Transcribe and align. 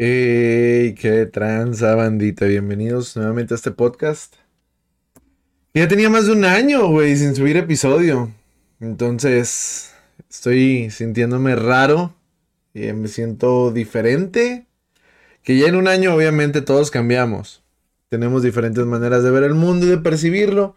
Hey, 0.00 0.94
qué 0.94 1.26
tranza, 1.26 1.96
bandita. 1.96 2.46
Bienvenidos 2.46 3.16
nuevamente 3.16 3.52
a 3.52 3.56
este 3.56 3.72
podcast. 3.72 4.36
Ya 5.74 5.88
tenía 5.88 6.08
más 6.08 6.26
de 6.26 6.34
un 6.34 6.44
año, 6.44 6.86
güey, 6.86 7.16
sin 7.16 7.34
subir 7.34 7.56
episodio. 7.56 8.32
Entonces, 8.78 9.92
estoy 10.30 10.90
sintiéndome 10.90 11.56
raro. 11.56 12.14
Y 12.74 12.92
me 12.92 13.08
siento 13.08 13.72
diferente. 13.72 14.68
Que 15.42 15.58
ya 15.58 15.66
en 15.66 15.74
un 15.74 15.88
año, 15.88 16.14
obviamente, 16.14 16.62
todos 16.62 16.92
cambiamos. 16.92 17.64
Tenemos 18.08 18.44
diferentes 18.44 18.86
maneras 18.86 19.24
de 19.24 19.32
ver 19.32 19.42
el 19.42 19.54
mundo 19.54 19.86
y 19.86 19.88
de 19.88 19.98
percibirlo. 19.98 20.76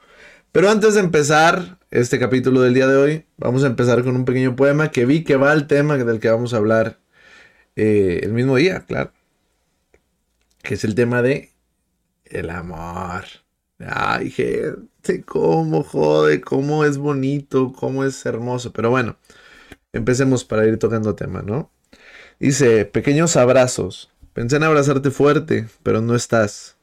Pero 0.52 0.72
antes 0.72 0.96
de 0.96 1.02
empezar 1.02 1.78
este 1.92 2.18
capítulo 2.18 2.62
del 2.62 2.74
día 2.74 2.88
de 2.88 2.96
hoy, 2.96 3.26
vamos 3.38 3.64
a 3.64 3.68
empezar 3.68 4.04
con 4.04 4.16
un 4.16 4.26
pequeño 4.26 4.56
poema 4.56 4.90
que 4.90 5.06
vi 5.06 5.24
que 5.24 5.36
va 5.36 5.52
al 5.52 5.68
tema 5.68 5.96
del 5.98 6.20
que 6.20 6.32
vamos 6.32 6.56
a 6.56 6.58
hablar 6.58 6.98
eh, 7.76 8.20
el 8.24 8.34
mismo 8.34 8.56
día, 8.56 8.86
claro. 8.86 9.12
Que 10.62 10.76
es 10.76 10.84
el 10.84 10.96
tema 10.96 11.22
de 11.22 11.52
el 12.26 12.50
amor. 12.50 13.26
Ay, 13.80 14.30
gente, 14.30 15.24
cómo 15.26 15.84
jode, 15.84 16.42
cómo 16.42 16.86
es 16.86 16.98
bonito, 16.98 17.74
cómo 17.74 18.04
es 18.04 18.26
hermoso. 18.26 18.72
Pero 18.72 18.90
bueno, 18.90 19.18
empecemos 19.94 20.46
para 20.46 20.66
ir 20.68 20.78
tocando 20.78 21.16
tema, 21.16 21.42
¿no? 21.42 21.72
Dice, 22.40 22.86
pequeños 22.86 23.36
abrazos. 23.38 24.10
Pensé 24.34 24.58
en 24.58 24.64
abrazarte 24.64 25.12
fuerte, 25.12 25.68
pero 25.84 26.02
no 26.02 26.16
estás. 26.16 26.78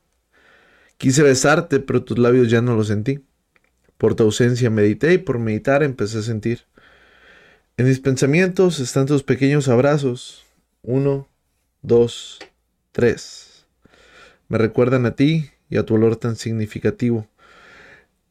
Quise 0.99 1.23
besarte, 1.23 1.81
pero 1.81 2.05
tus 2.05 2.19
labios 2.19 2.51
ya 2.51 2.61
no 2.61 2.75
los 2.75 2.89
sentí. 2.89 3.25
Por 3.97 4.15
tu 4.15 4.25
ausencia 4.25 4.71
medité 4.71 5.15
y 5.15 5.19
por 5.19 5.39
meditar 5.39 5.83
empecé 5.83 6.19
a 6.19 6.23
sentir. 6.23 6.65
En 7.77 7.87
mis 7.87 8.01
pensamientos 8.01 8.81
están 8.81 9.07
tus 9.07 9.23
pequeños 9.23 9.69
abrazos, 9.69 10.45
uno, 10.89 11.29
dos, 11.83 12.39
tres. 12.93 13.67
Me 14.49 14.57
recuerdan 14.57 15.05
a 15.05 15.15
ti 15.15 15.51
y 15.69 15.77
a 15.77 15.85
tu 15.85 15.95
olor 15.95 16.17
tan 16.17 16.35
significativo. 16.35 17.29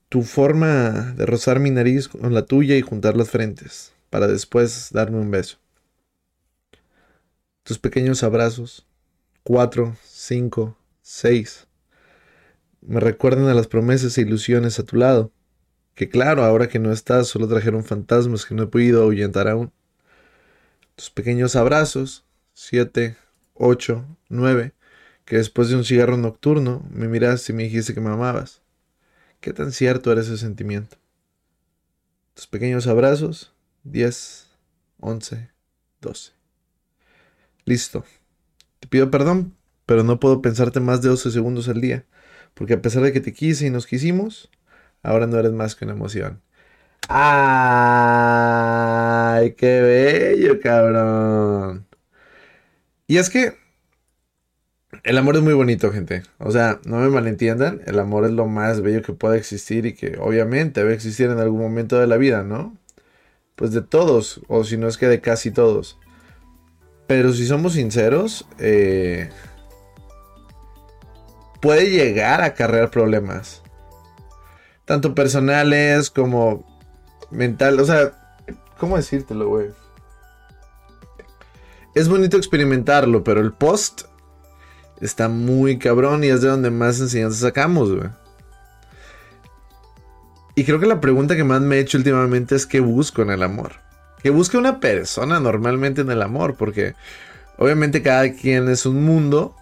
Tu 0.09 0.23
forma 0.23 1.13
de 1.15 1.27
rozar 1.27 1.59
mi 1.59 1.69
nariz 1.69 2.07
con 2.07 2.33
la 2.33 2.45
tuya 2.45 2.75
y 2.75 2.81
juntar 2.81 3.15
las 3.15 3.29
frentes, 3.29 3.93
para 4.09 4.25
después 4.25 4.89
darme 4.91 5.19
un 5.19 5.29
beso. 5.29 5.59
Tus 7.61 7.77
pequeños 7.77 8.23
abrazos, 8.23 8.87
cuatro, 9.43 9.95
cinco, 10.03 10.75
seis, 11.03 11.67
me 12.81 12.99
recuerdan 12.99 13.49
a 13.49 13.53
las 13.53 13.67
promesas 13.67 14.17
e 14.17 14.21
ilusiones 14.21 14.79
a 14.79 14.83
tu 14.83 14.95
lado, 14.95 15.31
que 15.93 16.09
claro, 16.09 16.43
ahora 16.43 16.69
que 16.69 16.79
no 16.79 16.91
estás, 16.91 17.27
solo 17.27 17.47
trajeron 17.47 17.83
fantasmas 17.83 18.45
que 18.45 18.55
no 18.55 18.63
he 18.63 18.67
podido 18.67 19.03
ahuyentar 19.03 19.47
aún. 19.47 19.71
Tus 20.95 21.11
pequeños 21.11 21.55
abrazos, 21.55 22.26
siete, 22.59 23.15
ocho, 23.53 24.03
nueve, 24.29 24.73
que 25.25 25.37
después 25.37 25.69
de 25.69 25.75
un 25.75 25.85
cigarro 25.85 26.17
nocturno 26.17 26.83
me 26.89 27.07
miraste 27.07 27.51
y 27.51 27.55
me 27.55 27.61
dijiste 27.63 27.93
que 27.93 28.01
me 28.01 28.09
amabas. 28.09 28.63
¿Qué 29.41 29.53
tan 29.53 29.71
cierto 29.71 30.11
era 30.11 30.21
ese 30.21 30.39
sentimiento? 30.39 30.97
Tus 32.33 32.47
pequeños 32.47 32.87
abrazos, 32.87 33.53
diez, 33.83 34.47
once, 34.99 35.51
doce. 36.01 36.31
Listo. 37.63 38.03
Te 38.79 38.87
pido 38.87 39.11
perdón, 39.11 39.55
pero 39.85 40.01
no 40.03 40.19
puedo 40.19 40.41
pensarte 40.41 40.79
más 40.79 41.03
de 41.03 41.09
12 41.09 41.29
segundos 41.29 41.69
al 41.69 41.79
día, 41.79 42.05
porque 42.55 42.73
a 42.73 42.81
pesar 42.81 43.03
de 43.03 43.13
que 43.13 43.21
te 43.21 43.33
quise 43.33 43.67
y 43.67 43.69
nos 43.69 43.85
quisimos, 43.85 44.49
ahora 45.03 45.27
no 45.27 45.37
eres 45.37 45.51
más 45.51 45.75
que 45.75 45.85
una 45.85 45.93
emoción. 45.93 46.41
¡Ay, 47.07 47.27
qué 49.53 49.81
bello, 49.81 50.59
cabrón! 50.59 51.86
Y 53.07 53.17
es 53.17 53.29
que 53.29 53.55
el 55.03 55.17
amor 55.17 55.35
es 55.37 55.41
muy 55.41 55.53
bonito, 55.53 55.91
gente. 55.91 56.23
O 56.39 56.51
sea, 56.51 56.79
no 56.85 56.97
me 56.97 57.09
malentiendan, 57.09 57.81
el 57.85 57.99
amor 57.99 58.25
es 58.25 58.31
lo 58.31 58.47
más 58.47 58.81
bello 58.81 59.01
que 59.01 59.13
puede 59.13 59.37
existir 59.37 59.85
y 59.85 59.93
que 59.93 60.17
obviamente 60.19 60.81
debe 60.81 60.93
existir 60.93 61.29
en 61.29 61.39
algún 61.39 61.61
momento 61.61 61.99
de 61.99 62.07
la 62.07 62.17
vida, 62.17 62.43
¿no? 62.43 62.75
Pues 63.55 63.71
de 63.71 63.81
todos, 63.81 64.41
o 64.47 64.63
si 64.63 64.77
no 64.77 64.87
es 64.87 64.97
que 64.97 65.07
de 65.07 65.21
casi 65.21 65.51
todos. 65.51 65.97
Pero 67.07 67.31
si 67.31 67.47
somos 67.47 67.73
sinceros, 67.73 68.47
eh, 68.59 69.29
puede 71.61 71.89
llegar 71.89 72.41
a 72.41 72.47
acarrear 72.47 72.91
problemas. 72.91 73.61
Tanto 74.85 75.15
personales 75.15 76.09
como 76.09 76.65
mental. 77.31 77.79
O 77.79 77.85
sea, 77.85 78.11
¿cómo 78.77 78.97
decírtelo, 78.97 79.47
güey? 79.47 79.67
Es 81.97 82.09
bonito 82.09 82.37
experimentarlo, 82.37 83.23
pero 83.23 83.41
el 83.41 83.53
post 83.53 84.03
está 85.01 85.29
muy 85.29 85.79
cabrón 85.79 86.23
y 86.23 86.27
es 86.27 86.43
de 86.43 86.47
donde 86.47 86.69
más 86.69 86.99
enseñanzas 86.99 87.39
sacamos. 87.39 87.89
Y 90.53 90.63
creo 90.63 90.79
que 90.79 90.85
la 90.85 91.01
pregunta 91.01 91.35
que 91.35 91.43
más 91.43 91.59
me 91.59 91.77
he 91.77 91.79
hecho 91.79 91.97
últimamente 91.97 92.53
es 92.53 92.67
qué 92.67 92.81
busco 92.81 93.23
en 93.23 93.31
el 93.31 93.41
amor. 93.41 93.71
¿Qué 94.21 94.29
busca 94.29 94.59
una 94.59 94.79
persona 94.79 95.39
normalmente 95.39 96.01
en 96.01 96.11
el 96.11 96.21
amor? 96.21 96.55
Porque 96.55 96.93
obviamente 97.57 98.03
cada 98.03 98.31
quien 98.31 98.69
es 98.69 98.85
un 98.85 99.03
mundo 99.03 99.55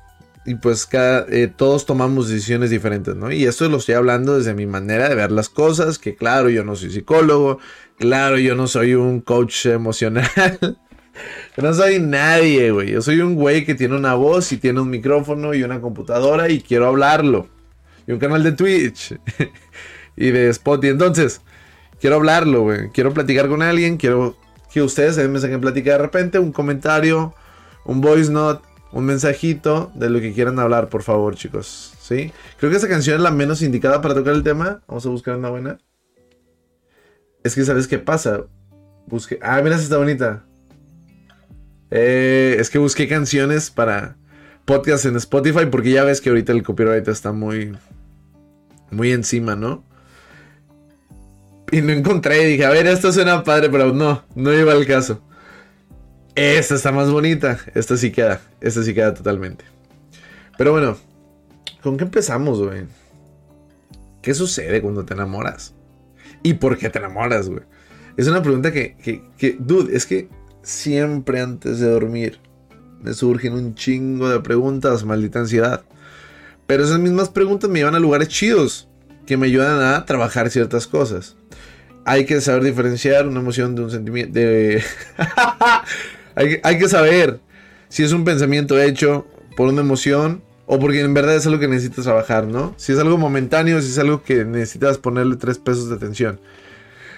y 0.46 0.56
pues 0.56 0.90
eh, 0.91 1.50
todos 1.56 1.85
tomamos 1.85 2.28
decisiones 2.28 2.69
diferentes, 2.69 3.16
¿no? 3.16 3.31
Y 3.31 3.46
esto 3.46 3.69
lo 3.69 3.78
estoy 3.78 3.96
hablando 3.96 4.38
desde 4.38 4.53
mi 4.53 4.66
manera 4.66 5.07
de 5.07 5.16
ver 5.16 5.31
las 5.31 5.47
cosas, 5.47 6.00
que 6.00 6.17
claro, 6.17 6.50
yo 6.50 6.66
no 6.66 6.75
soy 6.75 6.91
psicólogo, 6.91 7.59
claro, 7.97 8.38
yo 8.38 8.56
no 8.56 8.67
soy 8.67 8.94
un 8.96 9.22
coach 9.22 9.67
emocional. 9.67 10.28
No 11.57 11.73
soy 11.73 11.99
nadie, 11.99 12.71
güey. 12.71 12.91
Yo 12.91 13.01
soy 13.01 13.21
un 13.21 13.35
güey 13.35 13.66
que 13.66 13.75
tiene 13.75 13.95
una 13.95 14.16
voz 14.16 14.51
y 14.51 14.57
tiene 14.57 14.81
un 14.81 14.89
micrófono 14.89 15.53
y 15.53 15.63
una 15.63 15.79
computadora 15.79 16.49
y 16.49 16.61
quiero 16.61 16.88
hablarlo. 16.88 17.47
Y 18.07 18.11
un 18.11 18.19
canal 18.19 18.43
de 18.43 18.51
Twitch. 18.51 19.17
y 20.17 20.31
de 20.31 20.49
Spotify. 20.49 20.91
Entonces, 20.91 21.41
quiero 21.99 22.17
hablarlo, 22.17 22.63
güey. 22.63 22.89
Quiero 22.89 23.13
platicar 23.13 23.47
con 23.47 23.61
alguien. 23.61 23.97
Quiero 23.97 24.35
que 24.71 24.81
ustedes 24.81 25.17
me 25.29 25.39
saquen 25.39 25.61
platicar 25.61 25.93
de 25.93 26.03
repente. 26.03 26.39
Un 26.39 26.51
comentario, 26.51 27.33
un 27.85 28.01
voice 28.01 28.31
note, 28.31 28.67
un 28.91 29.05
mensajito 29.05 29.91
de 29.95 30.09
lo 30.09 30.19
que 30.19 30.33
quieran 30.33 30.59
hablar, 30.59 30.89
por 30.89 31.03
favor, 31.03 31.35
chicos. 31.35 31.93
¿Sí? 32.01 32.33
Creo 32.57 32.69
que 32.69 32.77
esa 32.77 32.89
canción 32.89 33.16
es 33.16 33.22
la 33.22 33.31
menos 33.31 33.61
indicada 33.61 34.01
para 34.01 34.13
tocar 34.13 34.33
el 34.33 34.43
tema. 34.43 34.81
Vamos 34.87 35.05
a 35.05 35.09
buscar 35.09 35.37
una 35.37 35.49
buena. 35.49 35.77
Es 37.43 37.55
que, 37.55 37.63
¿sabes 37.63 37.87
qué 37.87 37.97
pasa? 37.97 38.43
Busque. 39.07 39.39
Ah, 39.41 39.61
mira, 39.61 39.75
esta 39.75 39.83
está 39.83 39.97
bonita. 39.97 40.45
Eh, 41.91 42.57
es 42.59 42.69
que 42.69 42.78
busqué 42.78 43.07
canciones 43.07 43.69
para 43.69 44.18
podcast 44.66 45.06
en 45.06 45.16
Spotify 45.18 45.68
porque 45.69 45.91
ya 45.91 46.03
ves 46.03 46.22
que 46.22 46.29
ahorita 46.29 46.51
el 46.51 46.63
copyright 46.63 47.07
está 47.07 47.31
muy, 47.31 47.78
muy 48.91 49.12
encima, 49.12 49.56
¿no? 49.56 49.84
Y 51.72 51.81
no 51.81 51.91
encontré, 51.94 52.46
dije, 52.46 52.66
a 52.66 52.69
ver, 52.69 52.88
esto 52.88 53.12
suena 53.12 53.44
padre, 53.44 53.69
pero 53.69 53.94
no, 53.94 54.23
no 54.35 54.53
iba 54.53 54.72
al 54.72 54.85
caso. 54.85 55.22
Esta 56.35 56.75
está 56.75 56.91
más 56.91 57.09
bonita, 57.09 57.59
esta 57.73 57.96
sí 57.97 58.12
queda, 58.12 58.41
esta 58.62 58.84
sí 58.84 58.94
queda 58.94 59.13
totalmente. 59.13 59.66
Pero 60.57 60.72
bueno, 60.72 60.97
¿con 61.81 61.97
qué 61.97 62.03
empezamos, 62.03 62.62
güey? 62.62 62.85
¿Qué 64.22 64.34
sucede 64.34 64.81
cuando 64.81 65.06
te 65.06 65.13
enamoras? 65.13 65.73
¿Y 66.44 66.56
por 66.56 66.78
qué 66.78 66.90
te 66.90 67.00
enamoras, 67.00 67.50
güey? 67.50 67.63
Es 68.17 68.28
una 68.28 68.41
pregunta 68.41 68.72
que, 68.72 68.96
que, 68.97 69.23
que, 69.38 69.56
dude, 69.59 69.96
es 69.96 70.06
que 70.06 70.29
siempre 70.65 71.39
antes 71.39 71.79
de 71.79 71.87
dormir 71.87 72.39
me 73.01 73.13
surgen 73.13 73.53
un 73.53 73.75
chingo 73.75 74.29
de 74.29 74.39
preguntas, 74.39 75.05
maldita 75.05 75.39
ansiedad. 75.39 75.83
Pero 76.65 76.83
esas 76.83 76.99
mismas 76.99 77.29
preguntas 77.29 77.69
me 77.69 77.79
llevan 77.79 77.95
a 77.95 77.99
lugares 77.99 78.29
chidos 78.29 78.87
que 79.27 79.37
me 79.37 79.45
ayudan 79.47 79.81
a 79.81 80.05
trabajar 80.05 80.49
ciertas 80.49 80.87
cosas. 80.87 81.35
Hay 82.03 82.25
que 82.25 82.41
saber 82.41 82.63
diferenciar 82.63 83.27
una 83.27 83.39
emoción 83.39 83.75
de 83.75 83.83
un 83.83 83.91
sentimiento. 83.91 84.39
Hay, 86.37 86.59
hay 86.63 86.77
que 86.77 86.89
saber 86.89 87.39
si 87.87 88.03
es 88.03 88.11
un 88.11 88.25
pensamiento 88.25 88.77
hecho 88.77 89.25
por 89.55 89.69
una 89.69 89.79
emoción 89.79 90.43
o 90.66 90.79
porque 90.79 90.99
en 90.99 91.13
verdad 91.13 91.35
es 91.35 91.47
algo 91.47 91.59
que 91.59 91.69
necesitas 91.69 92.03
trabajar, 92.03 92.45
¿no? 92.45 92.73
Si 92.75 92.91
es 92.91 92.99
algo 92.99 93.17
momentáneo, 93.17 93.81
si 93.81 93.87
es 93.87 93.97
algo 93.99 94.22
que 94.22 94.43
necesitas 94.43 94.97
ponerle 94.97 95.37
tres 95.37 95.59
pesos 95.59 95.87
de 95.87 95.95
atención. 95.95 96.41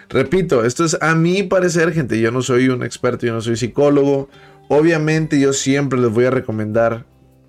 Repito, 0.10 0.64
esto 0.64 0.86
es 0.86 0.98
a 1.02 1.16
mi 1.16 1.44
parecer, 1.44 1.92
gente. 1.94 2.20
Yo 2.20 2.32
no 2.32 2.42
soy 2.42 2.70
un 2.70 2.84
experto, 2.84 3.26
yo 3.26 3.34
no 3.34 3.42
soy 3.42 3.58
psicólogo. 3.58 4.30
Obviamente 4.70 5.40
yo 5.40 5.54
siempre 5.54 6.00
les 6.00 6.12
voy 6.12 6.26
a 6.26 6.32
recomendar, 6.32 7.06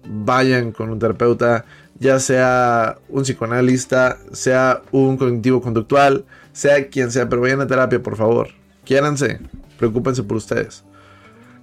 vayan 0.06 0.72
con 0.72 0.90
un 0.90 0.99
terapeuta, 0.99 1.64
ya 1.99 2.19
sea 2.20 2.99
un 3.08 3.22
psicoanalista, 3.22 4.19
sea 4.32 4.82
un 4.93 5.16
cognitivo 5.16 5.60
conductual, 5.60 6.25
sea 6.52 6.88
quien 6.88 7.10
sea, 7.10 7.28
pero 7.28 7.43
vayan 7.43 7.60
a 7.60 7.66
terapia, 7.66 8.02
por 8.02 8.16
favor. 8.16 8.49
Quiéranse, 8.84 9.40
preocúpense 9.78 10.22
por 10.22 10.37
ustedes. 10.37 10.84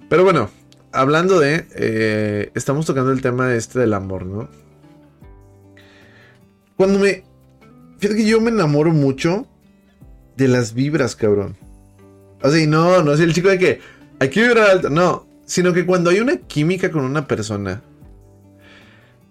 Pero 0.08 0.24
bueno, 0.24 0.50
hablando 0.92 1.40
de, 1.40 1.66
eh, 1.74 2.50
estamos 2.54 2.86
tocando 2.86 3.12
el 3.12 3.20
tema 3.20 3.54
este 3.54 3.78
del 3.78 3.94
amor, 3.94 4.24
¿no? 4.24 4.48
Cuando 6.76 6.98
me... 6.98 7.24
Fíjate 7.98 8.18
que 8.18 8.26
yo 8.26 8.40
me 8.42 8.50
enamoro 8.50 8.92
mucho 8.92 9.46
de 10.36 10.48
las 10.48 10.74
vibras, 10.74 11.16
cabrón. 11.16 11.56
O 12.42 12.50
sea, 12.50 12.60
y 12.60 12.66
no, 12.66 13.02
no 13.02 13.12
es 13.12 13.20
el 13.20 13.32
chico 13.32 13.48
de 13.48 13.58
que 13.58 13.80
hay 14.18 14.28
que 14.28 14.42
vibrar 14.42 14.70
alto, 14.70 14.90
no, 14.90 15.26
sino 15.44 15.72
que 15.72 15.86
cuando 15.86 16.10
hay 16.10 16.20
una 16.20 16.36
química 16.36 16.90
con 16.90 17.04
una 17.04 17.26
persona 17.26 17.82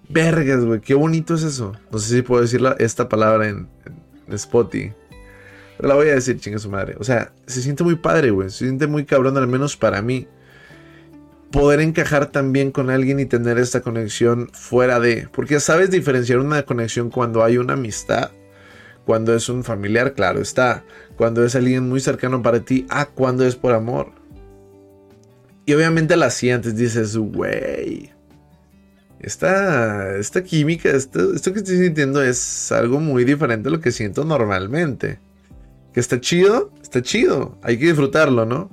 Vergas, 0.10 0.64
güey, 0.64 0.82
qué 0.82 0.94
bonito 0.94 1.36
es 1.36 1.44
eso. 1.44 1.74
No 1.92 2.00
sé 2.00 2.16
si 2.16 2.22
puedo 2.22 2.42
decir 2.42 2.62
esta 2.80 3.10
palabra 3.10 3.48
en, 3.48 3.68
en, 3.86 4.34
Spotify. 4.34 4.94
Pero 5.78 5.90
la 5.90 5.96
voy 5.96 6.10
a 6.10 6.16
decir, 6.16 6.40
chinga 6.40 6.60
su 6.60 6.70
madre. 6.70 6.96
O 7.00 7.04
sea, 7.04 7.32
se 7.48 7.62
siente 7.62 7.84
muy 7.84 7.96
padre, 7.96 8.32
güey. 8.32 8.50
Se 8.50 8.60
siente 8.66 8.88
muy 8.88 9.06
cabrón, 9.06 9.38
al 9.38 9.48
menos 9.48 9.76
para 9.76 10.02
mí. 10.02 10.28
Poder 11.52 11.80
encajar 11.80 12.28
también 12.28 12.72
con 12.72 12.90
alguien 12.90 13.20
y 13.20 13.26
tener 13.26 13.58
esta 13.58 13.82
conexión 13.82 14.50
fuera 14.54 15.00
de. 15.00 15.28
Porque 15.32 15.60
sabes 15.60 15.90
diferenciar 15.90 16.40
una 16.40 16.64
conexión 16.64 17.10
cuando 17.10 17.44
hay 17.44 17.58
una 17.58 17.74
amistad. 17.74 18.32
Cuando 19.06 19.36
es 19.36 19.50
un 19.50 19.64
familiar, 19.64 20.14
claro 20.14 20.42
está. 20.42 20.84
Cuando 21.16 21.46
es 21.46 21.56
alguien 21.56 21.88
muy 21.88 22.00
cercano 22.00 22.42
para 22.42 22.62
ti. 22.62 22.86
Ah, 22.90 23.06
cuando 23.06 23.46
es 23.46 23.56
por 23.56 23.74
amor. 23.74 24.12
Y 25.66 25.74
obviamente 25.74 26.16
la 26.16 26.30
sientes, 26.30 26.76
dices, 26.76 27.16
güey 27.18 28.16
esta, 29.26 30.18
esta 30.18 30.44
química, 30.44 30.90
esto, 30.90 31.34
esto 31.34 31.52
que 31.52 31.60
estoy 31.60 31.78
sintiendo 31.78 32.22
es 32.22 32.72
algo 32.72 33.00
muy 33.00 33.24
diferente 33.24 33.70
a 33.70 33.72
lo 33.72 33.80
que 33.80 33.92
siento 33.92 34.24
normalmente. 34.24 35.20
Que 35.94 36.00
está 36.00 36.20
chido, 36.22 36.72
está 36.82 37.02
chido, 37.02 37.58
hay 37.64 37.80
que 37.80 37.88
disfrutarlo, 37.88 38.46
¿no? 38.46 38.70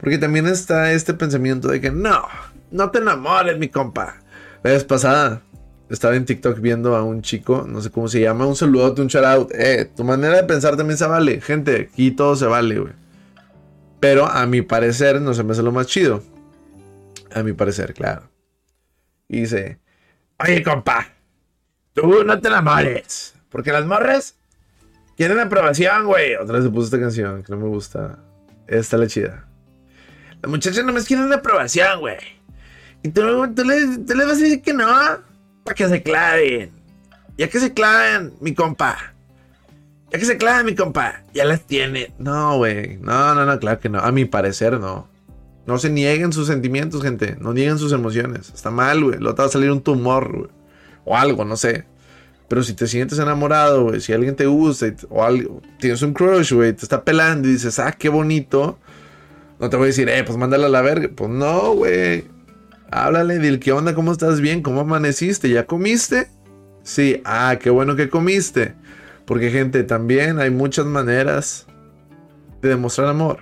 Porque 0.00 0.16
también 0.16 0.46
está 0.46 0.92
este 0.92 1.12
pensamiento 1.12 1.68
de 1.68 1.82
que 1.82 1.90
no, 1.90 2.22
no 2.70 2.90
te 2.90 2.98
enamores, 2.98 3.58
mi 3.58 3.68
compa. 3.68 4.22
La 4.62 4.70
vez 4.70 4.84
pasada 4.84 5.42
estaba 5.90 6.16
en 6.16 6.24
TikTok 6.24 6.60
viendo 6.60 6.96
a 6.96 7.02
un 7.02 7.22
chico, 7.22 7.64
no 7.66 7.80
sé 7.80 7.90
cómo 7.90 8.08
se 8.08 8.20
llama, 8.20 8.46
un 8.46 8.56
saludo, 8.56 8.94
un 8.98 9.08
shout 9.08 9.24
out. 9.24 9.50
Eh, 9.54 9.90
tu 9.96 10.04
manera 10.04 10.36
de 10.36 10.44
pensar 10.44 10.76
también 10.76 10.98
se 10.98 11.06
vale. 11.06 11.40
Gente, 11.40 11.88
aquí 11.90 12.10
todo 12.10 12.36
se 12.36 12.46
vale, 12.46 12.78
güey. 12.78 12.92
Pero 14.00 14.26
a 14.26 14.46
mi 14.46 14.62
parecer 14.62 15.20
no 15.20 15.34
se 15.34 15.42
me 15.42 15.52
hace 15.52 15.62
lo 15.62 15.72
más 15.72 15.86
chido. 15.86 16.22
A 17.34 17.42
mi 17.42 17.52
parecer, 17.52 17.94
claro. 17.94 18.30
Y 19.28 19.40
dice, 19.40 19.78
oye 20.38 20.62
compa, 20.62 21.08
tú 21.92 22.24
no 22.24 22.40
te 22.40 22.48
enamores. 22.48 23.34
Porque 23.48 23.72
las 23.72 23.86
morras 23.86 24.36
quieren 25.16 25.38
aprobación, 25.38 26.06
güey. 26.06 26.34
Otra 26.36 26.56
vez 26.56 26.64
se 26.64 26.70
puso 26.70 26.84
esta 26.86 27.00
canción 27.00 27.42
que 27.42 27.52
no 27.52 27.58
me 27.58 27.68
gusta. 27.68 28.18
Esta 28.66 28.96
la 28.96 29.06
chida. 29.06 29.46
Las 30.42 30.50
muchachas 30.50 30.84
nomás 30.84 31.06
quieren 31.06 31.32
aprobación, 31.32 32.00
güey. 32.00 32.18
Y 33.02 33.10
tú, 33.10 33.22
tú, 33.54 33.64
le, 33.64 33.98
tú, 33.98 34.14
le, 34.14 34.24
vas 34.24 34.38
a 34.38 34.40
decir 34.40 34.62
que 34.62 34.72
no. 34.72 34.86
Para 35.68 35.76
que 35.76 35.86
se 35.86 36.02
claven. 36.02 36.70
Ya 37.36 37.48
que 37.48 37.60
se 37.60 37.74
claven, 37.74 38.32
mi 38.40 38.54
compa. 38.54 38.96
Ya 40.10 40.18
que 40.18 40.24
se 40.24 40.38
claven, 40.38 40.64
mi 40.64 40.74
compa. 40.74 41.22
Ya 41.34 41.44
las 41.44 41.66
tiene. 41.66 42.10
No, 42.18 42.56
güey. 42.56 42.96
No, 42.96 43.34
no, 43.34 43.44
no, 43.44 43.58
claro 43.58 43.78
que 43.78 43.90
no. 43.90 43.98
A 43.98 44.10
mi 44.10 44.24
parecer, 44.24 44.80
no. 44.80 45.08
No 45.66 45.76
se 45.76 45.90
nieguen 45.90 46.32
sus 46.32 46.46
sentimientos, 46.46 47.02
gente. 47.02 47.36
No 47.38 47.52
nieguen 47.52 47.76
sus 47.76 47.92
emociones. 47.92 48.48
Está 48.48 48.70
mal, 48.70 49.04
güey. 49.04 49.18
Lo 49.18 49.34
te 49.34 49.42
va 49.42 49.48
a 49.48 49.50
salir 49.50 49.70
un 49.70 49.82
tumor, 49.82 50.38
güey. 50.38 50.50
O 51.04 51.18
algo, 51.18 51.44
no 51.44 51.58
sé. 51.58 51.84
Pero 52.48 52.62
si 52.62 52.72
te 52.72 52.86
sientes 52.86 53.18
enamorado, 53.18 53.84
güey, 53.84 54.00
si 54.00 54.14
alguien 54.14 54.36
te 54.36 54.46
gusta 54.46 54.86
o 55.10 55.22
algo, 55.22 55.60
tienes 55.78 56.00
un 56.00 56.14
crush, 56.14 56.54
güey, 56.54 56.72
te 56.72 56.82
está 56.82 57.04
pelando 57.04 57.46
y 57.46 57.52
dices, 57.52 57.78
ah, 57.78 57.92
qué 57.92 58.08
bonito. 58.08 58.78
No 59.60 59.68
te 59.68 59.76
voy 59.76 59.84
a 59.84 59.86
decir, 59.88 60.08
eh, 60.08 60.24
pues 60.24 60.38
mándale 60.38 60.64
a 60.64 60.70
la 60.70 60.80
verga. 60.80 61.10
Pues 61.14 61.28
no, 61.28 61.74
güey. 61.74 62.37
Háblale, 62.90 63.38
dile, 63.38 63.60
¿qué 63.60 63.72
onda? 63.72 63.94
¿Cómo 63.94 64.12
estás 64.12 64.40
bien? 64.40 64.62
¿Cómo 64.62 64.80
amaneciste? 64.80 65.50
¿Ya 65.50 65.66
comiste? 65.66 66.28
Sí, 66.82 67.20
ah, 67.24 67.58
qué 67.60 67.68
bueno 67.68 67.96
que 67.96 68.08
comiste. 68.08 68.74
Porque, 69.26 69.50
gente, 69.50 69.84
también 69.84 70.40
hay 70.40 70.50
muchas 70.50 70.86
maneras 70.86 71.66
de 72.62 72.70
demostrar 72.70 73.08
amor. 73.08 73.40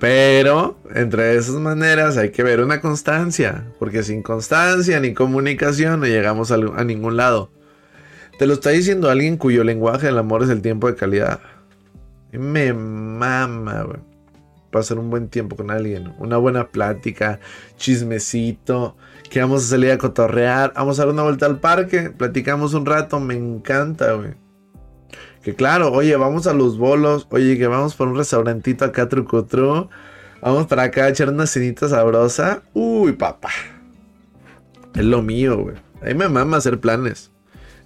Pero 0.00 0.76
entre 0.92 1.36
esas 1.36 1.54
maneras 1.54 2.16
hay 2.16 2.30
que 2.30 2.42
ver 2.42 2.60
una 2.60 2.80
constancia, 2.80 3.64
porque 3.78 4.02
sin 4.02 4.22
constancia 4.22 4.98
ni 4.98 5.14
comunicación 5.14 6.00
no 6.00 6.06
llegamos 6.06 6.50
a, 6.50 6.56
ningún 6.84 7.16
lado. 7.16 7.50
Te 8.38 8.46
lo 8.46 8.54
está 8.54 8.70
diciendo 8.70 9.08
alguien 9.08 9.36
cuyo 9.36 9.62
lenguaje 9.62 10.06
del 10.06 10.18
amor 10.18 10.42
es 10.42 10.50
el 10.50 10.62
tiempo 10.62 10.88
de 10.88 10.96
calidad. 10.96 11.38
Me 12.32 12.72
mama, 12.72 13.82
güey. 13.84 14.13
Pasar 14.74 14.98
un 14.98 15.08
buen 15.08 15.28
tiempo 15.28 15.54
con 15.54 15.70
alguien, 15.70 16.12
una 16.18 16.36
buena 16.36 16.66
plática, 16.66 17.38
chismecito, 17.76 18.96
que 19.30 19.40
vamos 19.40 19.62
a 19.62 19.68
salir 19.68 19.92
a 19.92 19.98
cotorrear, 19.98 20.72
vamos 20.74 20.98
a 20.98 21.04
dar 21.04 21.14
una 21.14 21.22
vuelta 21.22 21.46
al 21.46 21.60
parque, 21.60 22.10
platicamos 22.10 22.74
un 22.74 22.84
rato, 22.84 23.20
me 23.20 23.36
encanta, 23.36 24.14
güey. 24.14 24.34
Que 25.44 25.54
claro, 25.54 25.92
oye, 25.92 26.16
vamos 26.16 26.48
a 26.48 26.54
los 26.54 26.76
bolos, 26.76 27.28
oye, 27.30 27.56
que 27.56 27.68
vamos 27.68 27.94
por 27.94 28.08
un 28.08 28.16
restaurantito 28.16 28.84
acá 28.84 29.08
trucutru. 29.08 29.88
Vamos 30.42 30.66
para 30.66 30.82
acá 30.82 31.04
a 31.04 31.10
echar 31.10 31.28
una 31.28 31.46
cenita 31.46 31.88
sabrosa. 31.88 32.64
Uy, 32.72 33.12
papá. 33.12 33.50
Es 34.92 35.04
lo 35.04 35.22
mío, 35.22 35.56
güey. 35.56 35.76
A 36.02 36.06
mí 36.06 36.14
me 36.14 36.28
mama 36.28 36.56
hacer 36.56 36.80
planes. 36.80 37.30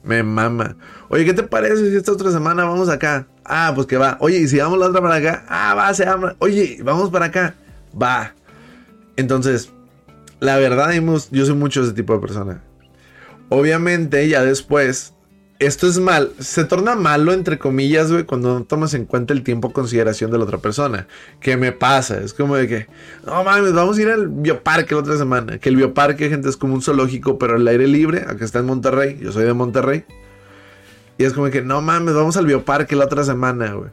Me 0.02 0.22
mama. 0.22 0.78
Oye, 1.10 1.26
¿qué 1.26 1.34
te 1.34 1.42
parece 1.42 1.90
si 1.90 1.96
esta 1.98 2.12
otra 2.12 2.30
semana 2.30 2.64
vamos 2.64 2.88
acá? 2.88 3.26
Ah, 3.48 3.72
pues 3.74 3.86
que 3.86 3.96
va. 3.96 4.16
Oye, 4.20 4.38
¿y 4.38 4.48
si 4.48 4.58
vamos 4.58 4.78
la 4.78 4.86
otra 4.86 5.00
para 5.00 5.16
acá? 5.16 5.44
Ah, 5.48 5.74
va, 5.74 5.92
se 5.94 6.04
llama. 6.04 6.36
Oye, 6.38 6.78
vamos 6.82 7.10
para 7.10 7.26
acá. 7.26 7.54
Va. 8.00 8.34
Entonces, 9.16 9.70
la 10.40 10.56
verdad, 10.58 10.90
yo 11.30 11.46
soy 11.46 11.54
mucho 11.54 11.82
ese 11.82 11.92
tipo 11.92 12.12
de 12.14 12.20
persona. 12.20 12.62
Obviamente, 13.48 14.28
ya 14.28 14.44
después 14.44 15.14
esto 15.58 15.88
es 15.88 15.98
mal, 15.98 16.32
se 16.38 16.64
torna 16.64 16.94
malo 16.94 17.32
entre 17.32 17.58
comillas, 17.58 18.12
güey, 18.12 18.22
cuando 18.22 18.56
no 18.56 18.64
tomas 18.64 18.94
en 18.94 19.06
cuenta 19.06 19.34
el 19.34 19.42
tiempo 19.42 19.72
consideración 19.72 20.30
de 20.30 20.38
la 20.38 20.44
otra 20.44 20.58
persona. 20.58 21.08
¿Qué 21.40 21.56
me 21.56 21.72
pasa? 21.72 22.18
Es 22.18 22.32
como 22.32 22.54
de 22.54 22.68
que, 22.68 22.86
no 23.26 23.42
mames, 23.42 23.72
vamos 23.72 23.98
a 23.98 24.02
ir 24.02 24.08
al 24.08 24.28
bioparque 24.28 24.94
la 24.94 25.00
otra 25.00 25.16
semana. 25.16 25.58
Que 25.58 25.68
el 25.68 25.76
bioparque, 25.76 26.28
gente, 26.28 26.48
es 26.48 26.56
como 26.56 26.74
un 26.74 26.82
zoológico, 26.82 27.38
pero 27.38 27.56
al 27.56 27.66
aire 27.66 27.88
libre. 27.88 28.20
Acá 28.20 28.44
está 28.44 28.60
en 28.60 28.66
Monterrey, 28.66 29.18
yo 29.20 29.32
soy 29.32 29.44
de 29.44 29.52
Monterrey. 29.52 30.04
Y 31.18 31.24
es 31.24 31.32
como 31.32 31.50
que, 31.50 31.62
no 31.62 31.82
mames, 31.82 32.14
vamos 32.14 32.36
al 32.36 32.46
bioparque 32.46 32.96
la 32.96 33.04
otra 33.06 33.24
semana, 33.24 33.72
güey. 33.72 33.90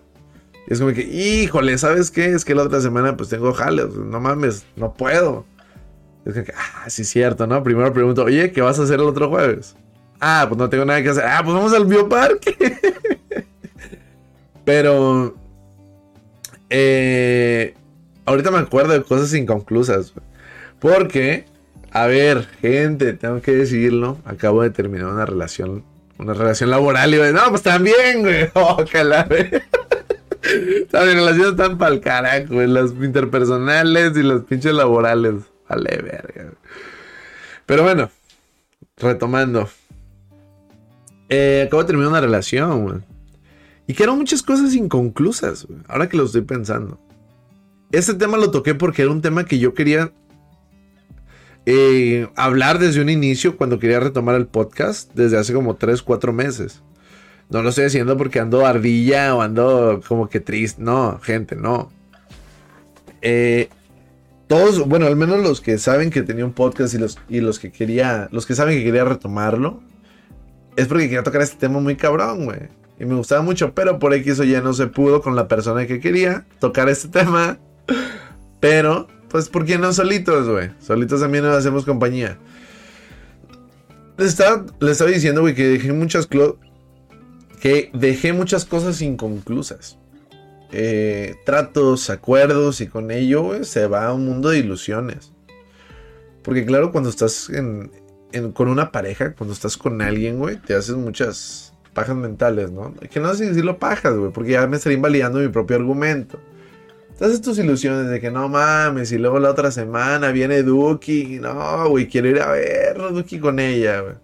Y 0.68 0.74
es 0.74 0.80
como 0.80 0.94
que, 0.94 1.01
híjole, 1.01 1.77
¿sabes 1.77 2.12
qué? 2.12 2.25
Es 2.25 2.45
que 2.45 2.56
la 2.56 2.63
otra 2.63 2.81
semana 2.81 3.18
pues 3.18 3.30
tengo 3.30 3.54
jales, 3.54 3.94
no 3.95 4.19
mames, 4.19 4.66
no 4.75 4.94
puedo. 4.94 5.45
Es 6.25 6.33
que, 6.33 6.54
ah, 6.56 6.89
sí 6.89 7.04
es 7.04 7.10
cierto, 7.10 7.45
¿no? 7.45 7.63
Primero 7.63 7.94
pregunto, 7.94 8.24
oye, 8.24 8.51
¿qué 8.51 8.62
vas 8.62 8.80
a 8.80 8.83
hacer 8.83 9.00
el 9.00 9.06
otro 9.06 9.30
jueves? 9.30 9.75
Ah, 10.19 10.45
pues 10.48 10.57
no 10.57 10.69
tengo 10.69 10.86
nada 10.86 11.04
que 11.04 11.10
hacer. 11.10 11.24
Ah, 11.24 11.42
pues 11.44 11.56
vamos 11.56 11.74
al 11.74 11.86
bioparque. 11.86 12.56
Pero. 14.66 15.36
Eh, 16.69 17.75
ahorita 18.25 18.50
me 18.50 18.57
acuerdo 18.57 18.94
de 18.94 19.04
cosas 19.04 19.33
inconclusas. 19.36 20.13
Porque, 20.80 21.45
a 21.92 22.07
ver, 22.07 22.48
gente, 22.62 23.13
tengo 23.13 23.42
que 23.42 23.51
decirlo. 23.51 24.17
Acabo 24.25 24.63
de 24.63 24.72
terminar 24.72 25.08
una 25.08 25.25
relación. 25.25 25.84
Una 26.17 26.34
relación 26.34 26.69
laboral. 26.69 27.13
Y 27.13 27.34
no, 27.34 27.50
pues 27.50 27.62
también, 27.62 28.22
güey. 28.22 28.50
Ojalá, 28.53 29.24
güey. 29.24 29.50
Las 30.91 31.05
relaciones 31.05 31.51
están 31.51 31.77
pa'l 31.77 32.00
carajo, 32.00 32.53
güey. 32.53 32.67
Las 32.67 32.91
interpersonales 32.91 34.15
y 34.15 34.24
las 34.24 34.41
pinches 34.41 34.74
laborales. 34.74 35.36
Vale, 35.67 36.01
verga. 36.01 36.51
Pero 37.65 37.84
bueno, 37.84 38.10
retomando. 38.98 39.67
Eh, 41.29 41.63
acabo 41.67 41.81
de 41.84 41.88
terminar 41.88 42.12
una 42.12 42.22
relación, 42.22 42.84
güey. 42.84 43.00
Y 43.88 43.93
quedaron 43.93 44.17
muchas 44.17 44.41
cosas 44.41 44.74
inconclusas, 44.74 45.65
güey. 45.65 45.79
Ahora 45.88 46.07
que 46.07 46.17
lo 46.17 46.25
estoy 46.25 46.41
pensando. 46.41 47.00
Este 47.91 48.13
tema 48.13 48.38
lo 48.38 48.51
toqué 48.51 48.75
porque 48.75 49.03
era 49.03 49.12
un 49.12 49.22
tema 49.22 49.45
que 49.45 49.60
yo 49.60 49.74
quería 49.74 50.12
eh, 51.65 52.27
hablar 52.36 52.79
desde 52.79 53.01
un 53.01 53.10
inicio 53.10 53.57
cuando 53.57 53.79
quería 53.79 54.00
retomar 54.00 54.36
el 54.36 54.48
podcast 54.48 55.12
desde 55.13 55.38
hace 55.38 55.53
como 55.53 55.75
3, 55.75 56.01
4 56.01 56.34
meses. 56.34 56.81
No 57.50 57.62
lo 57.62 57.69
estoy 57.69 57.86
haciendo 57.86 58.17
porque 58.17 58.39
ando 58.39 58.65
ardilla 58.65 59.36
o 59.36 59.41
ando 59.41 60.01
como 60.07 60.29
que 60.29 60.39
triste. 60.39 60.81
No, 60.81 61.19
gente, 61.22 61.55
no. 61.55 61.91
Eh, 63.22 63.69
todos, 64.48 64.88
bueno, 64.88 65.07
al 65.07 65.15
menos 65.15 65.41
los 65.41 65.62
que 65.62 65.77
saben 65.77 66.10
que 66.10 66.22
tenía 66.22 66.45
un 66.45 66.53
podcast 66.53 66.93
y 66.93 66.98
los, 66.98 67.17
y 67.29 67.41
los 67.41 67.60
que 67.60 67.72
quería, 67.72 68.29
los 68.31 68.45
que 68.45 68.55
saben 68.55 68.77
que 68.77 68.84
quería 68.84 69.03
retomarlo, 69.03 69.81
es 70.75 70.88
porque 70.88 71.05
quería 71.05 71.24
tocar 71.24 71.41
este 71.41 71.57
tema 71.57 71.79
muy 71.79 71.95
cabrón, 71.95 72.45
güey. 72.45 72.60
Y 73.00 73.05
me 73.05 73.15
gustaba 73.15 73.41
mucho, 73.41 73.74
pero 73.74 74.00
por 74.00 74.13
X 74.13 74.39
o 74.39 74.43
ya 74.43 74.62
no 74.62 74.74
se 74.74 74.88
pudo 74.88 75.22
con 75.22 75.36
la 75.36 75.48
persona 75.48 75.86
que 75.88 76.00
quería 76.00 76.45
tocar 76.60 76.89
este 76.89 77.07
tema. 77.19 77.57
Pero, 78.60 79.07
pues, 79.36 79.50
¿por 79.50 79.65
qué 79.65 79.77
no 79.77 79.92
solitos, 79.92 80.48
güey? 80.48 80.70
Solitos 80.80 81.20
también 81.20 81.44
nos 81.44 81.58
hacemos 81.58 81.84
compañía. 81.84 82.38
Les 84.18 84.30
estaba, 84.30 84.65
estaba 84.80 85.12
diciendo, 85.12 85.42
güey, 85.42 85.54
que 85.54 85.68
dejé 85.68 85.92
muchas 85.92 86.25
que 87.60 87.92
dejé 87.94 88.32
muchas 88.32 88.63
cosas 88.63 89.01
inconclusas. 89.01 89.98
Eh, 90.72 91.36
tratos, 91.46 92.10
acuerdos 92.10 92.80
y 92.80 92.88
con 92.88 93.12
ello, 93.12 93.44
güey, 93.44 93.65
se 93.65 93.88
va 93.88 94.06
a 94.06 94.13
un 94.13 94.25
mundo 94.25 94.51
de 94.51 94.60
ilusiones. 94.60 95.34
Porque 96.42 96.65
claro, 96.65 96.94
cuando 96.94 97.10
estás 97.10 97.51
con 98.54 98.70
una 98.70 98.94
pareja, 98.94 99.34
cuando 99.34 99.54
estás 99.54 99.75
con 99.75 100.01
alguien, 100.01 100.39
güey, 100.39 100.62
te 100.62 100.75
haces 100.75 100.96
muchas 100.96 101.74
pajas 101.94 102.15
mentales, 102.15 102.72
¿no? 102.72 102.94
Que 103.12 103.20
no 103.20 103.34
sé 103.34 103.48
decirlo 103.48 103.80
pajas, 103.80 104.15
güey, 104.15 104.32
porque 104.32 104.51
ya 104.51 104.65
me 104.65 104.77
estaría 104.77 104.96
invalidando 104.96 105.39
mi 105.39 105.50
propio 105.50 105.75
argumento. 105.75 106.39
Haces 107.15 107.41
tus 107.41 107.57
ilusiones 107.60 108.10
de 108.10 108.19
que 108.19 108.29
no 108.29 108.50
mames, 108.50 109.12
y 109.13 109.17
luego 109.17 109.39
la 109.39 109.50
otra 109.50 109.72
semana 109.72 110.31
viene 110.31 110.63
Duki. 110.63 111.39
No, 111.39 111.88
güey, 111.89 112.10
quiero 112.10 112.27
ir 112.27 112.41
a 112.41 112.51
ver 112.51 112.98
Duki 112.98 113.39
con 113.39 113.60
ella, 113.60 114.01
güey. 114.01 114.15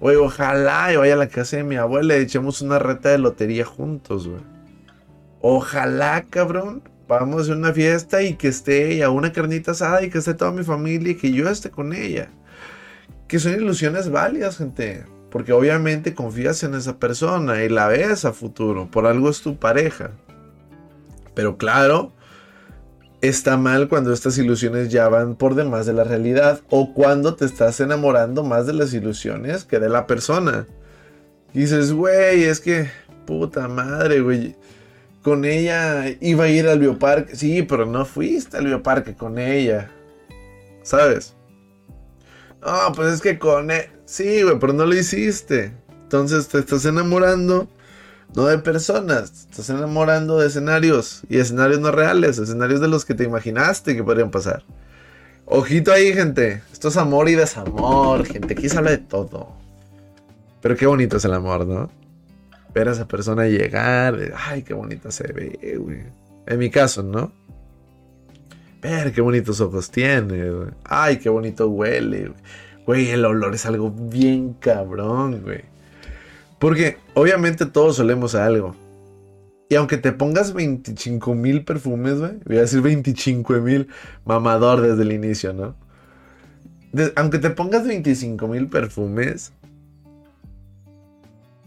Güey, 0.00 0.16
ojalá 0.16 0.92
y 0.92 0.96
vaya 0.96 1.14
a 1.14 1.16
la 1.16 1.28
casa 1.28 1.58
de 1.58 1.64
mi 1.64 1.76
abuela 1.76 2.16
y 2.18 2.22
echemos 2.22 2.60
una 2.60 2.80
reta 2.80 3.10
de 3.10 3.18
lotería 3.18 3.64
juntos, 3.64 4.26
güey. 4.26 4.42
Ojalá, 5.40 6.24
cabrón, 6.28 6.82
vamos 7.06 7.36
a 7.36 7.42
hacer 7.42 7.56
una 7.56 7.72
fiesta 7.72 8.20
y 8.22 8.34
que 8.34 8.48
esté 8.48 8.92
ella, 8.92 9.10
una 9.10 9.32
carnita 9.32 9.70
asada 9.70 10.02
y 10.02 10.10
que 10.10 10.18
esté 10.18 10.34
toda 10.34 10.50
mi 10.50 10.64
familia 10.64 11.12
y 11.12 11.16
que 11.16 11.30
yo 11.30 11.48
esté 11.48 11.70
con 11.70 11.92
ella. 11.92 12.30
Que 13.28 13.38
son 13.38 13.52
ilusiones 13.52 14.10
válidas, 14.10 14.58
gente. 14.58 15.04
Porque 15.30 15.52
obviamente 15.52 16.14
confías 16.14 16.62
en 16.64 16.74
esa 16.74 16.98
persona 16.98 17.62
y 17.62 17.68
la 17.68 17.88
ves 17.88 18.24
a 18.24 18.32
futuro. 18.32 18.90
Por 18.90 19.06
algo 19.06 19.30
es 19.30 19.40
tu 19.40 19.56
pareja. 19.56 20.10
Pero 21.34 21.56
claro, 21.56 22.12
está 23.28 23.56
mal 23.56 23.88
cuando 23.88 24.12
estas 24.12 24.38
ilusiones 24.38 24.90
ya 24.90 25.08
van 25.08 25.34
por 25.36 25.54
demás 25.54 25.86
de 25.86 25.92
la 25.92 26.04
realidad 26.04 26.60
o 26.70 26.92
cuando 26.92 27.34
te 27.34 27.44
estás 27.44 27.80
enamorando 27.80 28.44
más 28.44 28.66
de 28.66 28.72
las 28.74 28.92
ilusiones 28.92 29.64
que 29.64 29.78
de 29.78 29.88
la 29.88 30.06
persona. 30.06 30.66
Y 31.52 31.60
dices, 31.60 31.92
güey, 31.92 32.44
es 32.44 32.60
que 32.60 32.90
puta 33.26 33.68
madre, 33.68 34.20
güey. 34.20 34.56
Con 35.22 35.44
ella 35.44 36.04
iba 36.20 36.44
a 36.44 36.48
ir 36.48 36.68
al 36.68 36.80
bioparque. 36.80 37.36
Sí, 37.36 37.62
pero 37.62 37.86
no 37.86 38.04
fuiste 38.04 38.58
al 38.58 38.66
bioparque 38.66 39.14
con 39.14 39.38
ella. 39.38 39.90
¿Sabes? 40.82 41.34
No, 42.60 42.92
pues 42.94 43.14
es 43.14 43.20
que 43.20 43.38
con 43.38 43.70
él. 43.70 43.78
E-, 43.78 43.90
sí, 44.04 44.42
güey, 44.42 44.58
pero 44.58 44.72
no 44.72 44.84
lo 44.84 44.94
hiciste. 44.94 45.72
Entonces 46.02 46.48
te 46.48 46.58
estás 46.58 46.84
enamorando 46.84 47.68
no 48.34 48.46
de 48.46 48.58
personas, 48.58 49.46
estás 49.50 49.70
enamorando 49.70 50.38
de 50.38 50.48
escenarios 50.48 51.22
y 51.28 51.38
escenarios 51.38 51.80
no 51.80 51.92
reales, 51.92 52.38
escenarios 52.38 52.80
de 52.80 52.88
los 52.88 53.04
que 53.04 53.14
te 53.14 53.24
imaginaste 53.24 53.94
que 53.94 54.02
podrían 54.02 54.30
pasar. 54.30 54.64
Ojito 55.46 55.92
ahí, 55.92 56.12
gente. 56.12 56.62
Esto 56.72 56.88
es 56.88 56.96
amor 56.96 57.28
y 57.28 57.34
desamor, 57.34 58.24
gente. 58.24 58.54
Aquí 58.54 58.68
se 58.68 58.78
habla 58.78 58.90
de 58.90 58.98
todo. 58.98 59.52
Pero 60.60 60.76
qué 60.76 60.86
bonito 60.86 61.18
es 61.18 61.24
el 61.24 61.34
amor, 61.34 61.66
¿no? 61.66 61.90
Ver 62.72 62.88
a 62.88 62.92
esa 62.92 63.06
persona 63.06 63.46
llegar, 63.46 64.18
ay, 64.36 64.62
qué 64.62 64.74
bonita 64.74 65.10
se 65.10 65.32
ve, 65.32 65.76
güey. 65.78 66.02
En 66.46 66.58
mi 66.58 66.70
caso, 66.70 67.02
¿no? 67.02 67.30
Ver 68.82 69.12
qué 69.12 69.20
bonitos 69.20 69.60
ojos 69.60 69.90
tiene. 69.90 70.72
Ay, 70.84 71.18
qué 71.18 71.28
bonito 71.28 71.68
huele, 71.68 72.28
güey. 72.28 72.40
Güey, 72.86 73.10
el 73.10 73.24
olor 73.24 73.54
es 73.54 73.64
algo 73.64 73.90
bien 73.90 74.54
cabrón, 74.54 75.42
güey. 75.42 75.73
Porque 76.64 76.96
obviamente 77.12 77.66
todos 77.66 77.96
solemos 77.96 78.34
a 78.34 78.46
algo. 78.46 78.74
Y 79.68 79.74
aunque 79.74 79.98
te 79.98 80.12
pongas 80.12 80.54
25 80.54 81.34
mil 81.34 81.62
perfumes, 81.62 82.18
güey, 82.18 82.38
voy 82.46 82.56
a 82.56 82.60
decir 82.62 82.80
25 82.80 83.52
mil 83.60 83.88
mamador 84.24 84.80
desde 84.80 85.02
el 85.02 85.12
inicio, 85.12 85.52
¿no? 85.52 85.76
aunque 87.16 87.38
te 87.38 87.50
pongas 87.50 87.86
25 87.86 88.48
mil 88.48 88.68
perfumes, 88.68 89.52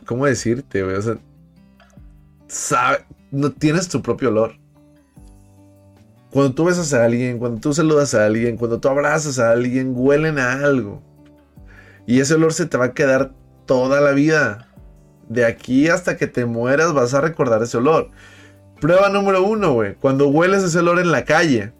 ¿cómo 0.07 0.25
decirte, 0.25 0.81
güey? 0.81 0.95
O 0.95 1.01
sea, 1.03 1.19
sabe, 2.47 3.05
no 3.29 3.51
tienes 3.51 3.89
tu 3.89 4.01
propio 4.01 4.29
olor. 4.29 4.55
Cuando 6.31 6.55
tú 6.55 6.65
besas 6.65 6.91
a 6.95 7.05
alguien, 7.05 7.37
cuando 7.37 7.61
tú 7.61 7.71
saludas 7.71 8.15
a 8.15 8.25
alguien, 8.25 8.57
cuando 8.57 8.79
tú 8.79 8.87
abrazas 8.87 9.37
a 9.37 9.51
alguien, 9.51 9.93
huelen 9.95 10.39
a 10.39 10.53
algo. 10.53 11.03
Y 12.07 12.19
ese 12.19 12.33
olor 12.33 12.51
se 12.51 12.65
te 12.65 12.77
va 12.77 12.85
a 12.85 12.93
quedar 12.95 13.35
toda 13.67 14.01
la 14.01 14.13
vida 14.13 14.66
de 15.29 15.45
aquí 15.45 15.87
hasta 15.87 16.17
que 16.17 16.27
te 16.27 16.45
mueras 16.45 16.93
vas 16.93 17.13
a 17.13 17.21
recordar 17.21 17.61
ese 17.61 17.77
olor. 17.77 18.09
Prueba 18.79 19.09
número 19.09 19.43
uno, 19.43 19.73
güey. 19.73 19.95
Cuando 19.95 20.27
hueles 20.27 20.63
ese 20.63 20.79
olor 20.79 20.99
en 20.99 21.11
la 21.11 21.25
calle, 21.25 21.73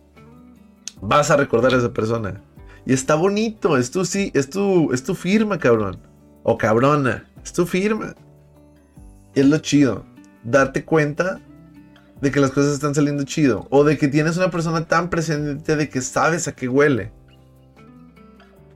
vas 1.02 1.32
a 1.32 1.38
recordar 1.38 1.74
a 1.74 1.78
esa 1.78 1.94
persona. 1.94 2.42
Y 2.86 2.94
está 2.94 3.16
bonito, 3.16 3.78
es 3.78 3.92
tu, 3.92 4.06
sí, 4.06 4.32
es 4.34 4.50
tu, 4.50 4.94
es 4.94 5.04
tu 5.04 5.14
firma, 5.14 5.60
cabrón. 5.60 6.00
O 6.44 6.58
cabrona, 6.58 7.28
es 7.44 7.54
tu 7.54 7.66
firma. 7.66 8.16
Y 9.36 9.42
es 9.42 9.46
lo 9.46 9.58
chido. 9.60 10.06
Darte 10.44 10.86
cuenta 10.86 11.40
de 12.22 12.32
que 12.32 12.40
las 12.40 12.52
cosas 12.52 12.74
están 12.74 12.96
saliendo 12.96 13.24
chido. 13.24 13.68
O 13.70 13.84
de 13.84 13.98
que 13.98 14.08
tienes 14.08 14.38
una 14.38 14.50
persona 14.50 14.86
tan 14.86 15.10
presente 15.10 15.76
de 15.76 15.90
que 15.90 16.02
sabes 16.02 16.48
a 16.48 16.54
qué 16.54 16.68
huele. 16.68 17.12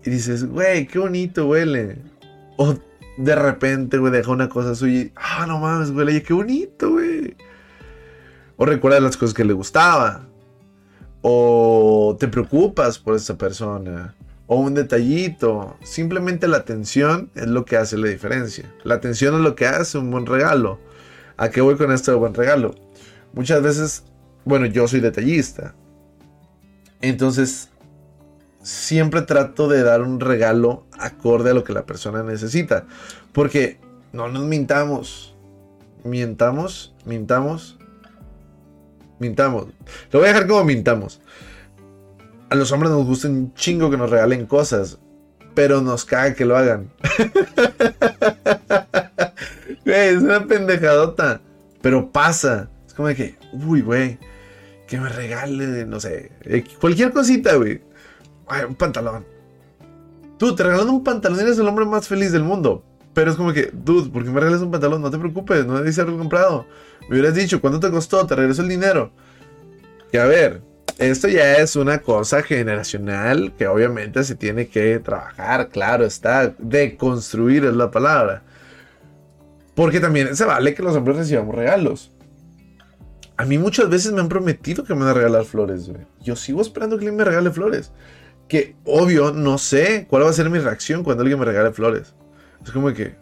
Y 0.06 0.10
dices, 0.10 0.46
güey, 0.46 0.88
qué 0.88 1.00
bonito 1.00 1.48
huele. 1.48 1.98
O 2.58 2.76
de 3.18 3.36
repente, 3.36 3.98
güey, 3.98 4.12
deja 4.12 4.32
una 4.32 4.50
cosa 4.50 4.76
suya 4.76 5.02
y, 5.02 5.12
ah, 5.16 5.46
no 5.48 5.60
mames, 5.60 5.92
güey, 5.92 6.24
qué 6.24 6.34
bonito, 6.34 6.92
güey. 6.92 7.36
O 8.58 8.66
recuerdas 8.66 9.02
las 9.02 9.18
cosas 9.18 9.34
que 9.34 9.44
le 9.44 9.54
gustaba. 9.54 10.28
O 11.22 12.16
te 12.20 12.28
preocupas 12.28 13.00
por 13.00 13.16
esa 13.16 13.36
persona. 13.36 14.14
O 14.46 14.58
un 14.58 14.76
detallito. 14.76 15.78
Simplemente 15.82 16.48
la 16.48 16.58
atención 16.58 17.32
es 17.34 17.48
lo 17.48 17.66
que 17.66 17.78
hace 17.78 17.98
la 17.98 18.08
diferencia. 18.08 18.72
La 18.84 18.96
atención 18.96 19.34
es 19.34 19.42
lo 19.42 19.56
que 19.56 19.66
hace 19.66 19.98
un 19.98 20.12
buen 20.12 20.28
regalo. 20.28 20.80
¿A 21.38 21.50
qué 21.50 21.62
voy 21.62 21.76
con 21.76 21.92
esto 21.92 22.12
de 22.12 22.18
buen 22.18 22.36
regalo? 22.36 22.76
Muchas 23.34 23.64
veces, 23.64 24.04
bueno, 24.46 24.68
yo 24.68 24.88
soy 24.88 25.00
detallista. 25.00 25.74
Entonces, 27.02 27.71
siempre 28.64 29.24
trato 29.24 29.68
de 29.68 29.84
dar 29.84 30.02
un 30.02 30.20
regalo 30.20 30.86
acorde 30.98 31.52
a 31.52 31.54
lo 31.54 31.64
que 31.64 31.74
la 31.74 31.86
persona 31.86 32.24
necesita. 32.24 32.86
Porque 33.32 33.80
no 34.14 34.28
nos 34.28 34.44
mintamos. 34.44 35.36
Mientamos, 36.04 36.96
mintamos, 37.06 37.78
mintamos. 39.20 39.68
Lo 40.12 40.20
voy 40.20 40.30
a 40.30 40.34
dejar 40.34 40.48
como 40.48 40.64
mintamos. 40.64 41.22
A 42.50 42.56
los 42.56 42.72
hombres 42.72 42.92
nos 42.92 43.06
gusta 43.06 43.28
un 43.28 43.54
chingo 43.54 43.90
que 43.90 43.98
nos 43.98 44.10
regalen 44.10 44.46
cosas, 44.46 44.98
pero 45.54 45.82
nos 45.82 46.06
caga 46.06 46.34
que 46.34 46.46
lo 46.46 46.58
hagan. 46.58 46.92
es 49.86 50.18
una 50.18 50.46
pendejadota, 50.48 51.42
pero 51.82 52.12
pasa. 52.12 52.70
Es 52.88 52.94
como 52.94 53.08
de 53.08 53.16
que, 53.16 53.36
uy, 53.54 53.82
güey, 53.82 54.18
que 54.88 55.00
me 55.00 55.08
regale, 55.08 55.86
no 55.86 56.00
sé, 56.00 56.32
cualquier 56.80 57.14
cosita, 57.14 57.56
güey 57.56 57.91
un 58.68 58.76
pantalón. 58.76 59.26
Tú, 60.38 60.56
te 60.56 60.64
regalan 60.64 60.90
un 60.90 61.04
pantalón, 61.04 61.40
eres 61.40 61.60
el 61.60 61.68
hombre 61.68 61.86
más 61.86 62.08
feliz 62.08 62.32
del 62.32 62.44
mundo. 62.44 62.84
Pero 63.14 63.32
es 63.32 63.38
como 63.38 63.54
que, 63.54 63.70
dude, 63.74 64.10
¿por 64.10 64.24
qué 64.24 64.30
me 64.30 64.40
regalas 64.40 64.62
un 64.62 64.72
pantalón? 64.72 65.02
No 65.02 65.12
te 65.12 65.18
preocupes, 65.18 65.66
no 65.66 65.78
debes 65.78 66.00
haberlo 66.00 66.18
comprado. 66.18 66.66
Me 67.02 67.10
hubieras 67.10 67.36
dicho, 67.36 67.60
¿cuánto 67.62 67.80
te 67.80 67.92
costó? 67.92 68.26
Te 68.26 68.36
regreso 68.36 68.62
el 68.62 68.70
dinero. 68.70 69.12
Y 70.12 70.18
a 70.18 70.26
ver, 70.26 70.62
esto 70.98 71.28
ya 71.28 71.58
es 71.58 71.76
una 71.76 72.00
cosa 72.00 72.42
generacional 72.42 73.54
que 73.58 73.68
obviamente 73.68 74.24
se 74.24 74.36
tiene 74.36 74.68
que 74.68 75.00
trabajar, 75.00 75.70
claro 75.70 76.06
está. 76.06 76.56
Deconstruir 76.58 77.66
es 77.66 77.76
la 77.76 77.92
palabra. 77.92 78.44
Porque 79.76 80.00
también 80.00 80.36
se 80.36 80.46
vale 80.46 80.74
que 80.74 80.84
los 80.84 80.96
hombres 80.96 81.18
recibamos 81.18 81.56
regalos. 81.56 82.12
A 83.38 83.46
mí 83.46 83.58
muchas 83.58 83.90
veces 83.90 84.12
me 84.12 84.22
han 84.22 84.30
prometido 84.30 84.84
que 84.84 84.94
me 84.94 85.02
van 85.02 85.10
a 85.10 85.14
regalar 85.14 85.46
flores, 85.46 85.90
güey. 85.90 86.02
Yo 86.22 86.36
sigo 86.36 86.62
esperando 86.62 86.98
que 86.98 87.06
alguien 87.06 87.18
me 87.18 87.26
regale 87.26 87.52
flores 87.52 87.92
que 88.52 88.76
obvio 88.84 89.32
no 89.32 89.58
sé 89.58 90.08
cuál 90.10 90.26
va 90.26 90.30
a 90.30 90.34
ser 90.34 90.50
mi 90.50 90.60
reacción 90.60 91.06
cuando 91.06 91.22
alguien 91.22 91.40
me 91.40 91.46
regale 91.46 91.72
flores. 91.72 92.14
Es 92.62 92.72
como 92.72 92.92
que, 92.92 93.16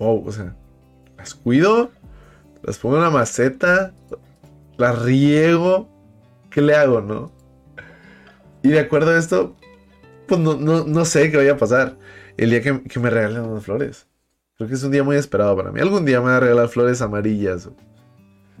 wow, 0.00 0.26
o 0.26 0.32
sea, 0.32 0.56
las 1.16 1.32
cuido, 1.32 1.92
las 2.60 2.78
pongo 2.78 2.96
en 2.96 3.02
una 3.02 3.10
maceta, 3.10 3.94
las 4.76 5.00
riego, 5.00 5.88
¿qué 6.50 6.60
le 6.60 6.74
hago, 6.74 7.00
no? 7.00 7.30
Y 8.64 8.70
de 8.70 8.80
acuerdo 8.80 9.12
a 9.12 9.16
esto, 9.16 9.54
pues 10.26 10.40
no, 10.40 11.04
sé 11.04 11.30
qué 11.30 11.36
vaya 11.36 11.52
a 11.52 11.56
pasar 11.56 11.96
el 12.36 12.50
día 12.50 12.60
que, 12.60 12.82
que 12.82 12.98
me 12.98 13.10
regalen 13.10 13.42
unas 13.42 13.62
flores. 13.62 14.08
Creo 14.56 14.68
que 14.68 14.74
es 14.74 14.82
un 14.82 14.90
día 14.90 15.04
muy 15.04 15.14
esperado 15.14 15.56
para 15.56 15.70
mí. 15.70 15.80
Algún 15.80 16.04
día 16.04 16.18
me 16.18 16.26
van 16.26 16.34
a 16.34 16.40
regalar 16.40 16.66
flores 16.66 17.00
amarillas. 17.00 17.70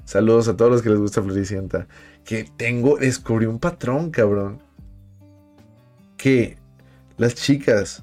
Saludos 0.04 0.46
a 0.46 0.56
todos 0.56 0.70
los 0.70 0.80
que 0.80 0.90
les 0.90 0.98
gusta 1.00 1.22
Floricienta. 1.22 1.88
Que 2.24 2.48
tengo, 2.56 2.98
descubrí 2.98 3.46
un 3.46 3.58
patrón, 3.58 4.12
cabrón 4.12 4.63
que 6.24 6.56
las 7.18 7.34
chicas 7.34 8.02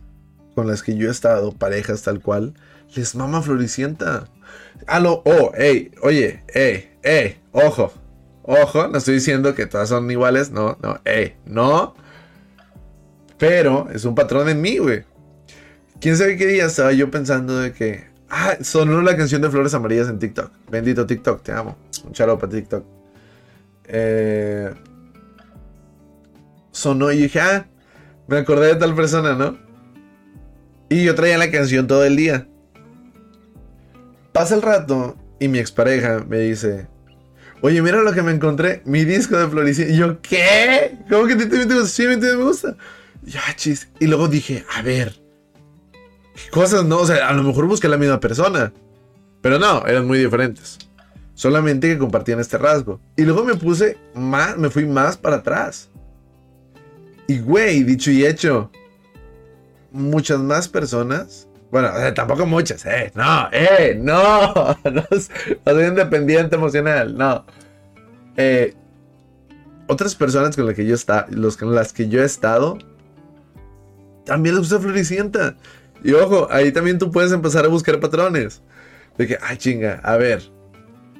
con 0.54 0.68
las 0.68 0.84
que 0.84 0.96
yo 0.96 1.08
he 1.08 1.12
estado, 1.12 1.54
parejas 1.54 2.04
tal 2.04 2.22
cual, 2.22 2.54
les 2.96 3.16
mama 3.16 3.42
Floricienta. 3.42 4.25
Ah, 4.86 5.00
lo, 5.00 5.24
oh, 5.25 5.51
hey, 5.58 5.90
oye, 6.04 6.44
hey, 6.54 6.92
hey, 7.01 7.42
ojo, 7.51 7.92
ojo, 8.44 8.88
no 8.90 9.00
estoy 9.00 9.16
diciendo 9.16 9.56
que 9.56 9.66
todas 9.66 9.90
son 9.90 10.12
iguales, 10.12 10.51
no, 10.51 10.78
no, 10.84 11.01
hey, 11.04 11.36
no. 11.48 11.96
Pero 13.40 13.88
es 13.92 14.06
un 14.06 14.13
patrón 14.13 14.50
en 14.50 14.62
mí, 14.62 14.78
güey. 14.78 15.04
¿Quién 16.00 16.16
sabe 16.16 16.38
qué 16.38 16.46
día 16.46 16.66
estaba 16.66 16.94
yo 16.94 17.10
pensando 17.10 17.58
de 17.58 17.74
que, 17.74 18.04
ah, 18.30 18.56
sonó 18.62 19.01
la 19.01 19.18
canción 19.18 19.42
de 19.42 19.50
Flores 19.50 19.74
Amarillas 19.74 20.10
en 20.10 20.20
TikTok. 20.20 20.51
Bendito 20.70 21.08
TikTok, 21.08 21.42
te 21.42 21.54
amo. 21.54 21.75
Un 22.06 22.13
charo 22.13 22.38
para 22.38 22.51
TikTok. 22.51 22.86
Eh, 23.86 24.72
sonó 26.72 27.12
y 27.12 27.24
dije, 27.24 27.40
ah, 27.40 27.66
me 28.32 28.38
acordé 28.38 28.68
de 28.68 28.76
tal 28.76 28.96
persona, 28.96 29.36
¿no? 29.36 29.58
Y 30.90 31.04
yo 31.04 31.14
traía 31.16 31.38
la 31.38 31.52
canción 31.52 31.86
todo 31.86 32.06
el 32.06 32.16
día. 32.16 32.48
Pasa 34.32 34.56
el 34.56 34.62
rato 34.62 35.18
y 35.40 35.48
mi 35.48 35.60
expareja 35.60 36.26
me 36.28 36.40
dice, 36.40 36.88
Oye, 37.60 37.82
mira 37.82 38.02
lo 38.02 38.14
que 38.14 38.24
me 38.24 38.32
encontré, 38.32 38.82
mi 38.86 39.06
disco 39.06 39.38
de 39.38 39.48
Floricienta. 39.48 39.94
Y 39.94 39.98
yo, 39.98 40.22
¿qué? 40.22 40.98
¿Cómo 41.10 41.28
que 41.28 41.36
te, 41.36 41.46
te, 41.46 41.66
te, 41.66 41.86
sí, 41.86 42.08
me, 42.08 42.18
me 42.18 42.36
gusta? 42.36 42.76
Ya, 43.22 43.42
chis. 43.56 43.90
Y 44.00 44.08
luego 44.08 44.28
dije, 44.28 44.66
a 44.76 44.82
ver, 44.82 45.22
¿qué 46.34 46.50
cosas 46.52 46.86
no? 46.86 46.98
O 47.00 47.06
sea, 47.06 47.28
a 47.28 47.34
lo 47.34 47.44
mejor 47.44 47.68
busqué 47.68 47.88
la 47.88 47.98
misma 47.98 48.20
persona. 48.20 48.74
Pero 49.42 49.60
no, 49.60 49.86
eran 49.86 50.08
muy 50.08 50.18
diferentes. 50.18 50.80
Solamente 51.36 51.90
que 51.90 51.98
compartían 52.00 52.40
este 52.40 52.58
rasgo. 52.58 53.00
Y 53.16 53.24
luego 53.24 53.44
me 53.44 53.56
puse 53.56 53.98
más, 54.16 54.58
me 54.58 54.70
fui 54.70 54.86
más 54.86 55.18
para 55.18 55.38
atrás. 55.38 55.91
Y 57.28 57.40
güey, 57.40 57.84
dicho 57.84 58.12
y 58.12 58.25
hecho, 58.25 58.72
muchas 59.92 60.40
más 60.40 60.68
personas. 60.68 61.48
Bueno, 61.72 61.90
tampoco 62.13 62.46
muchas, 62.46 62.86
eh. 62.86 63.12
No, 63.16 63.48
eh, 63.51 63.98
no. 64.00 64.75
No, 64.92 65.04
soy 65.66 65.86
independiente 65.86 66.56
emocional, 66.56 67.18
no. 67.18 67.46
Eh, 68.36 68.74
otras 69.88 70.16
personas 70.16 70.56
con 70.56 70.66
las 70.66 70.75
que 70.75 70.86
yo 70.86 70.96
está, 70.96 71.28
los 71.30 71.58
con 71.58 71.74
las 71.74 71.94
que 71.94 72.10
yo 72.10 72.22
he 72.22 72.25
estado, 72.25 72.78
también 74.25 74.56
les 74.56 74.70
gusta 74.70 74.80
Floricienta. 74.80 75.56
Y 76.04 76.13
ojo, 76.13 76.48
ahí 76.51 76.72
también 76.72 76.98
tú 76.98 77.12
puedes 77.12 77.32
empezar 77.32 77.66
a 77.66 77.68
buscar 77.68 78.00
patrones. 78.00 78.62
De 79.18 79.28
que, 79.28 79.38
ay 79.42 79.58
chinga, 79.58 80.00
a 80.04 80.18
ver, 80.18 80.42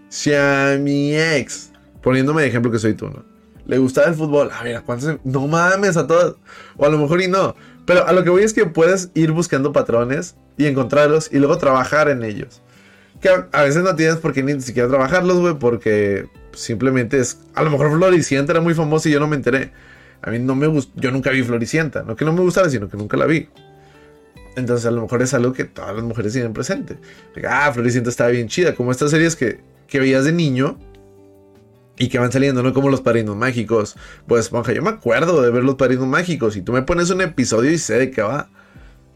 si 0.10 0.34
a 0.34 0.78
mi 0.80 1.16
ex, 1.16 1.72
poniéndome 2.02 2.42
de 2.42 2.48
ejemplo 2.48 2.72
que 2.72 2.80
soy 2.80 2.94
tú, 2.94 3.10
¿no? 3.10 3.31
Le 3.72 3.78
gustaba 3.78 4.08
el 4.08 4.16
fútbol, 4.16 4.50
a 4.52 4.64
ver, 4.64 4.82
¿cuántos? 4.82 5.18
No 5.24 5.48
mames 5.48 5.96
a 5.96 6.06
todos. 6.06 6.36
O 6.76 6.86
a 6.86 6.90
lo 6.90 6.98
mejor 6.98 7.22
y 7.22 7.30
no. 7.30 7.56
Pero 7.86 8.06
a 8.06 8.12
lo 8.12 8.22
que 8.22 8.30
voy 8.30 8.44
es 8.44 8.52
que 8.52 8.66
puedes 8.66 9.12
ir 9.14 9.32
buscando 9.32 9.72
patrones 9.72 10.36
y 10.58 10.66
encontrarlos 10.66 11.30
y 11.32 11.40
luego 11.40 11.58
trabajar 11.58 12.10
en 12.10 12.22
ellos. 12.26 12.62
Que 13.22 13.30
a, 13.30 13.64
veces 13.64 13.82
no 13.82 13.96
tienes 13.96 14.18
por 14.18 14.34
qué 14.34 14.44
ni 14.44 14.60
siquiera 14.60 14.90
trabajarlos, 14.90 15.40
güey, 15.40 15.54
porque 15.54 16.28
simplemente 16.52 17.18
es. 17.18 17.40
A 17.56 17.64
lo 17.64 17.72
mejor 17.72 17.92
Floricienta 17.92 18.52
era 18.52 18.60
muy 18.60 18.74
famosa 18.74 19.08
y 19.08 19.14
yo 19.14 19.22
no 19.22 19.28
me 19.28 19.38
enteré. 19.38 19.72
A 20.22 20.32
mí 20.32 20.40
no 20.40 20.54
me 20.54 20.68
gustó. 20.68 20.92
Yo 21.00 21.12
nunca 21.12 21.30
vi 21.30 21.42
Floricienta. 21.42 22.04
No 22.04 22.18
que 22.18 22.26
no 22.26 22.34
me 22.34 22.42
gustara, 22.42 22.70
sino 22.70 22.90
que 22.90 22.98
nunca 22.98 23.16
la 23.16 23.26
vi. 23.26 23.48
Entonces 24.58 24.86
a 24.86 24.92
lo 24.92 25.04
mejor 25.04 25.22
es 25.22 25.34
algo 25.34 25.54
que 25.54 25.64
todas 25.64 25.96
las 25.96 26.04
mujeres 26.04 26.34
tienen 26.34 26.52
presente. 26.52 26.98
Ah, 27.48 27.72
Floricienta 27.74 28.10
estaba 28.10 28.32
bien 28.32 28.50
chida. 28.50 28.76
Como 28.76 28.92
estas 28.92 29.12
series 29.12 29.38
que, 29.38 29.62
que 29.88 30.02
veías 30.02 30.26
de 30.26 30.34
niño 30.34 30.78
y 32.02 32.10
que 32.10 32.18
van 32.18 32.32
saliendo, 32.32 32.64
¿no? 32.64 32.74
Como 32.74 32.90
los 32.90 33.02
padrinos 33.02 33.36
mágicos. 33.36 33.96
Pues 34.26 34.46
Esponja, 34.46 34.74
yo 34.74 34.82
me 34.82 34.90
acuerdo 34.90 35.40
de 35.44 35.52
ver 35.52 35.64
los 35.64 35.76
padrinos 35.76 36.08
mágicos. 36.08 36.56
Y 36.56 36.64
tú 36.64 36.74
me 36.74 36.82
pones 36.82 37.12
un 37.12 37.22
episodio 37.22 37.70
y 37.70 37.78
sé 37.78 38.00
de 38.00 38.10
qué 38.10 38.24
va. 38.24 38.50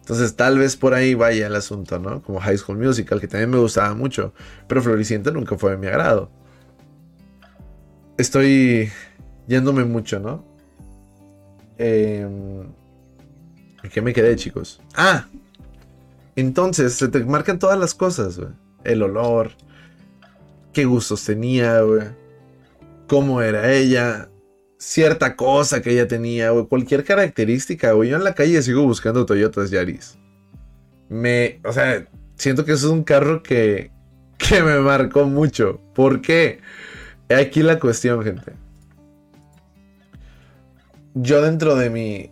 Entonces 0.02 0.36
tal 0.36 0.60
vez 0.60 0.76
por 0.76 0.94
ahí 0.94 1.16
vaya 1.16 1.48
el 1.48 1.56
asunto, 1.56 1.98
¿no? 1.98 2.22
Como 2.22 2.40
High 2.40 2.60
School 2.60 2.78
Musical, 2.78 3.20
que 3.20 3.28
también 3.28 3.50
me 3.50 3.58
gustaba 3.58 3.96
mucho. 3.96 4.36
Pero 4.68 4.84
Floricienta 4.84 5.32
nunca 5.32 5.58
fue 5.58 5.72
de 5.72 5.78
mi 5.78 5.88
agrado. 5.88 6.30
Estoy 8.20 8.92
yéndome 9.48 9.84
mucho, 9.84 10.20
¿no? 10.20 10.46
Eh, 11.80 12.22
¿En 12.22 13.90
qué 13.90 14.00
me 14.04 14.14
quedé, 14.14 14.36
chicos? 14.36 14.80
Ah, 14.94 15.26
entonces 16.36 16.94
se 16.94 17.08
te 17.08 17.26
marcan 17.26 17.58
todas 17.58 17.80
las 17.80 17.96
cosas, 17.96 18.38
güey. 18.38 18.52
El 18.84 19.02
olor, 19.02 19.54
qué 20.72 20.86
gustos 20.86 21.26
tenía, 21.26 21.82
güey. 21.82 22.25
Cómo 23.08 23.42
era 23.42 23.72
ella, 23.72 24.30
cierta 24.78 25.36
cosa 25.36 25.82
que 25.82 25.92
ella 25.92 26.08
tenía, 26.08 26.52
güey. 26.52 26.68
Cualquier 26.68 27.04
característica, 27.04 27.92
güey. 27.92 28.10
Yo 28.10 28.18
en 28.18 28.24
la 28.24 28.34
calle 28.34 28.62
sigo 28.62 28.84
buscando 28.84 29.26
Toyotas 29.26 29.70
Yaris. 29.72 30.18
Me, 31.10 31.60
o 31.64 31.72
sea, 31.72 32.08
siento 32.36 32.66
que 32.66 32.74
eso 32.74 32.88
es 32.88 32.94
un 32.94 33.04
carro 33.04 33.44
que, 33.44 33.92
que 34.38 34.62
me 34.62 34.80
marcó 34.80 35.26
mucho. 35.26 35.82
¿Por 35.94 36.22
qué? 36.22 36.60
Aquí 37.30 37.64
la 37.64 37.80
cuestión, 37.80 38.24
gente. 38.24 38.54
Yo 41.14 41.42
dentro 41.42 41.76
de 41.76 41.90
mi 41.90 42.32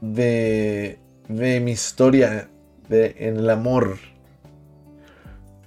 de, 0.00 0.98
de 1.28 1.60
mi 1.60 1.72
historia 1.72 2.48
de, 2.88 3.14
en 3.18 3.36
el 3.36 3.50
amor, 3.50 3.98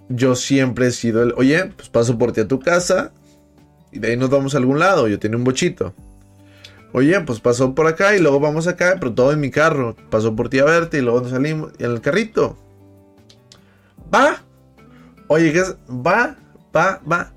yo 0.09 0.35
siempre 0.35 0.87
he 0.87 0.91
sido 0.91 1.23
el, 1.23 1.33
oye, 1.37 1.65
pues 1.75 1.89
paso 1.89 2.17
por 2.17 2.31
ti 2.31 2.41
a 2.41 2.47
tu 2.47 2.59
casa 2.59 3.11
y 3.91 3.99
de 3.99 4.09
ahí 4.09 4.17
nos 4.17 4.29
vamos 4.29 4.55
a 4.55 4.57
algún 4.57 4.79
lado. 4.79 5.07
Yo 5.07 5.19
tenía 5.19 5.37
un 5.37 5.43
bochito. 5.43 5.93
Oye, 6.91 7.19
pues 7.21 7.39
pasó 7.39 7.75
por 7.75 7.87
acá 7.87 8.15
y 8.15 8.19
luego 8.19 8.39
vamos 8.39 8.67
acá, 8.67 8.97
pero 8.99 9.13
todo 9.13 9.31
en 9.31 9.39
mi 9.39 9.51
carro. 9.51 9.95
Pasó 10.09 10.35
por 10.35 10.49
ti 10.49 10.59
a 10.59 10.65
verte 10.65 10.97
y 10.97 11.01
luego 11.01 11.21
nos 11.21 11.31
salimos 11.31 11.71
en 11.79 11.91
el 11.91 12.01
carrito. 12.01 12.57
Va. 14.13 14.41
Oye, 15.27 15.53
¿qué 15.53 15.59
es? 15.59 15.75
Va, 15.89 16.35
va, 16.75 17.01
va. 17.09 17.31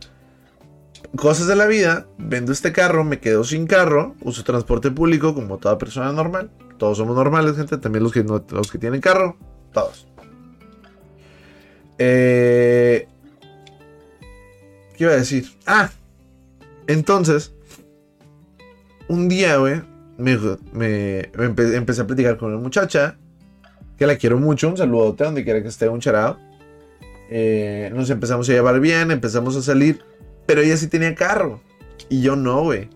Cosas 1.16 1.46
de 1.46 1.56
la 1.56 1.66
vida. 1.66 2.06
Vendo 2.16 2.52
este 2.52 2.72
carro, 2.72 3.04
me 3.04 3.20
quedo 3.20 3.44
sin 3.44 3.66
carro. 3.66 4.14
Uso 4.22 4.42
transporte 4.44 4.90
público 4.90 5.34
como 5.34 5.58
toda 5.58 5.76
persona 5.76 6.12
normal. 6.12 6.50
Todos 6.78 6.96
somos 6.96 7.14
normales, 7.14 7.56
gente. 7.56 7.76
También 7.76 8.02
los 8.02 8.12
que, 8.12 8.24
no, 8.24 8.42
los 8.48 8.70
que 8.70 8.78
tienen 8.78 9.02
carro. 9.02 9.36
Todos. 9.72 10.06
Eh, 11.98 13.06
¿Qué 14.96 15.04
iba 15.04 15.12
a 15.12 15.16
decir? 15.16 15.50
Ah, 15.66 15.90
entonces, 16.87 17.55
un 19.09 19.29
día, 19.29 19.57
güey, 19.57 19.83
me, 20.18 20.38
me, 20.73 21.31
empecé 21.77 22.03
a 22.03 22.07
platicar 22.07 22.37
con 22.37 22.53
una 22.53 22.61
muchacha 22.61 23.16
que 23.99 24.07
la 24.07 24.16
quiero 24.16 24.38
mucho. 24.38 24.68
Un 24.68 24.77
saludote 24.77 25.25
donde 25.25 25.45
quiera 25.45 25.62
que 25.62 25.68
esté, 25.68 25.88
un 25.88 26.01
charado. 26.01 26.38
Eh, 27.31 27.90
nos 27.95 28.11
empezamos 28.11 28.49
a 28.49 28.53
llevar 28.53 28.81
bien, 28.81 29.11
empezamos 29.11 29.57
a 29.57 29.62
salir. 29.62 30.01
Pero 30.47 30.61
ella 30.61 30.77
sí 30.77 30.88
tenía 30.88 31.14
carro. 31.14 31.61
Y 32.09 32.21
yo 32.21 32.37
no, 32.37 32.62
güey. 32.62 32.88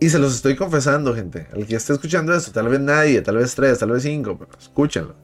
Y 0.00 0.08
se 0.08 0.18
los 0.18 0.34
estoy 0.34 0.56
confesando, 0.56 1.14
gente. 1.14 1.46
Al 1.52 1.66
que 1.66 1.76
esté 1.76 1.92
escuchando 1.92 2.34
esto, 2.34 2.50
tal 2.50 2.68
vez 2.68 2.80
nadie, 2.80 3.22
tal 3.22 3.36
vez 3.36 3.54
tres, 3.54 3.78
tal 3.78 3.92
vez 3.92 4.02
cinco, 4.02 4.36
pero 4.36 4.50
escúchenlo. 4.58 5.14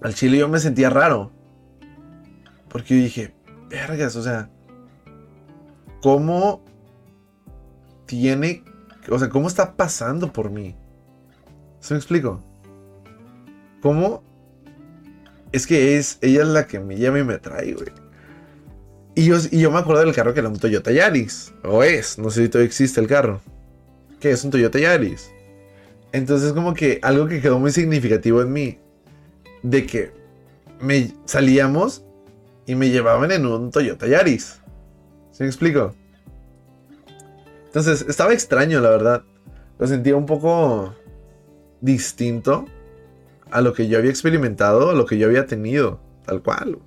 Al 0.00 0.14
chile 0.14 0.38
yo 0.38 0.48
me 0.48 0.58
sentía 0.58 0.88
raro. 0.88 1.30
Porque 2.70 2.96
yo 2.96 3.02
dije, 3.02 3.34
vergas, 3.68 4.16
o 4.16 4.22
sea, 4.22 4.48
¿cómo 6.02 6.62
tiene, 8.06 8.64
o 9.10 9.18
sea, 9.18 9.28
cómo 9.28 9.48
está 9.48 9.76
pasando 9.76 10.32
por 10.32 10.50
mí? 10.50 10.74
¿Se 11.80 11.94
me 11.94 11.98
explico? 11.98 12.42
¿Cómo? 13.82 14.22
Es 15.52 15.66
que 15.66 15.96
es, 15.96 16.18
ella 16.20 16.42
es 16.42 16.48
la 16.48 16.66
que 16.66 16.80
me 16.80 16.98
llama 16.98 17.20
y 17.20 17.24
me 17.24 17.38
trae, 17.38 17.72
güey. 17.72 17.88
Y 19.14 19.26
yo, 19.26 19.36
y 19.50 19.60
yo 19.60 19.70
me 19.70 19.78
acuerdo 19.78 20.02
del 20.02 20.14
carro 20.14 20.34
que 20.34 20.40
era 20.40 20.48
un 20.48 20.58
Toyota 20.58 20.92
Yaris. 20.92 21.52
O 21.64 21.82
es, 21.82 22.18
no 22.18 22.30
sé 22.30 22.44
si 22.44 22.48
todavía 22.48 22.68
existe 22.68 23.00
el 23.00 23.06
carro 23.06 23.40
que 24.20 24.30
es 24.30 24.44
un 24.44 24.50
Toyota 24.50 24.78
Yaris. 24.78 25.30
Entonces 26.12 26.52
como 26.52 26.74
que 26.74 26.98
algo 27.02 27.26
que 27.26 27.40
quedó 27.40 27.58
muy 27.58 27.70
significativo 27.70 28.42
en 28.42 28.52
mí, 28.52 28.78
de 29.62 29.86
que 29.86 30.12
me 30.80 31.12
salíamos 31.24 32.04
y 32.66 32.74
me 32.74 32.90
llevaban 32.90 33.32
en 33.32 33.46
un 33.46 33.70
Toyota 33.70 34.06
Yaris. 34.06 34.57
¿Se 35.38 35.44
me 35.44 35.50
explico? 35.50 35.94
Entonces 37.66 38.04
estaba 38.08 38.32
extraño, 38.32 38.80
la 38.80 38.90
verdad. 38.90 39.22
Lo 39.78 39.86
sentía 39.86 40.16
un 40.16 40.26
poco 40.26 40.96
distinto 41.80 42.64
a 43.48 43.60
lo 43.60 43.72
que 43.72 43.86
yo 43.86 43.98
había 43.98 44.10
experimentado, 44.10 44.90
a 44.90 44.94
lo 44.94 45.06
que 45.06 45.16
yo 45.16 45.28
había 45.28 45.46
tenido, 45.46 46.00
tal 46.26 46.42
cual. 46.42 46.80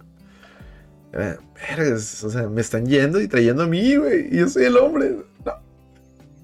O 1.13 2.29
sea, 2.29 2.49
me 2.49 2.59
están 2.59 2.87
yendo 2.87 3.21
y 3.21 3.29
trayendo 3.29 3.63
a 3.63 3.67
mí, 3.67 3.95
güey, 3.95 4.27
y 4.29 4.39
yo 4.39 4.49
soy 4.49 4.65
el 4.65 4.75
hombre. 4.75 5.15
No. 5.45 5.53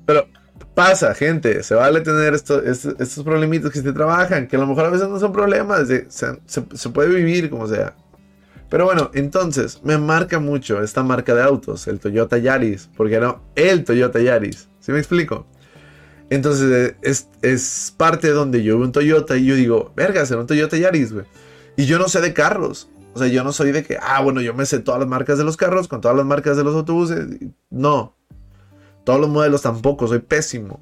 Pero 0.06 0.30
pasa, 0.74 1.14
gente. 1.14 1.62
Se 1.62 1.76
vale 1.76 2.00
tener 2.00 2.34
estos, 2.34 2.64
estos, 2.64 3.22
problemitos 3.26 3.70
que 3.70 3.82
se 3.82 3.92
trabajan, 3.92 4.48
que 4.48 4.56
a 4.56 4.60
lo 4.60 4.68
mejor 4.68 4.86
a 4.86 4.92
veces 4.92 5.10
no 5.10 5.20
son 5.20 5.34
problemas, 5.34 5.90
se, 6.08 6.90
puede 6.90 7.14
vivir 7.14 7.50
como 7.50 7.68
sea. 7.68 7.98
Pero 8.70 8.86
bueno, 8.86 9.12
entonces 9.14 9.82
me 9.84 9.98
marca 9.98 10.40
mucho 10.40 10.82
esta 10.82 11.04
marca 11.04 11.34
de 11.34 11.42
autos, 11.42 11.88
el 11.88 12.00
Toyota 12.00 12.38
Yaris, 12.38 12.90
porque 12.98 13.20
no, 13.20 13.42
el 13.56 13.84
Toyota 13.84 14.20
Yaris. 14.20 14.68
¿Sí 14.80 14.92
me 14.92 15.00
explico? 15.00 15.46
Entonces 16.30 16.92
eh, 16.92 16.98
es, 17.02 17.30
es 17.42 17.94
parte 17.96 18.30
donde 18.30 18.64
yo 18.64 18.78
veo 18.78 18.86
un 18.86 18.92
Toyota 18.92 19.38
y 19.38 19.46
yo 19.46 19.56
digo, 19.56 19.94
verga, 19.96 20.26
será 20.26 20.42
un 20.42 20.48
Toyota 20.48 20.78
Yaris, 20.78 21.14
güey. 21.14 21.26
Y 21.78 21.86
yo 21.86 22.00
no 22.00 22.10
sé 22.10 22.20
de 22.22 22.34
carros. 22.34 22.90
O 23.14 23.20
sea, 23.20 23.28
yo 23.28 23.44
no 23.44 23.52
soy 23.52 23.72
de 23.72 23.84
que, 23.84 23.98
ah, 24.02 24.22
bueno, 24.22 24.42
yo 24.42 24.54
me 24.54 24.66
sé 24.66 24.80
todas 24.80 25.00
las 25.00 25.10
marcas 25.10 25.38
de 25.38 25.44
los 25.44 25.58
carros, 25.58 25.88
con 25.88 26.02
todas 26.02 26.16
las 26.16 26.26
marcas 26.26 26.58
de 26.58 26.64
los 26.64 26.76
autobuses. 26.76 27.26
No, 27.70 28.16
todos 29.06 29.20
los 29.20 29.30
modelos 29.30 29.62
tampoco, 29.62 30.08
soy 30.08 30.20
pésimo. 30.20 30.82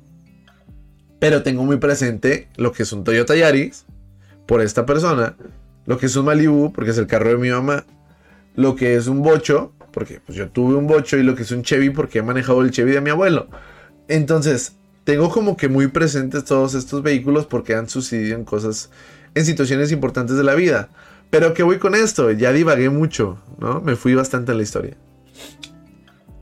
Pero 1.19 1.43
tengo 1.43 1.63
muy 1.63 1.78
presente 1.78 2.50
lo 2.58 2.71
que 2.71 2.84
es 2.84 2.91
un 2.91 3.04
Toyota 3.04 3.36
Yaris 3.36 3.86
por 4.48 4.62
esta 4.62 4.86
persona, 4.86 5.38
lo 5.86 5.98
que 5.98 6.08
es 6.08 6.15
un 6.15 6.26
Malibu 6.26 6.71
porque 6.74 6.91
es 6.91 6.98
el 6.98 7.08
carro 7.08 7.30
de 7.30 7.38
mi 7.38 7.50
mamá, 7.50 7.86
lo 8.56 8.76
que 8.76 8.95
es 8.95 9.08
un 9.08 9.21
Bocho 9.21 9.74
porque 9.95 10.19
pues, 10.19 10.38
yo 10.38 10.50
tuve 10.50 10.76
un 10.76 10.88
Bocho 10.88 11.17
y 11.17 11.24
lo 11.24 11.36
que 11.36 11.43
es 11.43 11.52
un 11.52 11.63
Chevy 11.63 11.89
porque 11.89 12.19
he 12.19 12.21
manejado 12.21 12.62
el 12.62 12.71
Chevy 12.71 12.91
de 12.91 13.00
mi 13.00 13.12
abuelo. 13.12 13.48
Entonces, 14.10 14.74
tengo 15.06 15.30
como 15.30 15.56
que 15.56 15.69
muy 15.69 15.88
presentes 15.88 16.43
todos 16.43 16.74
estos 16.74 17.02
vehículos 17.02 17.45
porque 17.45 17.76
han 17.76 17.88
sucedido 17.88 18.38
en 18.38 18.43
cosas, 18.43 18.89
en 19.36 19.45
situaciones 19.45 19.93
importantes 19.93 20.36
de 20.36 20.43
la 20.43 20.54
vida. 20.54 20.89
Pero 21.30 21.54
¿qué 21.54 21.63
voy 21.63 21.80
con 21.80 21.95
esto? 21.95 22.30
Ya 22.32 22.52
divagué 22.52 22.89
mucho, 22.89 23.39
¿no? 23.58 23.80
Me 23.80 23.95
fui 23.95 24.15
bastante 24.15 24.52
en 24.52 24.58
la 24.58 24.63
historia. 24.63 24.98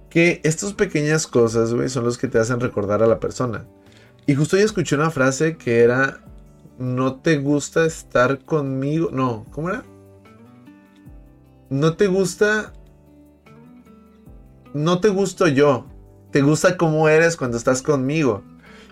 que 0.10 0.42
estas 0.44 0.74
pequeñas 0.74 1.28
cosas, 1.28 1.76
güey, 1.76 1.90
son 1.90 2.06
los 2.06 2.18
que 2.18 2.28
te 2.28 2.40
hacen 2.40 2.60
recordar 2.60 3.04
a 3.04 3.08
la 3.08 3.20
persona. 3.20 3.66
Y 4.26 4.34
justo 4.34 4.56
hoy 4.56 4.64
escuché 4.64 4.96
una 4.96 5.12
frase 5.12 5.58
que 5.58 5.82
era, 5.82 6.22
no 6.78 7.16
te 7.16 7.38
gusta 7.38 7.86
estar 7.86 8.40
conmigo, 8.46 9.10
no, 9.12 9.46
¿cómo 9.52 9.70
era? 9.70 9.84
No 11.70 11.96
te 11.96 12.08
gusta, 12.08 12.74
no 14.74 15.00
te 15.00 15.10
gusto 15.10 15.48
yo, 15.48 15.88
te 16.32 16.42
gusta 16.42 16.78
cómo 16.78 17.10
eres 17.10 17.38
cuando 17.38 17.58
estás 17.58 17.82
conmigo. 17.82 18.44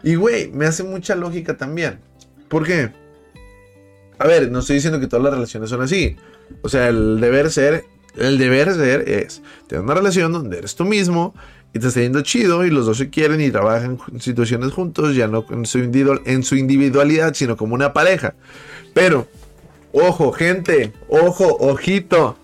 Y, 0.03 0.15
güey, 0.15 0.51
me 0.51 0.65
hace 0.65 0.83
mucha 0.83 1.15
lógica 1.15 1.57
también. 1.57 1.99
¿Por 2.47 2.65
qué? 2.65 2.91
A 4.17 4.27
ver, 4.27 4.51
no 4.51 4.59
estoy 4.59 4.75
diciendo 4.75 4.99
que 4.99 5.07
todas 5.07 5.23
las 5.23 5.33
relaciones 5.33 5.69
son 5.69 5.81
así. 5.81 6.15
O 6.61 6.69
sea, 6.69 6.89
el 6.89 7.19
deber 7.19 7.49
ser, 7.49 7.85
el 8.15 8.37
deber 8.37 8.73
ser 8.73 9.07
es 9.09 9.41
tener 9.67 9.83
una 9.83 9.93
relación 9.93 10.31
donde 10.31 10.57
eres 10.57 10.75
tú 10.75 10.85
mismo 10.85 11.33
y 11.73 11.79
te 11.79 11.87
está 11.87 12.01
yendo 12.01 12.21
chido 12.21 12.65
y 12.65 12.69
los 12.69 12.85
dos 12.85 12.97
se 12.97 13.09
quieren 13.09 13.39
y 13.41 13.49
trabajan 13.49 13.97
en 14.11 14.19
situaciones 14.19 14.73
juntos, 14.73 15.15
ya 15.15 15.27
no 15.27 15.45
en 15.49 15.65
su, 15.65 15.79
en 15.79 16.43
su 16.43 16.55
individualidad, 16.55 17.33
sino 17.33 17.55
como 17.55 17.75
una 17.75 17.93
pareja. 17.93 18.35
Pero, 18.93 19.27
ojo, 19.93 20.31
gente, 20.33 20.91
ojo, 21.07 21.57
ojito. 21.59 22.37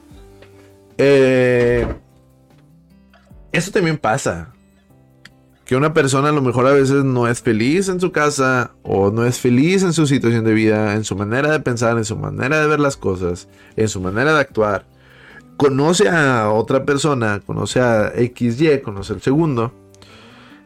Eh, 0.98 1.86
eso 3.52 3.72
también 3.72 3.98
pasa 3.98 4.54
que 5.66 5.76
una 5.76 5.94
persona 5.94 6.30
a 6.30 6.32
lo 6.32 6.42
mejor 6.42 6.66
a 6.66 6.72
veces 6.72 7.04
no 7.04 7.28
es 7.28 7.42
feliz 7.42 7.90
en 7.90 8.00
su 8.00 8.14
casa 8.14 8.72
o 8.84 9.12
no 9.12 9.26
es 9.26 9.38
feliz 9.40 9.84
en 9.84 9.92
su 9.92 10.08
situación 10.08 10.46
de 10.46 10.54
vida, 10.54 10.94
en 10.94 11.04
su 11.04 11.18
manera 11.18 11.52
de 11.52 11.60
pensar, 11.60 11.98
en 11.98 12.06
su 12.06 12.16
manera 12.16 12.62
de 12.62 12.68
ver 12.68 12.80
las 12.80 12.96
cosas, 12.96 13.50
en 13.76 13.90
su 13.90 14.00
manera 14.00 14.34
de 14.34 14.40
actuar. 14.40 14.86
Conoce 15.58 16.08
a 16.08 16.52
otra 16.52 16.86
persona, 16.86 17.42
conoce 17.46 17.80
a 17.80 18.14
XY, 18.16 18.82
conoce 18.82 19.14
al 19.14 19.22
segundo. 19.22 19.74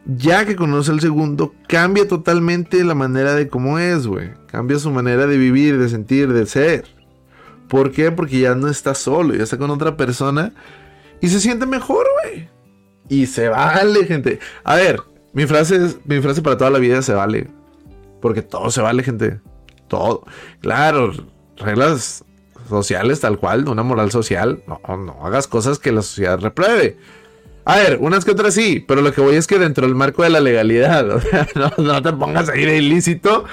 Ya 0.04 0.44
que 0.44 0.56
conoce 0.56 0.90
al 0.90 1.00
segundo, 1.00 1.54
cambia 1.68 2.06
totalmente 2.06 2.82
la 2.84 2.94
manera 2.94 3.34
de 3.34 3.48
cómo 3.48 3.78
es, 3.78 4.06
güey. 4.06 4.30
Cambia 4.46 4.78
su 4.78 4.90
manera 4.90 5.26
de 5.26 5.38
vivir, 5.38 5.78
de 5.78 5.88
sentir, 5.88 6.32
de 6.32 6.44
ser. 6.46 6.84
¿Por 7.68 7.90
qué? 7.92 8.10
Porque 8.12 8.40
ya 8.40 8.54
no 8.54 8.68
está 8.68 8.94
solo, 8.94 9.34
ya 9.34 9.44
está 9.44 9.56
con 9.56 9.70
otra 9.70 9.96
persona 9.96 10.52
y 11.22 11.28
se 11.28 11.40
siente 11.40 11.66
mejor, 11.66 12.04
güey. 12.22 12.48
Y 13.08 13.26
se 13.26 13.48
vale, 13.48 14.04
gente. 14.04 14.40
A 14.64 14.74
ver, 14.74 15.00
mi 15.32 15.46
frase, 15.46 15.94
mi 16.04 16.20
frase 16.20 16.42
para 16.42 16.58
toda 16.58 16.70
la 16.70 16.78
vida 16.78 17.00
se 17.00 17.14
vale. 17.14 17.48
Porque 18.20 18.42
todo 18.42 18.70
se 18.70 18.82
vale, 18.82 19.02
gente. 19.02 19.40
Todo. 19.88 20.24
Claro, 20.60 21.12
reglas 21.56 22.24
sociales 22.72 23.20
tal 23.20 23.38
cual, 23.38 23.68
una 23.68 23.82
moral 23.82 24.10
social. 24.10 24.62
No, 24.66 24.80
no 24.96 25.24
hagas 25.24 25.46
cosas 25.46 25.78
que 25.78 25.92
la 25.92 26.02
sociedad 26.02 26.38
repruebe. 26.38 26.96
A 27.64 27.76
ver, 27.76 27.98
unas 28.00 28.24
que 28.24 28.32
otras 28.32 28.54
sí, 28.54 28.84
pero 28.86 29.02
lo 29.02 29.12
que 29.12 29.20
voy 29.20 29.36
es 29.36 29.46
que 29.46 29.58
dentro 29.58 29.86
del 29.86 29.94
marco 29.94 30.22
de 30.22 30.30
la 30.30 30.40
legalidad, 30.40 31.08
o 31.14 31.20
sea, 31.20 31.48
no, 31.78 32.02
te 32.02 32.12
pongas 32.12 32.48
a 32.48 32.56
ir 32.56 32.68
ilícito, 32.68 33.44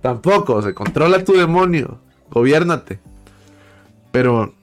tampoco, 0.00 0.62
se 0.62 0.74
controla 0.74 1.24
tu 1.24 1.34
demonio, 1.34 2.00
gobiernate. 2.30 2.98
Pero 4.10 4.54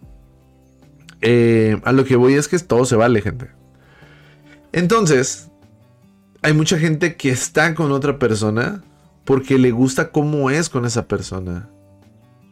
eh, 1.22 1.80
a 1.86 1.92
lo 1.92 2.04
que 2.04 2.16
voy 2.16 2.34
es 2.34 2.48
que 2.48 2.60
todo 2.60 2.86
se 2.86 2.96
vale, 2.96 3.22
gente. 3.22 3.50
Entonces, 4.74 5.50
hay 6.42 6.54
mucha 6.54 6.78
gente 6.78 7.16
que 7.16 7.30
está 7.30 7.74
con 7.76 7.92
otra 7.92 8.20
persona 8.20 8.84
porque 9.24 9.58
le 9.58 9.72
gusta 9.72 10.12
cómo 10.12 10.50
es 10.50 10.70
con 10.70 10.86
esa 10.86 11.08
persona. 11.08 11.70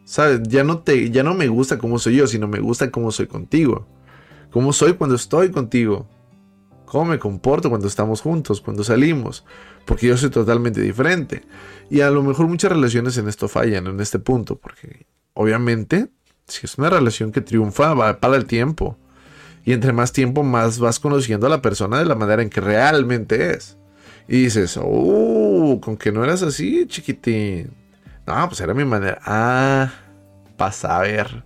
¿Sabes? 0.08 0.40
Ya 0.48 0.64
no, 0.64 0.78
te, 0.78 1.10
ya 1.10 1.22
no 1.22 1.34
me 1.34 1.48
gusta 1.48 1.76
cómo 1.76 1.98
soy 1.98 2.16
yo, 2.16 2.26
sino 2.26 2.48
me 2.48 2.60
gusta 2.60 2.90
cómo 2.90 3.12
soy 3.12 3.26
contigo. 3.26 3.86
Cómo 4.50 4.72
soy 4.72 4.94
cuando 4.94 5.16
estoy 5.16 5.50
contigo. 5.50 6.08
Cómo 6.86 7.04
me 7.10 7.18
comporto 7.18 7.68
cuando 7.68 7.88
estamos 7.88 8.22
juntos, 8.22 8.62
cuando 8.62 8.82
salimos. 8.84 9.44
Porque 9.84 10.06
yo 10.06 10.16
soy 10.16 10.30
totalmente 10.30 10.80
diferente. 10.80 11.42
Y 11.90 12.00
a 12.00 12.08
lo 12.08 12.22
mejor 12.22 12.48
muchas 12.48 12.72
relaciones 12.72 13.18
en 13.18 13.28
esto 13.28 13.48
fallan, 13.48 13.86
en 13.86 14.00
este 14.00 14.18
punto. 14.18 14.56
Porque 14.56 15.04
obviamente, 15.34 16.08
si 16.46 16.64
es 16.64 16.78
una 16.78 16.88
relación 16.88 17.30
que 17.30 17.42
triunfa, 17.42 17.92
va 17.92 18.18
para 18.18 18.36
el 18.36 18.46
tiempo. 18.46 18.96
Y 19.62 19.74
entre 19.74 19.92
más 19.92 20.12
tiempo, 20.12 20.42
más 20.42 20.78
vas 20.78 20.98
conociendo 21.00 21.48
a 21.48 21.50
la 21.50 21.60
persona 21.60 21.98
de 21.98 22.06
la 22.06 22.14
manera 22.14 22.40
en 22.40 22.48
que 22.48 22.62
realmente 22.62 23.50
es. 23.50 23.76
Y 24.26 24.44
dices, 24.44 24.80
oh, 24.82 25.78
con 25.82 25.98
que 25.98 26.12
no 26.12 26.24
eras 26.24 26.42
así, 26.42 26.86
chiquitín. 26.86 27.87
No, 28.28 28.46
pues 28.48 28.60
era 28.60 28.74
mi 28.74 28.84
manera. 28.84 29.18
Ah, 29.24 29.90
pasa 30.58 30.98
a 30.98 31.02
ver. 31.02 31.42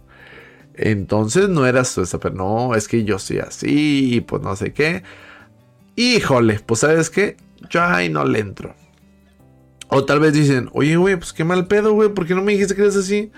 Entonces 0.74 1.48
no 1.48 1.64
eras 1.64 1.94
tú 1.94 2.02
esa, 2.02 2.18
pero 2.18 2.34
no, 2.34 2.74
es 2.74 2.88
que 2.88 3.04
yo 3.04 3.18
soy 3.18 3.38
así, 3.38 4.24
pues 4.26 4.42
no 4.42 4.56
sé 4.56 4.72
qué. 4.72 5.04
Híjole, 5.94 6.60
pues 6.66 6.80
sabes 6.80 7.08
qué, 7.08 7.36
yo 7.70 7.84
ahí 7.84 8.08
no 8.08 8.24
le 8.24 8.40
entro. 8.40 8.74
O 9.88 10.04
tal 10.04 10.18
vez 10.18 10.32
dicen, 10.32 10.70
oye, 10.72 10.96
güey, 10.96 11.16
pues 11.16 11.32
qué 11.32 11.44
mal 11.44 11.66
pedo, 11.68 11.92
güey, 11.92 12.08
¿por 12.08 12.26
qué 12.26 12.34
no 12.34 12.42
me 12.42 12.52
dijiste 12.52 12.74
que 12.74 12.82
eres 12.82 12.96
así? 12.96 13.30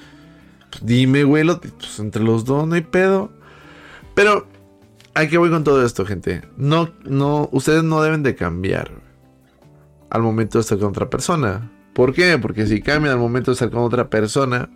Pues 0.70 0.86
dime, 0.86 1.24
güey, 1.24 1.44
pues 1.44 1.98
entre 1.98 2.22
los 2.22 2.46
dos 2.46 2.66
no 2.66 2.76
hay 2.76 2.82
pedo. 2.82 3.30
Pero 4.14 4.46
¿A 5.16 5.28
qué 5.28 5.38
voy 5.38 5.48
con 5.48 5.62
todo 5.62 5.86
esto, 5.86 6.04
gente? 6.04 6.42
No, 6.56 6.90
no, 7.04 7.48
ustedes 7.52 7.84
no 7.84 8.02
deben 8.02 8.24
de 8.24 8.34
cambiar 8.34 8.90
al 10.10 10.22
momento 10.22 10.58
de 10.58 10.62
estar 10.62 10.76
con 10.76 10.88
otra 10.88 11.08
persona. 11.08 11.70
¿Por 11.94 12.12
qué? 12.12 12.38
Porque 12.38 12.66
si 12.66 12.80
cambian 12.80 13.14
al 13.14 13.20
momento 13.20 13.50
de 13.50 13.54
estar 13.54 13.70
con 13.70 13.82
otra 13.82 14.10
persona, 14.10 14.68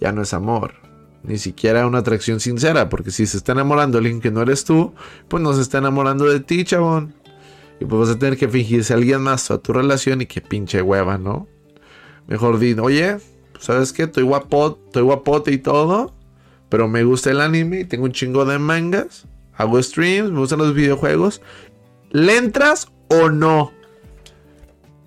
ya 0.00 0.12
no 0.12 0.22
es 0.22 0.34
amor. 0.34 0.74
Ni 1.22 1.38
siquiera 1.38 1.86
una 1.86 1.98
atracción 1.98 2.40
sincera. 2.40 2.88
Porque 2.88 3.10
si 3.10 3.26
se 3.26 3.38
está 3.38 3.52
enamorando 3.52 3.98
alguien 3.98 4.20
que 4.20 4.30
no 4.30 4.42
eres 4.42 4.64
tú, 4.64 4.94
pues 5.28 5.42
no 5.42 5.52
se 5.54 5.62
está 5.62 5.78
enamorando 5.78 6.26
de 6.26 6.40
ti, 6.40 6.64
chabón. 6.64 7.14
Y 7.80 7.84
pues 7.84 8.08
vas 8.08 8.16
a 8.16 8.18
tener 8.18 8.38
que 8.38 8.48
fingirse 8.48 8.92
a 8.92 8.96
alguien 8.96 9.20
más 9.22 9.50
a 9.50 9.58
tu 9.58 9.72
relación 9.72 10.20
y 10.20 10.26
que 10.26 10.40
pinche 10.40 10.82
hueva, 10.82 11.18
¿no? 11.18 11.46
Mejor 12.26 12.58
di, 12.58 12.74
oye, 12.74 13.18
¿sabes 13.58 13.92
qué? 13.92 14.04
Estoy 14.04 14.24
guapo, 14.24 14.78
estoy 14.86 15.02
guapote 15.02 15.52
y 15.52 15.58
todo. 15.58 16.14
Pero 16.68 16.88
me 16.88 17.04
gusta 17.04 17.30
el 17.30 17.40
anime 17.40 17.84
tengo 17.84 18.04
un 18.04 18.12
chingo 18.12 18.44
de 18.44 18.58
mangas 18.58 19.26
hago 19.56 19.82
streams, 19.82 20.30
me 20.30 20.38
gustan 20.38 20.58
los 20.58 20.74
videojuegos. 20.74 21.40
¿Le 22.10 22.36
entras 22.36 22.88
o 23.08 23.30
no? 23.30 23.72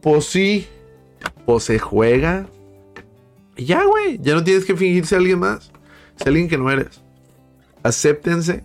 Pues 0.01 0.25
sí. 0.25 0.67
Se 1.59 1.79
juega. 1.79 2.47
Y 3.55 3.65
ya, 3.65 3.83
güey. 3.85 4.19
Ya 4.21 4.35
no 4.35 4.43
tienes 4.43 4.65
que 4.65 4.75
fingirse 4.75 5.15
a 5.15 5.17
alguien 5.17 5.39
más. 5.39 5.71
Es 6.19 6.27
alguien 6.27 6.49
que 6.49 6.57
no 6.57 6.69
eres. 6.69 7.01
Acéptense 7.81 8.63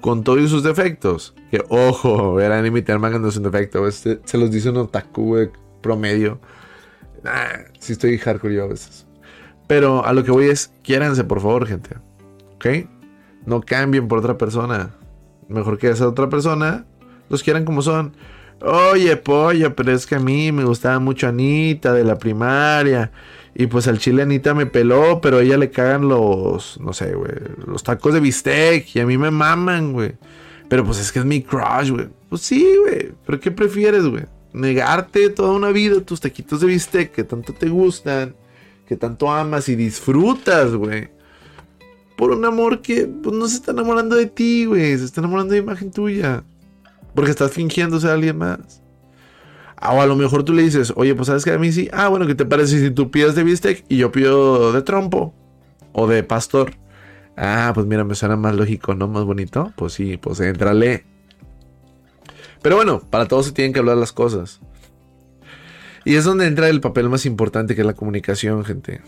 con 0.00 0.24
todos 0.24 0.50
sus 0.50 0.62
defectos. 0.62 1.34
Que 1.50 1.62
ojo, 1.68 2.34
ver 2.34 2.52
anime 2.52 2.84
y 2.86 2.92
manga 2.98 3.18
no 3.18 3.28
es 3.28 3.36
un 3.36 3.44
defecto. 3.44 3.86
Este, 3.86 4.20
se 4.24 4.38
los 4.38 4.50
dice 4.50 4.70
un 4.70 4.78
otaku, 4.78 5.50
promedio. 5.80 6.40
Si 7.74 7.86
sí 7.86 7.92
estoy 7.92 8.18
hardcore 8.18 8.54
yo 8.54 8.64
a 8.64 8.68
veces. 8.68 9.06
Pero 9.66 10.04
a 10.04 10.12
lo 10.12 10.24
que 10.24 10.30
voy 10.30 10.46
es, 10.46 10.72
quiéranse, 10.82 11.24
por 11.24 11.40
favor, 11.40 11.66
gente. 11.66 11.96
¿Ok? 12.56 12.66
No 13.46 13.60
cambien 13.60 14.08
por 14.08 14.18
otra 14.18 14.36
persona. 14.36 14.94
Mejor 15.48 15.78
que 15.78 15.88
esa 15.88 16.08
otra 16.08 16.28
persona 16.28 16.86
los 17.28 17.42
quieran 17.42 17.64
como 17.64 17.82
son. 17.82 18.14
Oye, 18.60 19.16
pollo, 19.16 19.74
pero 19.74 19.92
es 19.92 20.06
que 20.06 20.14
a 20.14 20.20
mí 20.20 20.52
me 20.52 20.64
gustaba 20.64 20.98
mucho 20.98 21.28
Anita 21.28 21.92
de 21.92 22.04
la 22.04 22.18
primaria. 22.18 23.12
Y 23.54 23.66
pues 23.66 23.86
al 23.86 23.98
chile 23.98 24.22
Anita 24.22 24.54
me 24.54 24.66
peló, 24.66 25.20
pero 25.20 25.38
a 25.38 25.42
ella 25.42 25.56
le 25.56 25.70
cagan 25.70 26.08
los, 26.08 26.80
no 26.80 26.92
sé, 26.92 27.14
güey, 27.14 27.32
los 27.66 27.82
tacos 27.82 28.14
de 28.14 28.20
bistec. 28.20 28.94
Y 28.94 29.00
a 29.00 29.06
mí 29.06 29.18
me 29.18 29.30
maman, 29.30 29.92
güey. 29.92 30.14
Pero 30.68 30.84
pues 30.84 30.98
es 30.98 31.12
que 31.12 31.18
es 31.20 31.24
mi 31.24 31.42
crush, 31.42 31.90
güey. 31.90 32.08
Pues 32.28 32.42
sí, 32.42 32.66
güey. 32.82 33.12
Pero 33.26 33.40
¿qué 33.40 33.50
prefieres, 33.50 34.06
güey? 34.06 34.24
Negarte 34.52 35.30
toda 35.30 35.52
una 35.52 35.70
vida 35.70 36.00
tus 36.00 36.20
taquitos 36.20 36.60
de 36.60 36.68
bistec 36.68 37.12
que 37.12 37.24
tanto 37.24 37.52
te 37.52 37.68
gustan, 37.68 38.34
que 38.88 38.96
tanto 38.96 39.30
amas 39.30 39.68
y 39.68 39.76
disfrutas, 39.76 40.74
güey 40.74 41.14
por 42.16 42.30
un 42.30 42.44
amor 42.44 42.80
que 42.80 43.06
pues, 43.06 43.34
no 43.34 43.48
se 43.48 43.56
está 43.56 43.72
enamorando 43.72 44.16
de 44.16 44.26
ti, 44.26 44.66
güey. 44.66 44.96
Se 44.96 45.04
está 45.04 45.20
enamorando 45.20 45.52
de 45.52 45.60
imagen 45.60 45.90
tuya. 45.90 46.44
Porque 47.14 47.30
estás 47.30 47.52
fingiendo 47.52 48.00
ser 48.00 48.10
alguien 48.10 48.38
más. 48.38 48.82
O 49.80 50.00
a 50.00 50.06
lo 50.06 50.16
mejor 50.16 50.44
tú 50.44 50.52
le 50.52 50.62
dices, 50.62 50.92
oye, 50.96 51.14
pues 51.14 51.26
sabes 51.26 51.44
que 51.44 51.52
a 51.52 51.58
mí 51.58 51.72
sí. 51.72 51.88
Ah, 51.92 52.08
bueno, 52.08 52.26
¿qué 52.26 52.34
te 52.34 52.44
parece 52.44 52.80
si 52.80 52.90
tú 52.90 53.10
pides 53.10 53.34
de 53.34 53.44
bistec 53.44 53.84
y 53.88 53.98
yo 53.98 54.10
pido 54.12 54.72
de 54.72 54.82
trompo? 54.82 55.34
O 55.92 56.06
de 56.06 56.22
pastor. 56.22 56.72
Ah, 57.36 57.72
pues 57.74 57.86
mira, 57.86 58.04
me 58.04 58.14
suena 58.14 58.36
más 58.36 58.54
lógico, 58.54 58.94
¿no? 58.94 59.08
Más 59.08 59.24
bonito. 59.24 59.72
Pues 59.76 59.92
sí, 59.92 60.16
pues 60.16 60.40
entrale. 60.40 61.04
Pero 62.62 62.76
bueno, 62.76 63.00
para 63.00 63.26
todos 63.26 63.46
se 63.46 63.52
tienen 63.52 63.72
que 63.72 63.80
hablar 63.80 63.96
las 63.96 64.12
cosas. 64.12 64.60
Y 66.04 66.16
es 66.16 66.24
donde 66.24 66.46
entra 66.46 66.68
el 66.68 66.80
papel 66.80 67.08
más 67.08 67.26
importante 67.26 67.74
que 67.74 67.82
es 67.82 67.86
la 67.86 67.94
comunicación, 67.94 68.64
gente. 68.64 69.02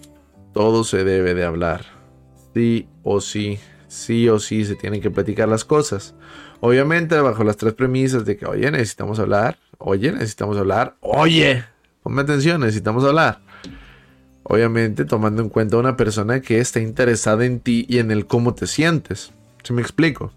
Todo 0.53 0.85
se 0.85 1.05
debe 1.05 1.35
de 1.35 1.45
hablar 1.45 1.97
sí 2.57 2.89
o 3.03 3.21
sí, 3.21 3.59
sí 3.89 4.29
o 4.29 4.39
sí 4.39 4.65
se 4.65 4.75
tienen 4.75 5.01
que 5.01 5.11
platicar 5.11 5.49
las 5.49 5.65
cosas. 5.65 6.15
Obviamente 6.61 7.19
bajo 7.21 7.45
las 7.45 7.57
tres 7.57 7.75
premisas 7.75 8.25
de 8.25 8.37
que, 8.37 8.47
oye, 8.47 8.71
necesitamos 8.71 9.19
hablar, 9.19 9.59
oye, 9.79 10.13
necesitamos 10.13 10.57
hablar, 10.57 10.97
oye, 11.01 11.65
ponme 12.03 12.23
atención, 12.23 12.61
necesitamos 12.61 13.05
hablar. 13.05 13.41
Obviamente 14.43 15.05
tomando 15.05 15.43
en 15.43 15.49
cuenta 15.49 15.77
a 15.77 15.81
una 15.81 15.97
persona 15.97 16.41
que 16.41 16.61
está 16.61 16.81
interesada 16.81 17.45
en 17.45 17.61
ti 17.61 17.85
y 17.89 17.99
en 17.99 18.11
el 18.11 18.27
cómo 18.27 18.55
te 18.55 18.67
sientes. 18.67 19.33
¿Se 19.65 19.73
me 19.73 19.83
explico? 19.83 20.33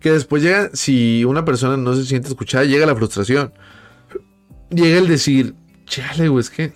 Que 0.00 0.12
después 0.12 0.42
llega, 0.42 0.70
si 0.72 1.24
una 1.24 1.44
persona 1.44 1.76
no 1.76 1.94
se 1.94 2.04
siente 2.04 2.28
escuchada, 2.28 2.64
llega 2.64 2.86
la 2.86 2.96
frustración. 2.96 3.52
Llega 4.70 4.98
el 4.98 5.08
decir, 5.08 5.54
chale, 5.84 6.28
güey, 6.28 6.40
es 6.40 6.50
que 6.50 6.72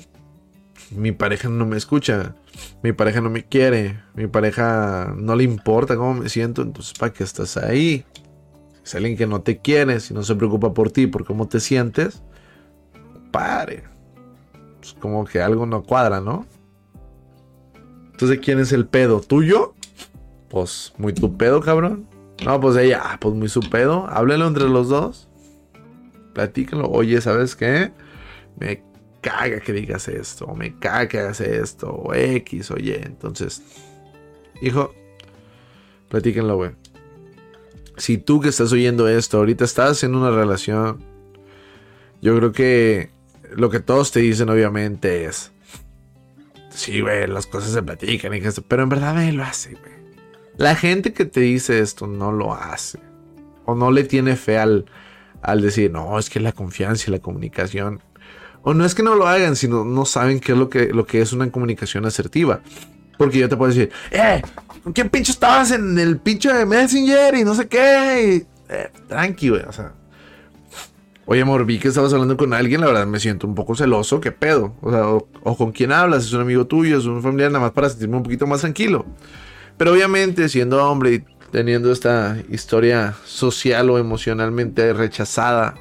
mi 0.91 1.13
pareja 1.13 1.49
no 1.49 1.65
me 1.65 1.77
escucha, 1.77 2.35
mi 2.83 2.93
pareja 2.93 3.21
no 3.21 3.31
me 3.31 3.45
quiere, 3.45 4.01
mi 4.15 4.27
pareja 4.27 5.15
no 5.17 5.37
le 5.37 5.45
importa 5.45 5.97
cómo 5.97 6.15
me 6.15 6.29
siento, 6.29 6.63
entonces 6.63 6.95
¿para 6.99 7.13
qué 7.13 7.25
estás 7.25 7.57
ahí? 7.57 8.05
Si 8.83 8.91
es 8.91 8.95
alguien 8.97 9.17
que 9.17 9.27
no 9.27 9.43
te 9.43 9.59
quiere, 9.59 10.01
si 10.01 10.13
no 10.13 10.23
se 10.23 10.35
preocupa 10.35 10.75
por 10.75 10.91
ti, 10.91 11.07
por 11.07 11.25
cómo 11.25 11.49
te 11.49 11.61
sientes, 11.61 12.23
pare. 13.31 13.85
Es 14.83 14.95
como 14.95 15.25
que 15.25 15.41
algo 15.41 15.67
no 15.67 15.83
cuadra, 15.83 16.21
¿no? 16.21 16.47
Entonces, 18.23 18.39
¿quién 18.41 18.61
es 18.61 18.73
el 18.73 18.87
pedo? 18.87 19.21
¿Tuyo? 19.21 19.75
Pues 20.49 20.93
muy 20.99 21.13
tu 21.13 21.37
pedo, 21.37 21.61
cabrón. 21.61 22.07
No, 22.45 22.61
pues 22.61 22.77
ella, 22.77 23.01
ah, 23.03 23.19
pues 23.21 23.35
muy 23.35 23.49
su 23.49 23.61
pedo. 23.61 24.07
Háblenlo 24.09 24.47
entre 24.47 24.69
los 24.69 24.89
dos. 24.89 25.29
Platíquenlo. 26.33 26.89
Oye, 26.89 27.21
¿sabes 27.21 27.57
qué? 27.57 27.93
Me 28.59 28.83
caga 29.23 29.61
que 29.61 29.73
digas 29.73 30.09
esto. 30.09 30.45
O 30.45 30.55
me 30.55 30.79
caga 30.79 31.09
que 31.09 31.19
hagas 31.19 31.41
esto. 31.41 31.91
O 31.91 32.13
X, 32.13 32.71
oye. 32.71 33.01
Entonces, 33.03 33.63
hijo, 34.61 34.95
platíquenlo, 36.11 36.57
güey. 36.57 36.73
Si 37.97 38.19
tú 38.19 38.41
que 38.41 38.51
estás 38.51 38.73
oyendo 38.73 39.09
esto, 39.09 39.39
ahorita 39.39 39.65
estás 39.65 40.03
en 40.03 40.15
una 40.15 40.31
relación, 40.31 41.03
yo 42.21 42.37
creo 42.37 42.53
que 42.53 43.11
lo 43.55 43.71
que 43.71 43.81
todos 43.81 44.13
te 44.13 44.21
dicen, 44.21 44.51
obviamente, 44.51 45.25
es. 45.25 45.53
Sí, 46.71 47.01
güey, 47.01 47.27
las 47.27 47.47
cosas 47.47 47.73
se 47.73 47.83
platican 47.83 48.35
y 48.35 48.41
pero 48.67 48.83
en 48.83 48.89
verdad 48.89 49.15
nadie 49.15 49.33
lo 49.33 49.45
hace, 49.45 49.75
güey. 49.75 49.93
La 50.57 50.75
gente 50.75 51.13
que 51.13 51.25
te 51.25 51.41
dice 51.41 51.81
esto 51.81 52.07
no 52.07 52.33
lo 52.33 52.55
hace. 52.55 52.99
O 53.65 53.75
no 53.75 53.91
le 53.91 54.05
tiene 54.05 54.37
fe 54.37 54.59
al, 54.59 54.87
al 55.41 55.61
decir, 55.61 55.91
no, 55.91 56.19
es 56.19 56.31
que 56.31 56.41
la 56.41 56.53
confianza 56.53 57.05
y 57.09 57.13
la 57.13 57.19
comunicación. 57.21 58.01
O 58.63 58.75
no 58.75 58.85
es 58.85 58.95
que 58.95 59.03
no 59.03 59.15
lo 59.15 59.27
hagan, 59.27 59.57
sino 59.57 59.85
no 59.85 60.05
saben 60.05 60.41
qué 60.41 60.53
es 60.53 60.59
lo 60.59 60.69
que, 60.69 60.87
lo 60.87 61.07
que 61.07 61.21
es 61.21 61.33
una 61.33 61.51
comunicación 61.51 62.07
asertiva. 62.07 62.61
Porque 63.19 63.39
yo 63.39 63.49
te 63.49 63.57
puedo 63.57 63.73
decir, 63.73 63.91
eh, 64.11 64.43
¿con 64.83 64.93
quién 64.93 65.09
pinche 65.09 65.33
estabas 65.33 65.71
en 65.71 65.99
el 65.99 66.19
pinche 66.19 66.53
de 66.53 66.65
Messenger 66.65 67.35
y 67.35 67.45
no 67.45 67.55
sé 67.55 67.69
qué? 67.69 68.47
eh, 68.69 68.91
tranqui, 69.09 69.51
güey, 69.51 69.63
o 69.63 69.73
sea. 69.73 69.93
Oye, 71.25 71.43
amor, 71.43 71.65
vi 71.65 71.79
que 71.79 71.89
estabas 71.89 72.13
hablando 72.13 72.37
con 72.37 72.53
alguien, 72.53 72.81
la 72.81 72.89
verdad 72.89 73.07
me 73.07 73.21
siento 73.21 73.47
un 73.47 73.55
poco 73.55 73.77
celoso, 73.77 74.21
¿qué 74.21 74.33
pedo? 74.33 74.75
O 74.81 74.91
sea, 74.91 75.07
o, 75.07 75.29
o 75.43 75.57
con 75.57 75.71
quién 75.71 75.93
hablas, 75.93 76.25
es 76.25 76.33
un 76.33 76.41
amigo 76.41 76.67
tuyo, 76.67 76.99
es 76.99 77.05
un 77.05 77.23
familiar, 77.23 77.51
nada 77.53 77.65
más 77.65 77.73
para 77.73 77.89
sentirme 77.89 78.17
un 78.17 78.25
poquito 78.25 78.47
más 78.47 78.61
tranquilo. 78.63 79.07
Pero 79.77 79.93
obviamente, 79.93 80.49
siendo 80.49 80.85
hombre 80.85 81.15
y 81.15 81.25
teniendo 81.53 81.93
esta 81.93 82.39
historia 82.51 83.15
social 83.25 83.89
o 83.91 83.99
emocionalmente 83.99 84.93
rechazada, 84.93 85.75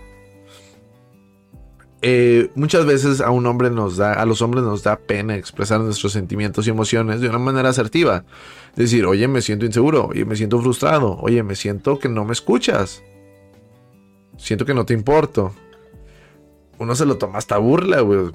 eh, 2.03 2.49
muchas 2.55 2.85
veces 2.85 3.21
a 3.21 3.29
un 3.29 3.45
hombre 3.45 3.69
nos 3.69 3.97
da, 3.97 4.13
a 4.13 4.25
los 4.25 4.41
hombres 4.41 4.63
nos 4.63 4.81
da 4.81 4.97
pena 4.97 5.35
expresar 5.35 5.79
nuestros 5.81 6.11
sentimientos 6.13 6.65
y 6.65 6.71
emociones 6.71 7.21
de 7.21 7.29
una 7.29 7.37
manera 7.37 7.69
asertiva. 7.69 8.23
Decir, 8.75 9.05
oye, 9.05 9.27
me 9.27 9.41
siento 9.41 9.65
inseguro, 9.65 10.07
oye, 10.07 10.25
me 10.25 10.35
siento 10.35 10.59
frustrado, 10.59 11.17
oye, 11.19 11.43
me 11.43 11.55
siento 11.55 11.99
que 11.99 12.09
no 12.09 12.25
me 12.25 12.33
escuchas. 12.33 13.03
Siento 14.37 14.65
que 14.65 14.73
no 14.73 14.85
te 14.85 14.95
importo. 14.95 15.53
Uno 16.79 16.95
se 16.95 17.05
lo 17.05 17.19
toma 17.19 17.37
hasta 17.37 17.59
burla, 17.59 18.01
güey. 18.01 18.31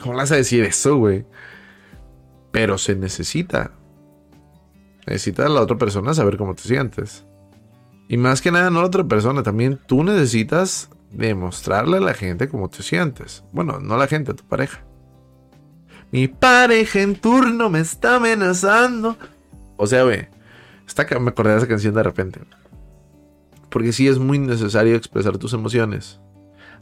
¿Cómo 0.00 0.14
le 0.14 0.20
vas 0.20 0.32
a 0.32 0.36
decir 0.36 0.64
eso, 0.64 0.96
güey? 0.96 1.26
Pero 2.50 2.78
se 2.78 2.94
necesita. 2.94 3.72
Necesita 5.06 5.44
a 5.44 5.50
la 5.50 5.60
otra 5.60 5.76
persona 5.76 6.14
saber 6.14 6.38
cómo 6.38 6.54
te 6.54 6.62
sientes. 6.62 7.26
Y 8.08 8.16
más 8.16 8.40
que 8.40 8.50
nada, 8.50 8.70
no 8.70 8.80
la 8.80 8.86
otra 8.86 9.04
persona, 9.04 9.42
también 9.42 9.78
tú 9.86 10.02
necesitas 10.02 10.88
demostrarle 11.10 11.98
a 11.98 12.00
la 12.00 12.14
gente 12.14 12.48
cómo 12.48 12.68
te 12.68 12.82
sientes. 12.82 13.44
Bueno, 13.52 13.80
no 13.80 13.94
a 13.94 13.98
la 13.98 14.06
gente, 14.06 14.32
a 14.32 14.36
tu 14.36 14.44
pareja. 14.44 14.84
Mi 16.12 16.28
pareja 16.28 17.00
en 17.00 17.16
turno 17.16 17.70
me 17.70 17.80
está 17.80 18.16
amenazando. 18.16 19.16
O 19.76 19.86
sea, 19.86 20.02
güey, 20.02 20.28
me 21.20 21.30
acordé 21.30 21.52
de 21.52 21.58
esa 21.58 21.68
canción 21.68 21.94
de 21.94 22.02
repente. 22.02 22.40
Porque 23.70 23.92
sí 23.92 24.08
es 24.08 24.18
muy 24.18 24.38
necesario 24.38 24.96
expresar 24.96 25.38
tus 25.38 25.52
emociones. 25.52 26.20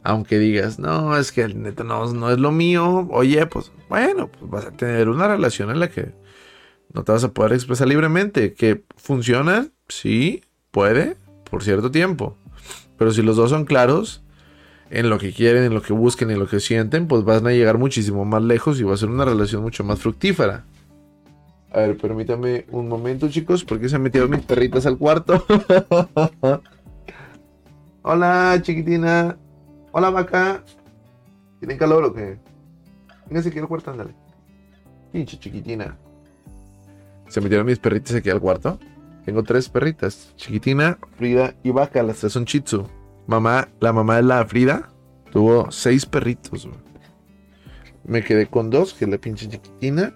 Aunque 0.03 0.39
digas, 0.39 0.79
no, 0.79 1.17
es 1.17 1.31
que 1.31 1.41
el 1.41 1.61
neto 1.61 1.83
no, 1.83 2.11
no 2.13 2.31
es 2.31 2.39
lo 2.39 2.51
mío. 2.51 3.07
Oye, 3.11 3.45
pues 3.45 3.71
bueno, 3.89 4.29
pues 4.31 4.49
vas 4.49 4.65
a 4.65 4.71
tener 4.71 5.09
una 5.09 5.27
relación 5.27 5.69
en 5.69 5.79
la 5.79 5.89
que 5.89 6.13
no 6.93 7.03
te 7.03 7.11
vas 7.11 7.23
a 7.23 7.33
poder 7.33 7.53
expresar 7.53 7.87
libremente. 7.87 8.53
¿Que 8.53 8.83
funciona? 8.95 9.67
Sí, 9.87 10.43
puede, 10.71 11.17
por 11.49 11.63
cierto 11.63 11.91
tiempo. 11.91 12.37
Pero 12.99 13.11
si 13.11 13.23
los 13.23 13.37
dos 13.37 13.49
son 13.49 13.63
claros 13.63 14.21
en 14.91 15.09
lo 15.09 15.17
que 15.17 15.31
quieren, 15.31 15.63
en 15.63 15.73
lo 15.73 15.81
que 15.81 15.93
busquen, 15.93 16.29
en 16.31 16.37
lo 16.37 16.47
que 16.47 16.59
sienten, 16.59 17.07
pues 17.07 17.23
van 17.23 17.47
a 17.47 17.51
llegar 17.51 17.77
muchísimo 17.77 18.25
más 18.25 18.43
lejos 18.43 18.79
y 18.79 18.83
va 18.83 18.93
a 18.93 18.97
ser 18.97 19.09
una 19.09 19.23
relación 19.23 19.63
mucho 19.63 19.85
más 19.85 19.99
fructífera. 19.99 20.65
A 21.71 21.79
ver, 21.79 21.97
permítame 21.97 22.65
un 22.71 22.89
momento, 22.89 23.29
chicos, 23.29 23.63
porque 23.63 23.87
se 23.87 23.95
han 23.95 24.01
metido 24.01 24.27
mis 24.27 24.41
perritas 24.41 24.85
al 24.85 24.97
cuarto. 24.97 25.45
Hola, 28.01 28.59
chiquitina. 28.61 29.37
Hola, 29.93 30.09
vaca. 30.09 30.63
¿Tienen 31.59 31.77
calor 31.77 32.03
o 32.03 32.13
qué? 32.13 32.37
Véngase 33.27 33.49
aquí 33.49 33.59
al 33.59 33.67
cuarto, 33.67 33.91
ándale. 33.91 34.13
Pinche 35.13 35.39
chiquitina. 35.39 35.95
Se 37.29 37.39
metieron 37.39 37.65
mis 37.65 37.79
perritas 37.79 38.15
aquí 38.15 38.29
al 38.29 38.41
cuarto. 38.41 38.77
Tengo 39.29 39.43
tres 39.43 39.69
perritas, 39.69 40.33
chiquitina, 40.37 40.97
Frida 41.15 41.53
y 41.61 41.69
Vaca, 41.69 42.01
las 42.01 42.17
tres 42.17 42.33
son 42.33 42.45
Chitsu. 42.45 42.87
Mamá, 43.27 43.69
la 43.79 43.93
mamá 43.93 44.15
de 44.15 44.23
la 44.23 44.43
Frida 44.43 44.89
tuvo 45.31 45.69
seis 45.69 46.03
perritos. 46.07 46.67
Me 48.05 48.23
quedé 48.23 48.47
con 48.47 48.71
dos, 48.71 48.95
que 48.95 49.05
es 49.05 49.11
la 49.11 49.19
pinche 49.19 49.47
chiquitina 49.47 50.15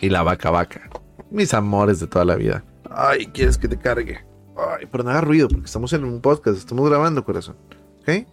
y 0.00 0.08
la 0.08 0.22
vaca 0.22 0.48
vaca. 0.48 0.88
Mis 1.30 1.52
amores 1.52 2.00
de 2.00 2.06
toda 2.06 2.24
la 2.24 2.36
vida. 2.36 2.64
Ay, 2.90 3.26
¿quieres 3.26 3.58
que 3.58 3.68
te 3.68 3.76
cargue? 3.76 4.24
Ay, 4.56 4.86
pero 4.90 5.04
no 5.04 5.10
haga 5.10 5.20
ruido 5.20 5.48
porque 5.48 5.66
estamos 5.66 5.92
en 5.92 6.04
un 6.04 6.22
podcast, 6.22 6.56
estamos 6.56 6.88
grabando, 6.88 7.22
corazón. 7.22 7.56
¿Ok? 8.00 8.26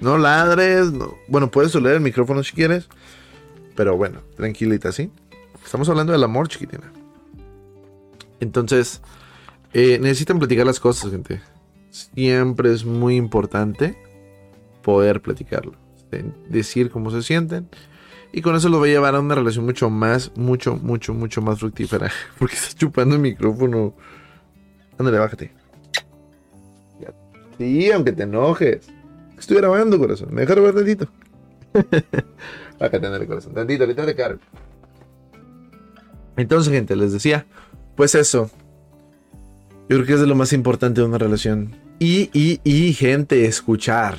No 0.00 0.16
ladres, 0.16 0.90
no. 0.90 1.16
Bueno, 1.28 1.50
puedes 1.50 1.76
oler 1.76 1.96
el 1.96 2.00
micrófono 2.00 2.42
si 2.42 2.54
quieres. 2.54 2.88
Pero 3.74 3.94
bueno, 3.98 4.20
tranquilita, 4.38 4.90
¿sí? 4.90 5.12
Estamos 5.62 5.86
hablando 5.90 6.14
del 6.14 6.24
amor, 6.24 6.48
chiquitina. 6.48 6.90
Entonces, 8.40 9.02
eh, 9.72 9.98
necesitan 10.00 10.38
platicar 10.38 10.66
las 10.66 10.80
cosas, 10.80 11.10
gente. 11.10 11.40
Siempre 11.90 12.72
es 12.72 12.84
muy 12.84 13.16
importante 13.16 13.96
poder 14.82 15.20
platicarlo. 15.20 15.72
Decir 16.48 16.90
cómo 16.90 17.10
se 17.10 17.22
sienten. 17.22 17.68
Y 18.32 18.42
con 18.42 18.54
eso 18.54 18.68
lo 18.68 18.78
va 18.78 18.86
a 18.86 18.88
llevar 18.88 19.14
a 19.14 19.20
una 19.20 19.34
relación 19.34 19.64
mucho 19.64 19.90
más, 19.90 20.30
mucho, 20.36 20.76
mucho, 20.76 21.14
mucho 21.14 21.42
más 21.42 21.58
fructífera. 21.58 22.10
Porque 22.38 22.54
estás 22.54 22.76
chupando 22.76 23.14
el 23.14 23.20
micrófono. 23.20 23.94
Ándale, 24.98 25.18
bájate. 25.18 25.52
Sí, 27.58 27.90
aunque 27.90 28.12
te 28.12 28.24
enojes. 28.24 28.88
Estoy 29.38 29.58
grabando, 29.58 29.98
corazón. 29.98 30.28
Me 30.32 30.42
dejaron 30.42 30.64
ver 30.64 30.74
tantito. 30.74 31.08
bájate, 32.80 33.06
ándale, 33.06 33.26
corazón. 33.26 33.54
Tantito, 33.54 33.84
ahorita 33.84 34.06
te 34.06 34.14
cargo. 34.14 34.40
Entonces, 36.36 36.72
gente, 36.72 36.96
les 36.96 37.12
decía, 37.12 37.46
pues 37.96 38.14
eso. 38.14 38.50
Yo 39.88 39.96
creo 39.96 40.06
que 40.06 40.12
es 40.14 40.20
de 40.20 40.26
lo 40.26 40.34
más 40.34 40.52
importante 40.52 41.00
de 41.00 41.06
una 41.06 41.18
relación. 41.18 41.76
Y, 41.98 42.30
y, 42.32 42.60
y, 42.64 42.92
gente, 42.92 43.46
escuchar. 43.46 44.18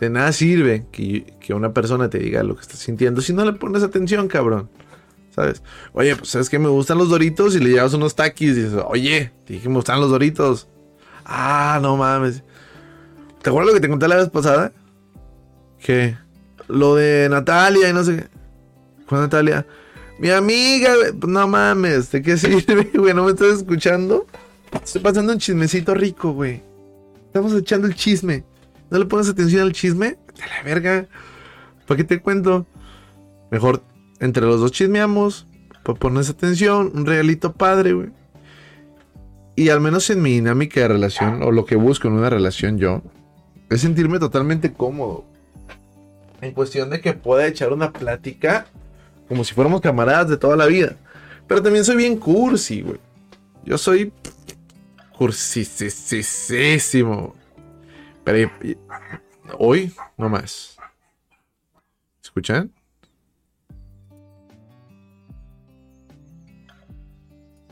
De 0.00 0.10
nada 0.10 0.32
sirve 0.32 0.86
que, 0.92 1.34
que, 1.40 1.54
una 1.54 1.72
persona 1.72 2.08
te 2.08 2.18
diga 2.18 2.42
lo 2.42 2.54
que 2.54 2.62
estás 2.62 2.78
sintiendo 2.78 3.20
si 3.20 3.32
no 3.32 3.44
le 3.44 3.52
pones 3.52 3.82
atención, 3.82 4.28
cabrón. 4.28 4.70
¿Sabes? 5.30 5.62
Oye, 5.92 6.16
pues 6.16 6.30
sabes 6.30 6.48
que 6.48 6.58
me 6.58 6.68
gustan 6.68 6.98
los 6.98 7.10
doritos 7.10 7.54
y 7.54 7.60
le 7.60 7.70
llevas 7.70 7.94
unos 7.94 8.14
taquis 8.14 8.50
y 8.50 8.62
dices, 8.62 8.82
oye, 8.86 9.32
te 9.44 9.52
dije 9.52 9.64
que 9.64 9.68
me 9.68 9.76
gustan 9.76 10.00
los 10.00 10.10
doritos. 10.10 10.68
Ah, 11.24 11.78
no 11.82 11.96
mames. 11.96 12.42
¿Te 13.42 13.50
acuerdas 13.50 13.68
lo 13.68 13.74
que 13.74 13.80
te 13.80 13.88
conté 13.88 14.08
la 14.08 14.16
vez 14.16 14.30
pasada? 14.30 14.72
Que 15.78 16.16
lo 16.66 16.96
de 16.96 17.28
Natalia 17.28 17.88
y 17.88 17.92
no 17.92 18.02
sé 18.02 18.16
qué. 18.16 18.26
¿Cuál 19.06 19.22
Natalia? 19.22 19.66
Mi 20.18 20.30
amiga, 20.30 20.94
no 21.26 21.46
mames, 21.46 22.10
¿de 22.10 22.22
qué 22.22 22.36
sirve, 22.36 22.90
güey? 22.92 23.14
¿No 23.14 23.24
me 23.24 23.30
estás 23.30 23.58
escuchando? 23.58 24.26
Estoy 24.72 25.00
pasando 25.00 25.32
un 25.32 25.38
chismecito 25.38 25.94
rico, 25.94 26.32
güey. 26.32 26.60
Estamos 27.26 27.52
echando 27.54 27.86
el 27.86 27.94
chisme. 27.94 28.42
¿No 28.90 28.98
le 28.98 29.04
pones 29.04 29.28
atención 29.28 29.62
al 29.62 29.72
chisme? 29.72 30.16
De 30.34 30.46
la 30.48 30.62
verga. 30.64 31.06
¿Para 31.86 31.98
qué 31.98 32.04
te 32.04 32.20
cuento? 32.20 32.66
Mejor 33.50 33.82
entre 34.18 34.44
los 34.44 34.60
dos 34.60 34.72
chismeamos. 34.72 35.46
Para 35.84 35.98
ponerse 35.98 36.32
atención. 36.32 36.90
Un 36.94 37.06
regalito 37.06 37.52
padre, 37.52 37.92
güey. 37.92 38.08
Y 39.54 39.68
al 39.68 39.80
menos 39.80 40.10
en 40.10 40.20
mi 40.20 40.32
dinámica 40.32 40.80
de 40.80 40.88
relación, 40.88 41.42
o 41.42 41.50
lo 41.50 41.64
que 41.64 41.76
busco 41.76 42.08
en 42.08 42.14
una 42.14 42.30
relación 42.30 42.78
yo, 42.78 43.02
es 43.70 43.80
sentirme 43.80 44.18
totalmente 44.18 44.72
cómodo. 44.72 45.24
En 46.40 46.52
cuestión 46.52 46.90
de 46.90 47.00
que 47.00 47.12
pueda 47.12 47.46
echar 47.46 47.72
una 47.72 47.92
plática 47.92 48.66
como 49.28 49.44
si 49.44 49.54
fuéramos 49.54 49.80
camaradas 49.80 50.30
de 50.30 50.36
toda 50.36 50.56
la 50.56 50.66
vida. 50.66 50.96
Pero 51.46 51.62
también 51.62 51.84
soy 51.84 51.96
bien 51.96 52.16
cursi, 52.16 52.82
güey. 52.82 52.98
Yo 53.64 53.78
soy 53.78 54.12
Cursisísimo. 55.18 57.34
Pero 58.24 58.50
hoy 59.58 59.92
no 60.16 60.28
más. 60.28 60.78
¿Escuchan? 62.22 62.72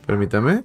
Permítame. 0.05 0.63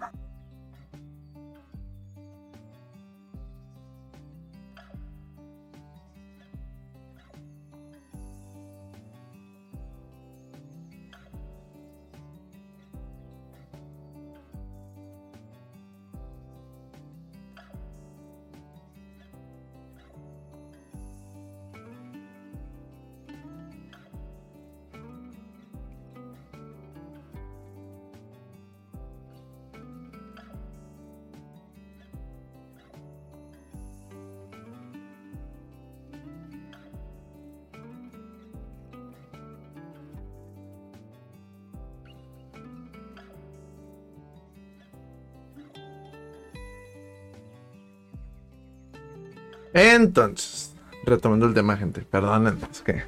Entonces, 49.75 50.75
retomando 51.05 51.47
el 51.47 51.55
tema, 51.55 51.77
gente, 51.77 52.03
perdonen, 52.03 52.59
es 52.71 52.81
que 52.83 53.03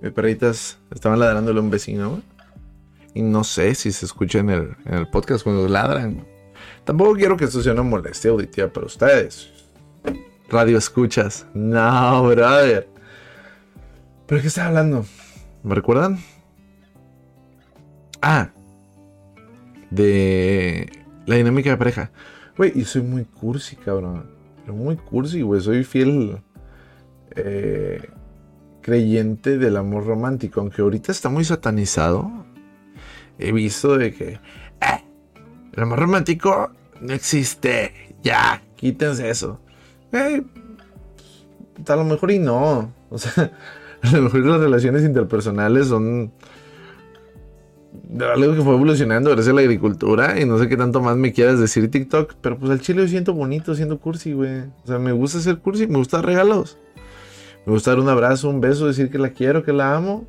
mis 0.00 0.12
perritas 0.12 0.78
estaban 0.92 1.18
ladrándole 1.18 1.58
a 1.58 1.62
un 1.62 1.70
vecino, 1.70 2.22
Y 3.14 3.22
no 3.22 3.44
sé 3.44 3.74
si 3.74 3.92
se 3.92 4.06
escucha 4.06 4.40
en 4.40 4.50
el, 4.50 4.76
en 4.84 4.94
el 4.94 5.08
podcast 5.08 5.44
cuando 5.44 5.68
ladran. 5.68 6.26
Tampoco 6.84 7.14
quiero 7.14 7.36
que 7.36 7.44
esto 7.44 7.62
sea 7.62 7.72
una 7.72 7.82
molestia 7.82 8.30
auditiva 8.30 8.68
para 8.68 8.86
ustedes. 8.86 9.50
Radio 10.48 10.78
escuchas. 10.78 11.46
No, 11.54 12.24
brother. 12.24 12.88
¿Pero 14.26 14.40
qué 14.40 14.48
estaba 14.48 14.68
hablando? 14.68 15.04
¿Me 15.62 15.74
recuerdan? 15.74 16.18
Ah. 18.20 18.50
De 19.90 20.90
la 21.26 21.36
dinámica 21.36 21.70
de 21.70 21.76
pareja. 21.76 22.10
Güey, 22.56 22.72
y 22.74 22.84
soy 22.84 23.02
muy 23.02 23.24
cursi, 23.24 23.76
cabrón 23.76 24.33
pero 24.64 24.74
muy 24.74 24.96
cursi, 24.96 25.42
güey. 25.42 25.60
Soy 25.60 25.84
fiel 25.84 26.38
eh, 27.36 28.08
creyente 28.80 29.58
del 29.58 29.76
amor 29.76 30.06
romántico, 30.06 30.60
aunque 30.60 30.82
ahorita 30.82 31.12
está 31.12 31.28
muy 31.28 31.44
satanizado. 31.44 32.30
He 33.38 33.52
visto 33.52 33.98
de 33.98 34.14
que 34.14 34.28
eh, 34.32 35.04
el 35.74 35.82
amor 35.82 35.98
romántico 35.98 36.70
no 37.00 37.12
existe. 37.12 38.16
Ya, 38.22 38.62
quítense 38.76 39.28
eso. 39.28 39.60
Eh, 40.12 40.42
a 41.86 41.96
lo 41.96 42.04
mejor 42.04 42.30
y 42.30 42.38
no. 42.38 42.92
O 43.10 43.18
sea, 43.18 43.52
a 44.02 44.10
lo 44.12 44.22
mejor 44.22 44.40
las 44.46 44.60
relaciones 44.60 45.02
interpersonales 45.04 45.88
son 45.88 46.32
algo 48.20 48.54
que 48.54 48.62
fue 48.62 48.74
evolucionando 48.74 49.30
gracias 49.30 49.52
a 49.52 49.54
la 49.54 49.62
agricultura 49.62 50.40
y 50.40 50.44
no 50.44 50.58
sé 50.58 50.68
qué 50.68 50.76
tanto 50.76 51.00
más 51.00 51.16
me 51.16 51.32
quieras 51.32 51.58
decir 51.58 51.90
TikTok, 51.90 52.34
pero 52.40 52.58
pues 52.58 52.70
al 52.70 52.80
chile 52.80 53.02
yo 53.02 53.08
siento 53.08 53.34
bonito 53.34 53.74
siendo 53.74 53.98
cursi, 53.98 54.32
güey. 54.32 54.60
O 54.84 54.86
sea, 54.86 54.98
me 54.98 55.12
gusta 55.12 55.40
ser 55.40 55.58
cursi, 55.58 55.86
me 55.86 55.98
gusta 55.98 56.22
regalos. 56.22 56.78
Me 57.66 57.72
gusta 57.72 57.92
dar 57.92 58.00
un 58.00 58.08
abrazo, 58.08 58.50
un 58.50 58.60
beso, 58.60 58.86
decir 58.86 59.10
que 59.10 59.18
la 59.18 59.30
quiero, 59.30 59.64
que 59.64 59.72
la 59.72 59.94
amo. 59.94 60.26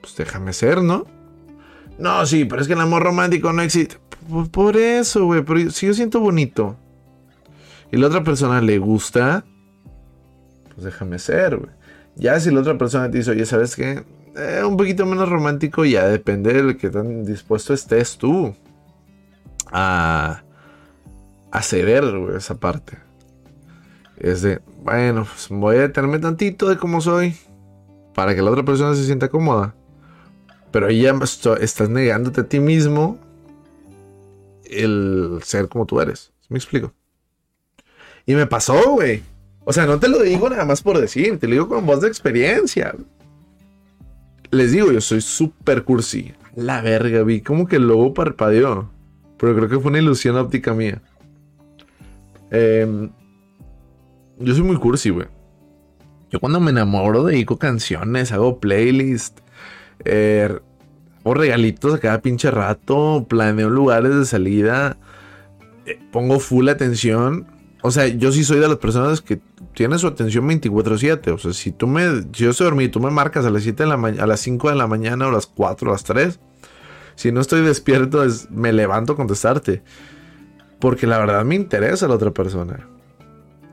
Pues 0.00 0.16
déjame 0.16 0.52
ser, 0.52 0.82
¿no? 0.82 1.06
No, 1.98 2.24
sí, 2.26 2.44
pero 2.44 2.62
es 2.62 2.68
que 2.68 2.74
el 2.74 2.80
amor 2.80 3.02
romántico 3.02 3.52
no 3.52 3.62
existe. 3.62 3.96
Por, 4.50 4.76
eso, 4.76 5.26
güey, 5.26 5.42
pero 5.42 5.70
si 5.70 5.86
yo 5.86 5.94
siento 5.94 6.20
bonito 6.20 6.76
y 7.92 7.96
la 7.96 8.06
otra 8.06 8.24
persona 8.24 8.60
le 8.60 8.78
gusta, 8.78 9.44
pues 10.72 10.84
déjame 10.84 11.18
ser, 11.18 11.56
güey. 11.56 11.70
Ya 12.16 12.38
si 12.38 12.50
la 12.50 12.60
otra 12.60 12.78
persona 12.78 13.10
te 13.10 13.18
dice, 13.18 13.32
oye, 13.32 13.44
¿sabes 13.44 13.74
qué? 13.74 14.04
Eh, 14.36 14.62
un 14.64 14.76
poquito 14.76 15.06
menos 15.06 15.28
romántico, 15.28 15.84
ya 15.84 16.08
depende 16.08 16.62
de 16.62 16.76
que 16.76 16.90
tan 16.90 17.24
dispuesto 17.24 17.72
estés 17.72 18.18
tú 18.18 18.54
a, 19.70 20.42
a 21.52 21.62
ceder 21.62 22.04
esa 22.36 22.58
parte. 22.58 22.98
Es 24.16 24.42
de, 24.42 24.60
bueno, 24.82 25.24
pues 25.24 25.48
voy 25.50 25.76
a 25.76 25.80
detenerme 25.82 26.18
tantito 26.18 26.68
de 26.68 26.76
cómo 26.76 27.00
soy 27.00 27.36
para 28.14 28.34
que 28.34 28.42
la 28.42 28.50
otra 28.50 28.64
persona 28.64 28.94
se 28.94 29.04
sienta 29.04 29.28
cómoda. 29.28 29.74
Pero 30.72 30.86
ahí 30.88 31.02
ya 31.02 31.14
estás 31.60 31.88
negándote 31.88 32.40
a 32.40 32.48
ti 32.48 32.58
mismo 32.58 33.18
el 34.64 35.38
ser 35.44 35.68
como 35.68 35.86
tú 35.86 36.00
eres. 36.00 36.32
¿Me 36.48 36.58
explico? 36.58 36.92
Y 38.26 38.34
me 38.34 38.46
pasó, 38.46 38.94
güey. 38.94 39.22
O 39.64 39.72
sea, 39.72 39.86
no 39.86 40.00
te 40.00 40.08
lo 40.08 40.20
digo 40.22 40.50
nada 40.50 40.64
más 40.64 40.82
por 40.82 40.98
decir, 40.98 41.38
te 41.38 41.46
lo 41.46 41.52
digo 41.52 41.68
con 41.68 41.86
voz 41.86 42.00
de 42.00 42.08
experiencia 42.08 42.94
les 44.54 44.72
digo, 44.72 44.92
yo 44.92 45.00
soy 45.00 45.20
súper 45.20 45.84
cursi. 45.84 46.32
La 46.54 46.80
verga, 46.80 47.22
vi 47.22 47.40
como 47.40 47.66
que 47.66 47.76
el 47.76 47.88
logo 47.88 48.14
parpadeó. 48.14 48.90
Pero 49.38 49.54
creo 49.56 49.68
que 49.68 49.78
fue 49.78 49.90
una 49.90 49.98
ilusión 49.98 50.36
óptica 50.36 50.72
mía. 50.72 51.02
Em, 52.50 53.10
yo 54.38 54.54
soy 54.54 54.62
muy 54.62 54.76
cursi, 54.76 55.10
güey. 55.10 55.26
Yo 56.30 56.40
cuando 56.40 56.60
me 56.60 56.70
enamoro 56.70 57.24
dedico 57.24 57.58
canciones, 57.58 58.32
hago 58.32 58.58
playlist, 58.58 59.40
eh, 60.04 60.58
hago 61.24 61.34
regalitos 61.34 61.94
a 61.94 62.00
cada 62.00 62.20
pinche 62.22 62.50
rato, 62.50 63.26
planeo 63.28 63.70
lugares 63.70 64.14
de 64.16 64.24
salida, 64.24 64.96
eh, 65.86 65.98
pongo 66.10 66.40
full 66.40 66.68
atención. 66.68 67.46
O 67.86 67.90
sea, 67.90 68.06
yo 68.06 68.32
sí 68.32 68.44
soy 68.44 68.60
de 68.60 68.66
las 68.66 68.78
personas 68.78 69.20
que 69.20 69.42
tiene 69.74 69.98
su 69.98 70.06
atención 70.06 70.48
24/7. 70.48 71.32
O 71.32 71.36
sea, 71.36 71.52
si 71.52 71.70
tú 71.70 71.86
me, 71.86 72.22
si 72.32 72.44
yo 72.44 72.52
tú 72.90 72.98
me 72.98 73.10
marcas 73.10 73.44
a 73.44 73.50
las 73.50 73.62
7 73.62 73.82
de 73.82 73.88
la 73.90 73.96
a 73.96 74.26
las 74.26 74.40
5 74.40 74.70
de 74.70 74.74
la 74.74 74.86
mañana 74.86 75.26
o 75.26 75.28
a 75.28 75.32
las 75.32 75.46
4 75.46 75.86
o 75.86 75.92
las 75.92 76.02
3. 76.02 76.40
Si 77.14 77.30
no 77.30 77.42
estoy 77.42 77.60
despierto, 77.60 78.24
me 78.48 78.72
levanto 78.72 79.12
a 79.12 79.16
contestarte. 79.16 79.82
Porque 80.80 81.06
la 81.06 81.18
verdad 81.18 81.44
me 81.44 81.56
interesa 81.56 82.08
la 82.08 82.14
otra 82.14 82.30
persona. 82.30 82.88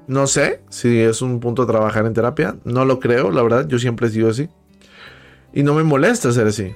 No 0.07 0.27
sé 0.27 0.61
si 0.67 0.99
es 0.99 1.21
un 1.21 1.39
punto 1.39 1.61
de 1.61 1.71
trabajar 1.71 2.05
en 2.05 2.13
terapia. 2.13 2.57
No 2.65 2.83
lo 2.83 2.99
creo, 2.99 3.31
la 3.31 3.43
verdad. 3.43 3.65
Yo 3.65 3.79
siempre 3.79 4.07
he 4.07 4.11
sido 4.11 4.29
así. 4.29 4.49
Y 5.53 5.63
no 5.63 5.73
me 5.73 5.83
molesta 5.83 6.33
ser 6.33 6.47
así. 6.47 6.73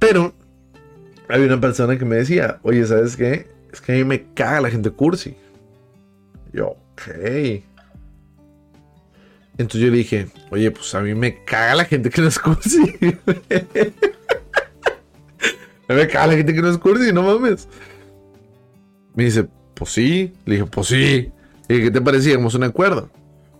Pero 0.00 0.34
hay 1.28 1.40
una 1.42 1.60
persona 1.60 1.96
que 1.96 2.04
me 2.04 2.16
decía, 2.16 2.58
oye, 2.62 2.84
¿sabes 2.84 3.16
qué? 3.16 3.46
Es 3.72 3.80
que 3.80 3.92
a 3.92 3.94
mí 3.94 4.02
me 4.02 4.24
caga 4.34 4.62
la 4.62 4.70
gente 4.70 4.90
cursi. 4.90 5.36
Yo, 6.52 6.76
ok. 6.92 7.02
Entonces 9.58 9.80
yo 9.80 9.90
le 9.90 9.96
dije, 9.98 10.28
oye, 10.50 10.70
pues 10.70 10.94
a 10.94 11.00
mí 11.00 11.14
me 11.14 11.44
caga 11.44 11.74
la 11.74 11.84
gente 11.84 12.10
que 12.10 12.22
no 12.22 12.28
es 12.28 12.38
cursi. 12.38 12.96
me 15.88 16.06
caga 16.06 16.28
la 16.28 16.36
gente 16.36 16.54
que 16.54 16.62
no 16.62 16.70
es 16.70 16.78
cursi, 16.78 17.12
no 17.12 17.24
mames. 17.24 17.68
Me 19.14 19.24
dice, 19.24 19.48
pues 19.74 19.90
sí. 19.90 20.32
Le 20.46 20.54
dije, 20.54 20.66
pues 20.66 20.86
sí. 20.86 21.32
Le 21.68 21.74
dije, 21.74 21.88
¿qué 21.88 21.90
te 21.90 22.00
parecíamos 22.00 22.54
un 22.54 22.62
acuerdo? 22.62 23.10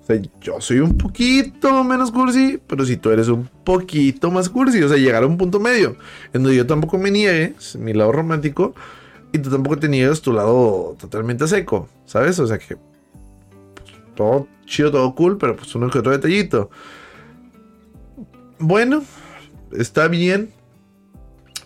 O 0.00 0.04
sea, 0.06 0.22
yo 0.40 0.60
soy 0.60 0.78
un 0.78 0.96
poquito 0.96 1.82
menos 1.82 2.12
cursi, 2.12 2.60
pero 2.66 2.84
si 2.84 2.96
tú 2.96 3.10
eres 3.10 3.26
un 3.26 3.50
poquito 3.64 4.30
más 4.30 4.48
cursi, 4.48 4.80
o 4.82 4.88
sea, 4.88 4.96
llegar 4.96 5.24
a 5.24 5.26
un 5.26 5.36
punto 5.36 5.58
medio, 5.58 5.96
en 6.32 6.44
donde 6.44 6.56
yo 6.56 6.64
tampoco 6.66 6.96
me 6.96 7.10
niegues 7.10 7.74
mi 7.76 7.92
lado 7.92 8.12
romántico 8.12 8.74
y 9.32 9.38
tú 9.38 9.50
tampoco 9.50 9.78
te 9.78 9.88
niegues 9.88 10.22
tu 10.22 10.32
lado 10.32 10.96
totalmente 10.98 11.46
seco, 11.46 11.88
¿sabes? 12.06 12.38
O 12.38 12.46
sea 12.46 12.58
que 12.58 12.76
todo 14.14 14.48
chido, 14.66 14.90
todo 14.90 15.14
cool, 15.14 15.38
pero 15.38 15.56
pues 15.56 15.74
uno 15.74 15.90
que 15.90 15.98
otro 15.98 16.12
detallito. 16.12 16.70
Bueno, 18.58 19.02
está 19.72 20.08
bien. 20.08 20.52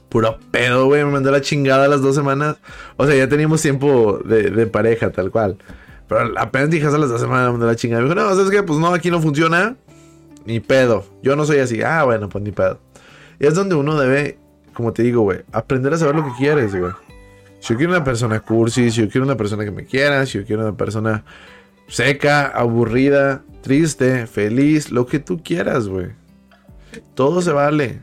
Puro 0.09 0.39
pedo, 0.51 0.87
güey. 0.87 1.05
Me 1.05 1.11
mandó 1.11 1.31
la 1.31 1.41
chingada 1.41 1.89
las 1.89 2.03
dos 2.03 2.15
semanas. 2.15 2.57
O 2.97 3.07
sea, 3.07 3.15
ya 3.17 3.29
teníamos 3.29 3.63
tiempo 3.63 4.21
de, 4.25 4.67
pareja, 4.67 5.11
tal 5.11 5.31
cual. 5.31 5.57
Pero 6.09 6.39
apenas 6.39 6.69
dije 6.69 6.87
a 6.87 6.91
las 6.91 7.09
dos 7.09 7.21
semanas 7.21 7.47
me 7.47 7.53
mandó 7.53 7.67
la 7.67 7.77
chingada. 7.77 8.03
Me 8.03 8.09
dijo, 8.09 8.21
no, 8.21 8.35
¿sabes 8.35 8.51
qué? 8.51 8.63
Pues 8.63 8.79
no, 8.79 8.89
aquí 8.89 9.11
no 9.11 9.21
funciona. 9.21 9.77
Ni 10.45 10.61
pedo. 10.61 11.07
Yo 11.23 11.37
no 11.37 11.47
soy 11.47 11.59
así. 11.59 11.83
Ah, 11.83 12.05
bueno, 12.05 12.29
pues 12.29 12.45
ni 12.45 12.53
pedo. 12.53 12.79
Y 13.41 13.47
es 13.47 13.55
donde 13.55 13.75
uno 13.75 13.99
debe, 13.99 14.39
como 14.75 14.93
te 14.93 15.03
digo, 15.03 15.23
güey, 15.23 15.41
aprender 15.53 15.95
a 15.95 15.97
saber 15.97 16.17
lo 16.17 16.25
que 16.25 16.33
quieres, 16.39 16.75
güey. 16.75 16.93
Si 17.63 17.75
yo 17.75 17.77
quiero 17.77 17.93
una 17.93 18.03
persona 18.03 18.41
cursi, 18.41 18.91
si 18.91 19.03
yo 19.03 19.09
quiero 19.09 19.25
una 19.25 19.37
persona 19.37 19.65
que 19.65 19.71
me 19.71 19.85
quiera, 19.85 20.27
si 20.27 20.37
yo 20.37 20.45
quiero 20.45 20.63
una 20.63 20.77
persona 20.77 21.25
seca, 21.87 22.49
aburrida, 22.49 23.45
triste, 23.61 24.27
feliz, 24.27 24.91
lo 24.91 25.07
que 25.07 25.21
tú 25.21 25.41
quieras, 25.45 25.87
güey. 25.87 26.09
Todo 27.15 27.41
se 27.41 27.53
vale. 27.53 28.01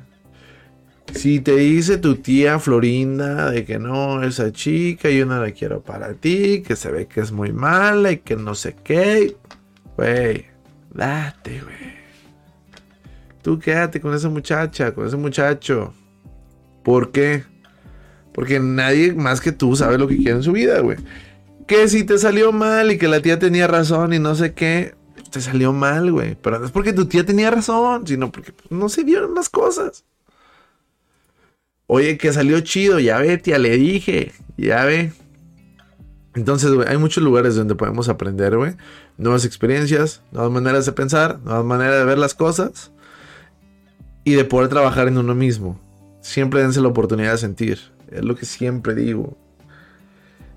Si 1.14 1.42
te 1.42 1.58
dice 1.58 1.98
tu 1.98 2.16
tía 2.16 2.58
Florinda 2.60 3.52
de 3.52 3.66
que 3.66 3.80
no, 3.80 4.24
esa 4.24 4.54
chica 4.54 5.10
yo 5.10 5.26
no 5.26 5.44
la 5.44 5.52
quiero 5.52 5.82
para 5.82 6.14
ti, 6.14 6.64
que 6.66 6.78
se 6.78 6.90
ve 6.90 7.08
que 7.08 7.20
es 7.20 7.34
muy 7.34 7.52
mala 7.52 8.14
y 8.14 8.20
que 8.20 8.38
no 8.38 8.56
sé 8.56 8.78
qué, 8.82 9.36
güey, 9.98 10.46
date, 10.94 11.60
güey. 11.60 12.00
Tú 13.42 13.60
quédate 13.60 14.00
con 14.00 14.14
esa 14.14 14.30
muchacha, 14.30 14.94
con 14.94 15.06
ese 15.06 15.18
muchacho. 15.18 15.94
¿Por 16.82 17.12
qué? 17.12 17.44
Porque 18.40 18.58
nadie 18.62 19.12
más 19.12 19.42
que 19.42 19.52
tú 19.52 19.76
sabe 19.76 19.98
lo 19.98 20.08
que 20.08 20.16
quiere 20.16 20.32
en 20.32 20.44
su 20.44 20.54
vida, 20.54 20.80
güey. 20.80 20.96
Que 21.68 21.90
si 21.90 22.06
te 22.06 22.18
salió 22.18 22.54
mal 22.54 22.90
y 22.90 22.98
que 22.98 23.10
la 23.10 23.22
tía 23.22 23.38
tenía 23.38 23.68
razón 23.68 24.14
y 24.14 24.20
no 24.20 24.34
sé 24.34 24.54
qué, 24.54 24.96
te 25.30 25.42
salió 25.42 25.74
mal, 25.74 26.10
güey. 26.10 26.38
Pero 26.42 26.58
no 26.58 26.66
es 26.66 26.72
porque 26.72 26.94
tu 26.94 27.06
tía 27.06 27.26
tenía 27.26 27.52
razón, 27.52 28.08
sino 28.08 28.32
porque 28.32 28.54
pues, 28.54 28.72
no 28.72 28.88
se 28.88 29.04
dieron 29.04 29.36
las 29.36 29.50
cosas. 29.50 30.06
Oye, 31.86 32.18
que 32.18 32.32
salió 32.32 32.62
chido, 32.62 32.98
ya 33.02 33.18
ve, 33.18 33.38
tía, 33.38 33.58
le 33.58 33.72
dije, 33.76 34.32
ya 34.56 34.86
ve. 34.86 35.12
Entonces, 36.34 36.72
güey, 36.72 36.88
hay 36.88 36.98
muchos 36.98 37.22
lugares 37.22 37.56
donde 37.56 37.76
podemos 37.76 38.08
aprender, 38.08 38.56
güey. 38.56 38.78
Nuevas 39.18 39.44
experiencias, 39.44 40.22
nuevas 40.32 40.54
maneras 40.54 40.86
de 40.86 40.94
pensar, 40.94 41.40
nuevas 41.44 41.66
maneras 41.66 41.98
de 41.98 42.06
ver 42.06 42.18
las 42.18 42.36
cosas. 42.36 42.94
Y 44.24 44.36
de 44.36 44.46
poder 44.46 44.70
trabajar 44.70 45.10
en 45.10 45.18
uno 45.18 45.36
mismo. 45.36 45.78
Siempre 46.22 46.62
dense 46.62 46.80
la 46.80 46.88
oportunidad 46.88 47.34
de 47.34 47.38
sentir. 47.38 47.99
Es 48.12 48.24
lo 48.24 48.36
que 48.36 48.46
siempre 48.46 48.96
digo. 48.96 49.38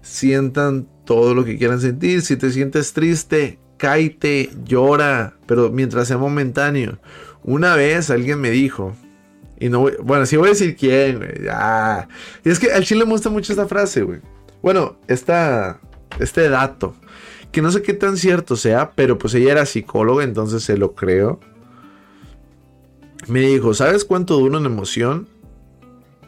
Sientan 0.00 0.86
todo 1.04 1.34
lo 1.34 1.44
que 1.44 1.58
quieran 1.58 1.80
sentir. 1.80 2.22
Si 2.22 2.36
te 2.36 2.50
sientes 2.50 2.92
triste, 2.92 3.58
cáite, 3.76 4.50
llora. 4.64 5.36
Pero 5.46 5.70
mientras 5.70 6.08
sea 6.08 6.18
momentáneo. 6.18 6.98
Una 7.44 7.74
vez 7.74 8.10
alguien 8.10 8.40
me 8.40 8.50
dijo, 8.50 8.94
y 9.62 9.68
no 9.68 9.80
voy, 9.80 9.94
bueno, 10.02 10.26
sí 10.26 10.36
voy 10.36 10.48
a 10.48 10.50
decir 10.50 10.74
quién, 10.76 11.18
güey. 11.18 11.46
Y 12.44 12.50
es 12.50 12.58
que 12.58 12.72
al 12.72 12.84
chile 12.84 13.04
me 13.04 13.12
gusta 13.12 13.30
mucho 13.30 13.52
esta 13.52 13.66
frase. 13.66 14.04
Bueno, 14.60 14.96
esta, 15.06 15.80
este 16.18 16.48
dato. 16.48 16.96
Que 17.52 17.62
no 17.62 17.70
sé 17.70 17.82
qué 17.82 17.92
tan 17.92 18.16
cierto 18.16 18.56
sea, 18.56 18.92
pero 18.96 19.18
pues 19.18 19.34
ella 19.34 19.52
era 19.52 19.66
psicóloga, 19.66 20.24
entonces 20.24 20.64
se 20.64 20.76
lo 20.76 20.94
creo. 20.94 21.38
Me 23.28 23.40
dijo, 23.40 23.72
¿sabes 23.72 24.04
cuánto 24.04 24.36
dura 24.36 24.58
una 24.58 24.68
emoción? 24.68 25.28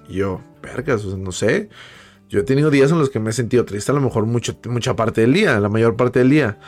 Yo, 0.09 0.41
vergas, 0.65 1.05
no 1.05 1.33
sé. 1.33 1.69
Yo 2.29 2.41
he 2.41 2.43
tenido 2.43 2.71
días 2.71 2.91
en 2.91 2.99
los 2.99 3.11
que 3.11 3.21
me 3.21 3.31
he 3.31 3.33
sentido 3.33 3.65
triste, 3.65 3.93
a 3.93 3.95
lo 3.95 4.01
mejor 4.01 4.27
mucho, 4.27 4.59
mucha 4.69 4.97
parte 4.97 5.21
del 5.21 5.33
día, 5.33 5.61
la 5.61 5.69
mayor 5.69 5.97
parte 5.97 6.19
del 6.19 6.31
día. 6.31 6.59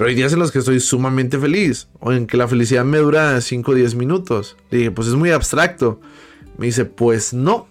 Pero 0.00 0.08
hay 0.08 0.14
días 0.14 0.32
en 0.32 0.38
los 0.38 0.50
que 0.50 0.60
estoy 0.60 0.80
sumamente 0.80 1.38
feliz. 1.38 1.88
O 1.98 2.10
en 2.10 2.26
que 2.26 2.38
la 2.38 2.48
felicidad 2.48 2.86
me 2.86 2.96
dura 2.96 3.38
5 3.38 3.70
o 3.70 3.74
10 3.74 3.96
minutos. 3.96 4.56
Le 4.70 4.78
dije, 4.78 4.90
pues 4.92 5.08
es 5.08 5.14
muy 5.14 5.30
abstracto. 5.30 6.00
Me 6.56 6.64
dice, 6.64 6.86
pues 6.86 7.34
no. 7.34 7.68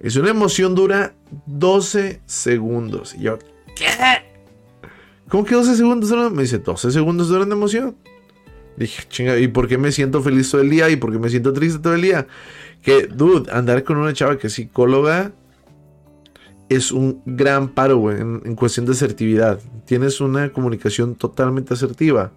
Es 0.00 0.14
una 0.14 0.30
emoción 0.30 0.76
dura 0.76 1.16
12 1.46 2.20
segundos. 2.26 3.16
Y 3.16 3.22
yo, 3.22 3.38
¿qué? 3.74 3.86
¿Cómo 5.28 5.44
que 5.44 5.56
12 5.56 5.74
segundos 5.74 6.32
Me 6.32 6.42
dice, 6.42 6.58
12 6.58 6.92
segundos 6.92 7.26
duran 7.28 7.48
de 7.48 7.56
emoción. 7.56 7.96
Dije, 8.76 9.02
chinga, 9.08 9.38
¿y 9.38 9.48
por 9.48 9.66
qué 9.66 9.78
me 9.78 9.90
siento 9.90 10.22
feliz 10.22 10.50
todo 10.50 10.60
el 10.60 10.70
día? 10.70 10.88
¿Y 10.88 10.94
por 10.94 11.10
qué 11.10 11.18
me 11.18 11.30
siento 11.30 11.52
triste 11.52 11.80
todo 11.80 11.94
el 11.94 12.02
día? 12.02 12.28
Que, 12.82 13.06
dude, 13.06 13.50
andar 13.52 13.82
con 13.84 13.96
una 13.96 14.12
chava 14.12 14.38
que 14.38 14.46
es 14.46 14.52
psicóloga 14.52 15.32
es 16.68 16.92
un 16.92 17.22
gran 17.24 17.68
paro, 17.68 17.98
güey, 17.98 18.20
en, 18.20 18.56
cuestión 18.56 18.86
de 18.86 18.92
asertividad. 18.92 19.60
Tienes 19.84 20.20
una 20.20 20.52
comunicación 20.52 21.14
totalmente 21.14 21.74
asertiva. 21.74 22.32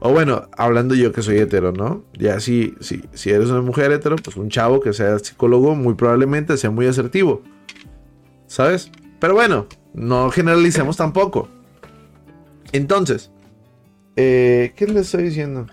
O 0.00 0.12
bueno, 0.12 0.48
hablando 0.56 0.94
yo 0.94 1.12
que 1.12 1.22
soy 1.22 1.38
hetero, 1.38 1.72
¿no? 1.72 2.04
Ya 2.18 2.40
si, 2.40 2.74
si, 2.80 3.02
si 3.14 3.30
eres 3.30 3.48
una 3.48 3.62
mujer 3.62 3.90
hetero, 3.90 4.16
pues 4.16 4.36
un 4.36 4.50
chavo 4.50 4.80
que 4.80 4.92
sea 4.92 5.18
psicólogo 5.18 5.74
muy 5.74 5.94
probablemente 5.94 6.56
sea 6.58 6.70
muy 6.70 6.86
asertivo. 6.86 7.42
¿Sabes? 8.46 8.90
Pero 9.18 9.34
bueno, 9.34 9.66
no 9.94 10.30
generalicemos 10.30 10.96
tampoco. 10.98 11.48
Entonces, 12.72 13.30
eh, 14.16 14.72
¿qué 14.76 14.86
le 14.86 15.00
estoy 15.00 15.24
diciendo? 15.24 15.66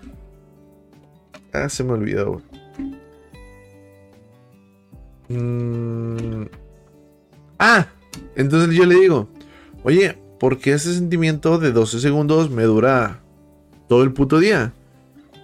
Ah, 1.52 1.68
se 1.68 1.84
me 1.84 1.92
olvidó. 1.92 2.40
Mm, 5.32 6.46
Ah, 7.64 7.86
entonces 8.34 8.74
yo 8.74 8.84
le 8.86 8.96
digo, 8.96 9.28
oye, 9.84 10.18
¿por 10.40 10.58
qué 10.58 10.72
ese 10.72 10.92
sentimiento 10.94 11.58
de 11.58 11.70
12 11.70 12.00
segundos 12.00 12.50
me 12.50 12.64
dura 12.64 13.20
todo 13.88 14.02
el 14.02 14.12
puto 14.12 14.40
día? 14.40 14.72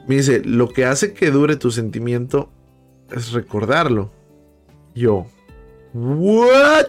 Me 0.08 0.16
dice, 0.16 0.42
lo 0.44 0.68
que 0.68 0.84
hace 0.84 1.12
que 1.12 1.30
dure 1.30 1.54
tu 1.54 1.70
sentimiento 1.70 2.50
es 3.12 3.30
recordarlo. 3.30 4.10
Yo, 4.96 5.28
¿what? 5.94 6.88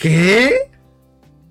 ¿Qué? 0.00 0.70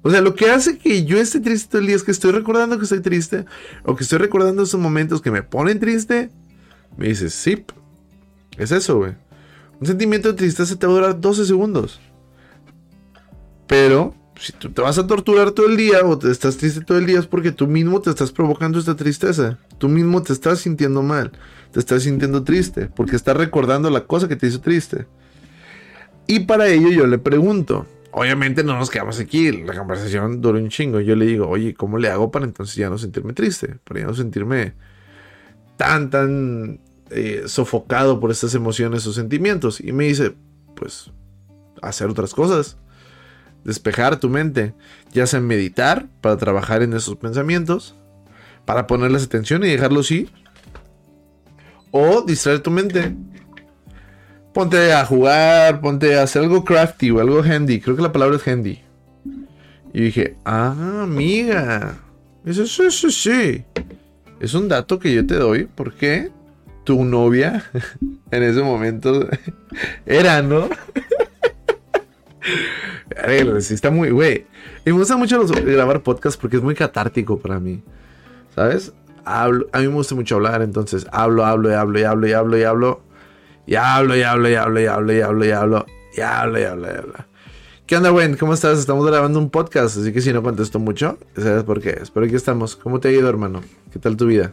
O 0.02 0.10
sea, 0.10 0.22
lo 0.22 0.34
que 0.34 0.50
hace 0.50 0.80
que 0.80 1.06
yo 1.06 1.20
esté 1.20 1.42
triste 1.42 1.70
todo 1.70 1.82
el 1.82 1.88
día 1.88 1.96
es 1.96 2.04
que 2.04 2.10
estoy 2.10 2.32
recordando 2.32 2.80
que 2.80 2.86
estoy 2.86 3.02
triste 3.02 3.46
o 3.86 3.96
que 3.96 4.04
estoy 4.04 4.18
recordando 4.18 4.64
esos 4.64 4.80
momentos 4.80 5.22
que 5.22 5.30
me 5.30 5.44
ponen 5.44 5.80
triste. 5.80 6.32
Me 6.98 7.10
dice, 7.10 7.30
sí, 7.30 7.64
es 8.58 8.72
eso, 8.72 8.98
güey. 8.98 9.14
Un 9.82 9.88
sentimiento 9.88 10.28
de 10.28 10.36
tristeza 10.36 10.78
te 10.78 10.86
va 10.86 10.94
a 10.94 10.96
durar 10.96 11.20
12 11.20 11.44
segundos. 11.44 12.00
Pero 13.66 14.14
si 14.40 14.54
tú 14.54 14.70
te 14.70 14.80
vas 14.80 15.00
a 15.00 15.08
torturar 15.08 15.52
todo 15.52 15.68
el 15.68 15.76
día 15.76 16.06
o 16.06 16.20
te 16.20 16.30
estás 16.30 16.58
triste 16.58 16.82
todo 16.82 17.00
el 17.00 17.08
día 17.08 17.18
es 17.18 17.26
porque 17.26 17.52
tú 17.52 17.66
mismo 17.66 18.00
te 18.00 18.12
estás 18.12 18.32
provocando 18.32 18.78
esta 18.78 18.96
tristeza. 18.96 19.58
Tú 19.80 19.90
mismo 19.90 20.22
te 20.22 20.34
estás 20.34 20.60
sintiendo 20.60 21.02
mal. 21.02 21.32
Te 21.72 21.80
estás 21.80 22.04
sintiendo 22.04 22.44
triste 22.44 22.92
porque 22.96 23.16
estás 23.16 23.36
recordando 23.36 23.90
la 23.90 24.02
cosa 24.02 24.28
que 24.28 24.36
te 24.36 24.46
hizo 24.46 24.62
triste. 24.62 25.08
Y 26.28 26.42
para 26.42 26.68
ello 26.68 26.90
yo 26.90 27.08
le 27.08 27.18
pregunto. 27.18 27.88
Obviamente 28.12 28.64
no 28.64 28.78
nos 28.78 28.92
quedamos 28.92 29.20
aquí, 29.20 29.52
la 29.52 29.76
conversación 29.76 30.42
dura 30.42 30.60
un 30.60 30.70
chingo. 30.70 31.00
Yo 31.00 31.16
le 31.16 31.26
digo, 31.26 31.48
oye, 31.48 31.74
¿cómo 31.74 31.98
le 31.98 32.10
hago 32.10 32.30
para 32.30 32.46
entonces 32.46 32.76
ya 32.76 32.88
no 32.90 33.00
sentirme 33.00 33.34
triste? 33.34 33.80
Para 33.84 34.02
ya 34.02 34.06
no 34.06 34.14
sentirme 34.14 34.74
tan, 35.78 36.12
tan 36.12 36.80
eh, 37.12 37.44
sofocado 37.46 38.20
por 38.20 38.32
estas 38.32 38.56
emociones 38.56 39.06
o 39.08 39.14
sentimientos. 39.14 39.80
Y 39.80 39.92
me 39.92 40.06
dice, 40.06 40.34
pues, 40.76 41.12
hacer 41.82 42.10
otras 42.10 42.34
cosas 42.34 42.78
despejar 43.64 44.20
tu 44.20 44.30
mente, 44.30 44.74
ya 45.12 45.28
sea 45.28 45.40
meditar 45.40 46.08
para 46.22 46.38
trabajar 46.38 46.82
en 46.82 46.94
esos 46.94 47.16
pensamientos, 47.16 47.96
para 48.66 48.88
ponerles 48.88 49.24
atención 49.24 49.64
y 49.64 49.70
dejarlos 49.70 50.12
ir, 50.12 50.30
o 51.92 52.22
distraer 52.22 52.62
tu 52.62 52.72
mente. 52.72 53.16
Ponte 54.54 54.94
a 54.94 55.06
jugar, 55.06 55.80
ponte 55.80 56.18
a 56.18 56.24
hacer 56.24 56.44
algo 56.44 56.66
crafty 56.66 57.12
o 57.12 57.22
algo 57.22 57.42
handy. 57.42 57.80
Creo 57.80 57.96
que 57.96 58.02
la 58.02 58.12
palabra 58.12 58.36
es 58.36 58.48
handy. 58.48 58.82
Y 59.94 60.02
dije, 60.02 60.36
ah, 60.44 61.02
amiga. 61.04 62.00
Eso 62.46 62.66
sí, 62.66 62.92
sí, 62.92 63.12
sí. 63.12 63.66
Es 64.40 64.54
un 64.54 64.68
dato 64.68 65.00
que 65.00 65.14
yo 65.14 65.26
te 65.26 65.36
doy 65.36 65.70
porque 65.74 66.32
tu 66.92 67.06
novia 67.06 67.64
en 68.32 68.44
ese 68.44 68.62
momento 68.62 69.26
era, 70.06 70.42
¿no? 70.42 70.68
sí 73.62 73.74
está 73.74 73.90
muy, 73.92 74.10
güey. 74.10 74.46
Y 74.86 74.92
me 74.92 74.98
gusta 74.98 75.16
mucho 75.16 75.42
grabar 75.48 76.04
podcast 76.04 76.40
porque 76.40 76.58
es 76.58 76.62
muy 76.62 76.76
catártico 76.76 77.40
para 77.40 77.62
mí. 77.62 77.82
¿Sabes? 78.54 78.92
Hablo, 79.24 79.68
a 79.72 79.80
mí 79.80 79.88
me 79.88 79.94
gusta 79.94 80.16
mucho 80.16 80.36
hablar, 80.36 80.62
entonces 80.62 81.08
hablo, 81.14 81.46
hablo 81.46 81.70
y 81.70 81.74
hablo 81.74 81.98
y 81.98 82.04
hablo 82.04 82.28
y 82.28 82.34
hablo 82.34 82.58
y 82.58 82.64
hablo. 82.64 83.02
Y 83.66 83.76
hablo 83.76 84.18
y 84.18 84.24
hablo 84.24 84.50
y 84.50 84.56
hablo 84.56 84.82
y 84.82 84.86
hablo 84.88 85.14
y 85.14 85.22
hablo 85.22 85.46
y 85.46 85.52
hablo 85.52 85.86
y 86.18 86.22
hablo 86.22 86.60
y 86.60 86.64
hablo 86.64 86.88
y 86.88 86.98
hablo. 86.98 87.26
¿Qué 87.86 87.96
onda, 87.96 88.10
güey? 88.10 88.36
¿Cómo 88.36 88.54
estás? 88.54 88.80
Estamos 88.80 89.06
grabando 89.08 89.40
un 89.40 89.50
podcast, 89.50 89.98
así 89.98 90.12
que 90.12 90.20
si 90.20 90.34
no 90.34 90.44
contesto 90.44 90.78
mucho, 90.78 91.18
¿sabes 91.38 91.64
por 91.64 91.80
qué? 91.80 92.00
Espero 92.02 92.28
que 92.28 92.36
estamos. 92.36 92.76
¿Cómo 92.76 93.00
te 93.00 93.08
ha 93.08 93.12
ido, 93.12 93.30
hermano? 93.30 93.62
¿Qué 93.94 94.00
tal 94.00 94.18
tu 94.18 94.26
vida? 94.26 94.52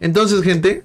Entonces, 0.00 0.42
gente, 0.42 0.84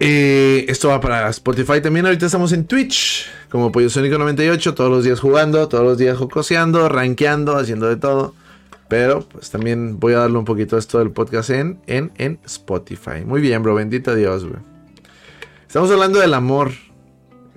eh, 0.00 0.66
esto 0.68 0.88
va 0.88 1.00
para 1.00 1.28
Spotify 1.30 1.80
también. 1.80 2.06
Ahorita 2.06 2.26
estamos 2.26 2.52
en 2.52 2.66
Twitch, 2.66 3.26
como 3.48 3.72
Pollo 3.72 3.90
Sónico 3.90 4.18
98, 4.18 4.74
todos 4.74 4.90
los 4.90 5.04
días 5.04 5.20
jugando, 5.20 5.68
todos 5.68 5.84
los 5.84 5.98
días 5.98 6.18
jocoseando, 6.18 6.88
rankeando, 6.88 7.56
haciendo 7.56 7.88
de 7.88 7.96
todo. 7.96 8.34
Pero 8.88 9.20
pues 9.20 9.50
también 9.50 9.98
voy 9.98 10.12
a 10.12 10.18
darle 10.18 10.38
un 10.38 10.44
poquito 10.44 10.76
a 10.76 10.78
esto 10.78 10.98
del 10.98 11.10
podcast 11.10 11.50
en, 11.50 11.78
en, 11.86 12.12
en 12.16 12.38
Spotify. 12.44 13.24
Muy 13.24 13.40
bien, 13.40 13.62
bro. 13.62 13.74
Bendito 13.74 14.14
Dios, 14.14 14.44
güey. 14.44 14.60
Estamos 15.66 15.90
hablando 15.90 16.20
del 16.20 16.34
amor, 16.34 16.72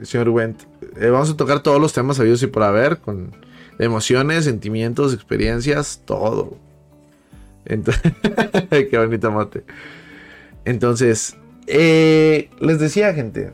señor 0.02 0.30
Wendt. 0.30 0.64
Eh, 1.00 1.10
vamos 1.10 1.30
a 1.30 1.38
tocar 1.38 1.62
todos 1.62 1.80
los 1.80 1.94
temas 1.94 2.18
sabidos 2.18 2.42
y 2.44 2.48
por 2.48 2.64
haber, 2.64 2.98
con 2.98 3.36
emociones, 3.78 4.46
sentimientos, 4.46 5.14
experiencias, 5.14 6.02
todo. 6.06 6.58
Entonces, 7.68 8.14
qué 8.90 8.98
bonito 8.98 9.32
mote. 9.32 9.64
Entonces, 10.66 11.38
eh, 11.68 12.50
les 12.60 12.80
decía, 12.80 13.14
gente. 13.14 13.52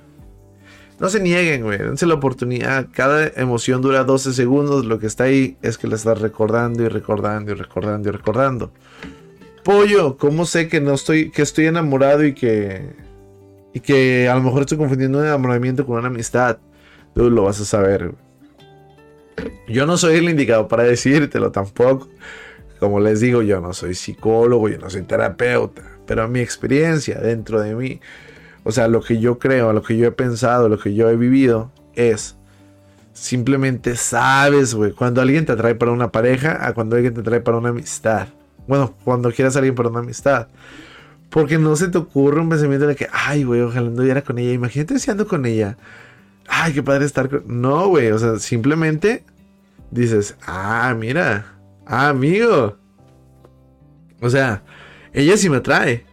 No 1.00 1.10
se 1.10 1.20
nieguen, 1.20 1.64
güey. 1.64 1.80
Dense 1.80 2.06
la 2.06 2.14
oportunidad. 2.14 2.88
Cada 2.94 3.28
emoción 3.36 3.82
dura 3.82 4.04
12 4.04 4.34
segundos. 4.34 4.86
Lo 4.86 5.00
que 5.00 5.08
está 5.08 5.26
ahí 5.26 5.58
es 5.62 5.78
que 5.78 5.88
la 5.88 5.96
estás 5.96 6.22
recordando 6.22 6.84
y 6.84 6.88
recordando 6.88 7.52
y 7.52 7.56
recordando 7.56 8.10
y 8.10 8.12
recordando. 8.12 8.72
Pollo, 9.64 10.18
¿cómo 10.18 10.46
sé 10.46 10.68
que 10.68 10.82
no 10.82 10.94
estoy, 10.94 11.32
que 11.32 11.42
estoy 11.42 11.66
enamorado 11.66 12.26
y 12.26 12.34
que, 12.34 12.96
Y 13.74 13.80
que 13.80 14.30
a 14.30 14.36
lo 14.36 14.42
mejor 14.42 14.62
estoy 14.62 14.78
confundiendo 14.78 15.20
un 15.20 15.26
enamoramiento 15.26 15.86
con 15.86 15.98
una 15.98 16.08
amistad. 16.08 16.60
Tú 17.16 17.30
lo 17.30 17.44
vas 17.44 17.60
a 17.60 17.66
saber. 17.66 18.14
Yo 19.68 19.86
no 19.86 19.98
soy 19.98 20.18
el 20.18 20.30
indicado 20.30 20.68
para 20.68 20.84
decírtelo 20.84 21.52
tampoco. 21.52 22.10
Como 22.84 23.00
les 23.00 23.22
digo, 23.22 23.42
yo 23.42 23.62
no 23.62 23.72
soy 23.72 23.96
psicólogo, 23.96 24.68
yo 24.68 24.78
no 24.78 24.90
soy 24.90 25.04
terapeuta. 25.04 25.84
Pero 26.06 26.28
mi 26.28 26.42
experiencia 26.42 27.18
dentro 27.18 27.62
de 27.62 27.76
mí, 27.76 28.02
o 28.66 28.74
sea, 28.74 28.90
lo 28.90 29.00
que 29.00 29.22
yo 29.22 29.40
creo, 29.40 29.72
lo 29.72 29.82
que 29.82 29.96
yo 29.96 30.06
he 30.06 30.12
pensado, 30.12 30.68
lo 30.68 30.78
que 30.78 30.94
yo 30.94 31.10
he 31.10 31.16
vivido, 31.16 31.72
es 31.96 32.36
simplemente 33.14 33.96
sabes, 33.96 34.74
güey, 34.76 34.92
cuando 34.92 35.22
alguien 35.22 35.46
te 35.46 35.54
atrae 35.54 35.76
para 35.76 35.94
una 35.94 36.12
pareja 36.12 36.68
a 36.68 36.74
cuando 36.74 36.98
alguien 36.98 37.14
te 37.14 37.22
atrae 37.22 37.40
para 37.40 37.58
una 37.58 37.70
amistad. 37.70 38.28
Bueno, 38.68 38.94
cuando 39.06 39.32
quieras 39.32 39.56
a 39.56 39.60
alguien 39.60 39.76
para 39.76 39.88
una 39.88 40.00
amistad. 40.00 40.50
Porque 41.30 41.58
no 41.58 41.78
se 41.78 41.88
te 41.88 41.98
ocurre 41.98 42.42
un 42.42 42.50
pensamiento 42.50 42.86
de 42.86 42.98
que, 42.98 43.08
ay, 43.14 43.46
güey, 43.46 43.62
ojalá 43.62 43.88
anduviera 43.88 44.24
con 44.24 44.40
ella. 44.40 44.52
Imagínate 44.52 45.00
si 45.00 45.10
ando 45.10 45.26
con 45.26 45.46
ella. 45.46 45.78
Ay, 46.50 46.74
qué 46.74 46.84
padre 46.84 47.06
estar 47.06 47.30
con. 47.30 47.44
No, 47.62 47.88
güey, 47.88 48.12
o 48.12 48.20
sea, 48.20 48.40
simplemente 48.40 49.24
dices, 49.90 50.36
ah, 50.46 50.94
mira, 51.00 51.54
ah, 51.86 52.10
amigo. 52.10 52.78
O 54.22 54.30
sea, 54.30 54.64
ella 55.14 55.38
sí 55.38 55.50
me 55.50 55.58
atrae. 55.58 56.06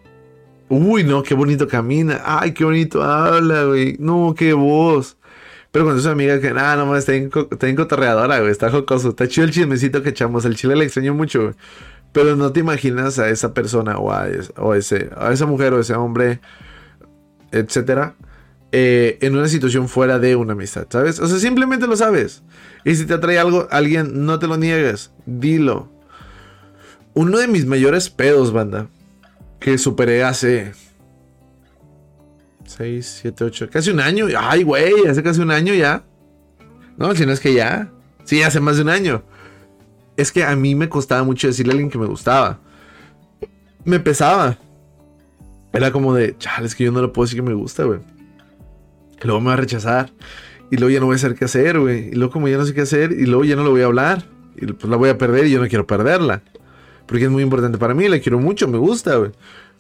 Uy, 0.69 1.05
no, 1.05 1.23
qué 1.23 1.35
bonito 1.35 1.67
camina. 1.67 2.21
Ay, 2.25 2.53
qué 2.53 2.65
bonito 2.65 3.03
habla, 3.03 3.65
güey. 3.65 3.97
No, 3.99 4.35
qué 4.37 4.53
voz. 4.53 5.17
Pero 5.71 5.85
cuando 5.85 6.01
es 6.01 6.05
una 6.05 6.13
amiga 6.13 6.41
que, 6.41 6.53
nada, 6.53 6.77
nomás 6.77 7.09
está 7.09 7.15
en, 7.15 7.77
cotorreadora, 7.77 8.41
güey. 8.41 8.51
Está 8.51 8.71
jocoso. 8.71 9.11
Está 9.11 9.29
chido 9.29 9.47
el 9.47 9.53
chismecito 9.53 10.03
que 10.03 10.11
echamos. 10.11 10.45
El 10.45 10.57
chile 10.57 10.77
le 10.77 10.85
extraño 10.85 11.15
mucho, 11.15 11.43
güey. 11.43 11.55
Pero 12.13 12.37
no 12.37 12.53
te 12.53 12.61
imaginas 12.61 13.19
a 13.19 13.29
esa 13.29 13.55
persona 13.55 13.99
o 13.99 14.13
a, 14.13 14.27
o 14.57 14.75
ese, 14.75 15.11
a 15.17 15.33
esa 15.33 15.47
mujer 15.47 15.73
o 15.75 15.81
ese 15.81 15.95
hombre, 15.95 16.41
etcétera, 17.53 18.17
eh, 18.73 19.19
en 19.21 19.37
una 19.37 19.49
situación 19.49 19.89
fuera 19.89 20.19
de 20.19 20.37
una 20.37 20.53
amistad, 20.53 20.87
¿sabes? 20.89 21.19
O 21.19 21.27
sea, 21.27 21.39
simplemente 21.39 21.87
lo 21.87 21.97
sabes. 21.97 22.43
Y 22.85 22.95
si 22.95 23.05
te 23.05 23.15
atrae 23.15 23.39
algo, 23.39 23.67
alguien, 23.71 24.25
no 24.25 24.39
te 24.39 24.47
lo 24.47 24.57
niegues. 24.57 25.11
Dilo. 25.27 25.89
Uno 27.15 27.39
de 27.39 27.49
mis 27.49 27.67
mayores 27.67 28.09
pedos, 28.11 28.53
banda, 28.53 28.89
que 29.59 29.77
superé 29.79 30.23
hace 30.23 30.73
6, 32.65 33.19
7, 33.23 33.45
8, 33.45 33.69
casi 33.71 33.91
un 33.91 34.01
año. 34.01 34.27
Ay, 34.39 34.63
güey, 34.63 35.07
hace 35.09 35.23
casi 35.23 35.41
un 35.41 35.51
año 35.51 35.75
ya. 35.75 36.05
No, 36.97 37.15
si 37.15 37.27
no 37.27 37.33
es 37.33 37.41
que 37.41 37.53
ya. 37.53 37.91
Sí, 38.25 38.43
hace 38.43 38.61
más 38.61 38.77
de 38.77 38.83
un 38.83 38.91
año. 38.91 39.25
Es 40.17 40.31
que 40.31 40.45
a 40.45 40.55
mí 40.55 40.75
me 40.75 40.89
costaba 40.89 41.25
mucho 41.25 41.49
decirle 41.49 41.73
a 41.73 41.75
alguien 41.75 41.91
que 41.91 41.99
me 41.99 42.07
gustaba. 42.07 42.61
Me 43.85 43.99
pesaba. 43.99 44.57
Era 45.73 45.91
como 45.91 46.15
de, 46.15 46.37
chale, 46.39 46.67
es 46.67 46.75
que 46.75 46.85
yo 46.85 46.93
no 46.93 47.03
le 47.03 47.09
puedo 47.09 47.27
decir 47.27 47.41
que 47.41 47.49
me 47.49 47.55
gusta, 47.55 47.85
güey. 47.85 48.01
Y 49.23 49.27
luego 49.27 49.41
me 49.41 49.49
va 49.49 49.55
a 49.55 49.57
rechazar. 49.57 50.13
Y 50.71 50.77
luego 50.77 50.91
ya 50.91 51.01
no 51.01 51.07
voy 51.07 51.17
a 51.17 51.19
saber 51.19 51.37
qué 51.37 51.45
hacer, 51.45 51.79
güey. 51.79 52.09
Y 52.09 52.13
luego 52.13 52.33
como 52.33 52.49
ya 52.49 52.57
no 52.57 52.65
sé 52.65 52.75
qué 52.75 52.83
hacer, 52.83 53.13
y 53.13 53.27
luego 53.27 53.45
ya 53.45 53.57
no 53.57 53.65
le 53.65 53.71
voy 53.71 53.83
a 53.83 53.87
hablar. 53.87 54.25
Y 54.57 54.67
pues 54.67 54.89
la 54.91 54.97
voy 54.97 55.09
a 55.09 55.19
perder 55.19 55.47
y 55.47 55.51
yo 55.51 55.61
no 55.61 55.69
quiero 55.69 55.87
perderla. 55.87 56.43
Porque 57.07 57.25
es 57.25 57.31
muy 57.31 57.43
importante 57.43 57.79
para 57.79 57.95
mí, 57.95 58.09
la 58.09 58.21
quiero 58.21 58.39
mucho, 58.39 58.69
me 58.69 58.79
gusta, 58.79 59.17
güey. 59.17 59.33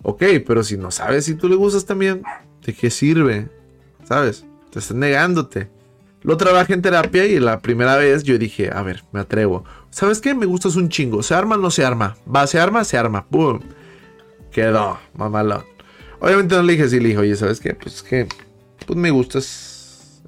Ok, 0.02 0.22
pero 0.46 0.64
si 0.64 0.76
no 0.76 0.90
sabes 0.90 1.26
si 1.26 1.34
tú 1.34 1.48
le 1.48 1.54
gustas 1.54 1.84
también, 1.84 2.22
¿de 2.64 2.72
qué 2.72 2.90
sirve? 2.90 3.48
¿Sabes? 4.04 4.44
Te 4.72 4.78
estás 4.78 4.96
negándote. 4.96 5.68
Lo 6.22 6.36
trabajé 6.36 6.74
en 6.74 6.82
terapia 6.82 7.24
y 7.26 7.38
la 7.38 7.60
primera 7.60 7.96
vez 7.96 8.24
yo 8.24 8.36
dije, 8.36 8.70
a 8.72 8.82
ver, 8.82 9.04
me 9.12 9.20
atrevo. 9.20 9.64
¿Sabes 9.90 10.20
qué? 10.20 10.34
Me 10.34 10.46
gustas 10.46 10.76
un 10.76 10.88
chingo. 10.88 11.22
¿Se 11.22 11.34
arma 11.34 11.54
o 11.54 11.58
no 11.58 11.70
se 11.70 11.84
arma? 11.84 12.16
¿Va, 12.34 12.46
se 12.46 12.58
arma? 12.58 12.84
Se 12.84 12.98
arma. 12.98 13.26
¡Pum! 13.26 13.60
Quedó, 14.50 14.98
mamalón. 15.14 15.64
Obviamente 16.18 16.54
no 16.56 16.62
le 16.62 16.72
dije 16.72 16.84
así, 16.84 17.00
le 17.00 17.08
dije, 17.08 17.20
oye, 17.20 17.36
¿sabes 17.36 17.60
qué? 17.60 17.74
Pues 17.74 18.02
que, 18.02 18.26
pues 18.90 18.98
me 18.98 19.10
gustas. 19.12 20.20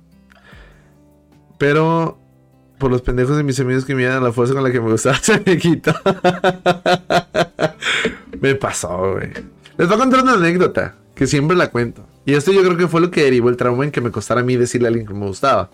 Pero 1.59 2.17
por 2.79 2.93
los 2.93 3.03
pendejos 3.03 3.37
de 3.37 3.43
mis 3.43 3.59
amigos 3.59 3.85
que 3.85 3.93
me 3.97 4.07
a 4.07 4.21
la 4.21 4.31
fuerza 4.31 4.55
con 4.55 4.63
la 4.63 4.71
que 4.71 4.81
me 4.81 4.89
gustaba, 4.89 5.17
se 5.21 5.43
me 5.45 5.59
quitó. 5.59 5.93
me 8.41 8.55
pasó, 8.55 9.15
güey. 9.15 9.33
Les 9.77 9.89
voy 9.89 9.97
a 9.97 9.99
contar 9.99 10.23
una 10.23 10.35
anécdota 10.35 10.95
que 11.17 11.27
siempre 11.27 11.57
la 11.57 11.71
cuento. 11.71 12.07
Y 12.25 12.35
esto 12.35 12.53
yo 12.53 12.63
creo 12.63 12.77
que 12.77 12.87
fue 12.87 13.01
lo 13.01 13.11
que 13.11 13.25
derivó 13.25 13.49
el 13.49 13.57
trauma 13.57 13.83
en 13.83 13.91
que 13.91 14.01
me 14.01 14.13
costara 14.13 14.43
a 14.43 14.45
mí 14.45 14.55
decirle 14.55 14.87
a 14.87 14.91
alguien 14.91 15.09
que 15.09 15.15
me 15.15 15.27
gustaba. 15.27 15.69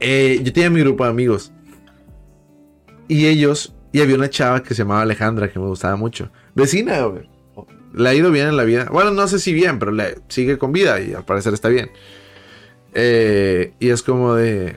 Eh, 0.00 0.40
yo 0.42 0.52
tenía 0.52 0.68
mi 0.68 0.80
grupo 0.80 1.04
de 1.04 1.10
amigos. 1.10 1.52
Y 3.06 3.26
ellos, 3.26 3.72
y 3.92 4.00
había 4.00 4.16
una 4.16 4.30
chava 4.30 4.64
que 4.64 4.74
se 4.74 4.82
llamaba 4.82 5.02
Alejandra 5.02 5.48
que 5.48 5.60
me 5.60 5.66
gustaba 5.66 5.94
mucho. 5.94 6.32
Vecina, 6.56 7.02
güey. 7.02 7.37
Le 7.94 8.08
ha 8.08 8.14
ido 8.14 8.30
bien 8.30 8.48
en 8.48 8.56
la 8.56 8.64
vida. 8.64 8.88
Bueno, 8.90 9.10
no 9.10 9.26
sé 9.28 9.38
si 9.38 9.52
bien, 9.52 9.78
pero 9.78 9.92
le 9.92 10.18
sigue 10.28 10.58
con 10.58 10.72
vida 10.72 11.00
y 11.00 11.14
al 11.14 11.24
parecer 11.24 11.54
está 11.54 11.68
bien. 11.68 11.90
Eh, 12.94 13.72
y 13.78 13.90
es 13.90 14.02
como 14.02 14.34
de. 14.34 14.76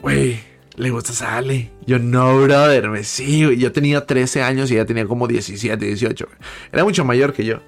Güey, 0.00 0.40
le 0.76 0.90
gusta 0.90 1.12
Sale. 1.12 1.70
Yo 1.86 1.98
no, 1.98 2.40
brother, 2.40 2.88
me 2.88 3.04
sigo. 3.04 3.52
Yo 3.52 3.72
tenía 3.72 4.06
13 4.06 4.42
años 4.42 4.70
y 4.70 4.74
ella 4.74 4.86
tenía 4.86 5.06
como 5.06 5.26
17, 5.26 5.84
18. 5.84 6.28
Era 6.72 6.84
mucho 6.84 7.04
mayor 7.04 7.32
que 7.32 7.44
yo. 7.44 7.60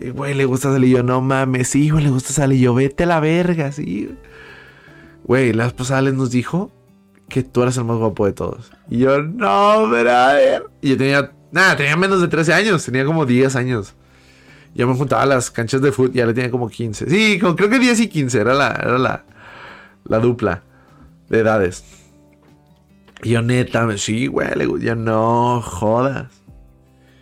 Y 0.00 0.10
güey, 0.10 0.34
le 0.34 0.44
gusta. 0.44 0.76
Y 0.78 0.90
yo, 0.90 1.02
no 1.02 1.20
mames, 1.20 1.68
sí, 1.68 1.90
le 1.90 2.10
gusta. 2.10 2.46
Y 2.46 2.60
yo, 2.60 2.74
vete 2.74 3.04
a 3.04 3.06
la 3.06 3.20
verga, 3.20 3.72
sí. 3.72 4.10
Güey, 5.24 5.52
la 5.52 5.66
esposa 5.66 5.98
Ale 5.98 6.12
nos 6.12 6.30
dijo 6.30 6.72
que 7.28 7.42
tú 7.42 7.62
eras 7.62 7.76
el 7.76 7.84
más 7.84 7.98
guapo 7.98 8.26
de 8.26 8.32
todos. 8.32 8.72
Y 8.88 8.98
yo, 8.98 9.22
no, 9.22 9.88
brother. 9.88 10.64
Y 10.80 10.90
yo 10.90 10.96
tenía, 10.96 11.32
nada, 11.50 11.76
tenía 11.76 11.96
menos 11.96 12.20
de 12.20 12.28
13 12.28 12.52
años, 12.54 12.84
tenía 12.84 13.04
como 13.04 13.26
10 13.26 13.56
años. 13.56 13.94
Yo 14.74 14.86
me 14.86 14.94
juntaba 14.94 15.22
a 15.22 15.26
las 15.26 15.50
canchas 15.50 15.80
de 15.80 15.92
fútbol 15.92 16.12
ya 16.12 16.26
le 16.26 16.34
tenía 16.34 16.50
como 16.50 16.68
15. 16.68 17.08
Sí, 17.08 17.38
creo 17.38 17.70
que 17.70 17.78
10 17.78 18.00
y 18.00 18.08
15 18.08 18.40
era 18.40 18.54
la, 18.54 18.68
era 18.68 18.98
la, 18.98 19.24
la 20.04 20.18
dupla 20.18 20.62
de 21.28 21.40
edades. 21.40 21.84
Y 23.22 23.30
yo 23.30 23.42
neta, 23.42 23.86
sí, 23.98 24.26
güey, 24.26 24.48
ya 24.80 24.94
no 24.94 25.60
jodas. 25.62 26.28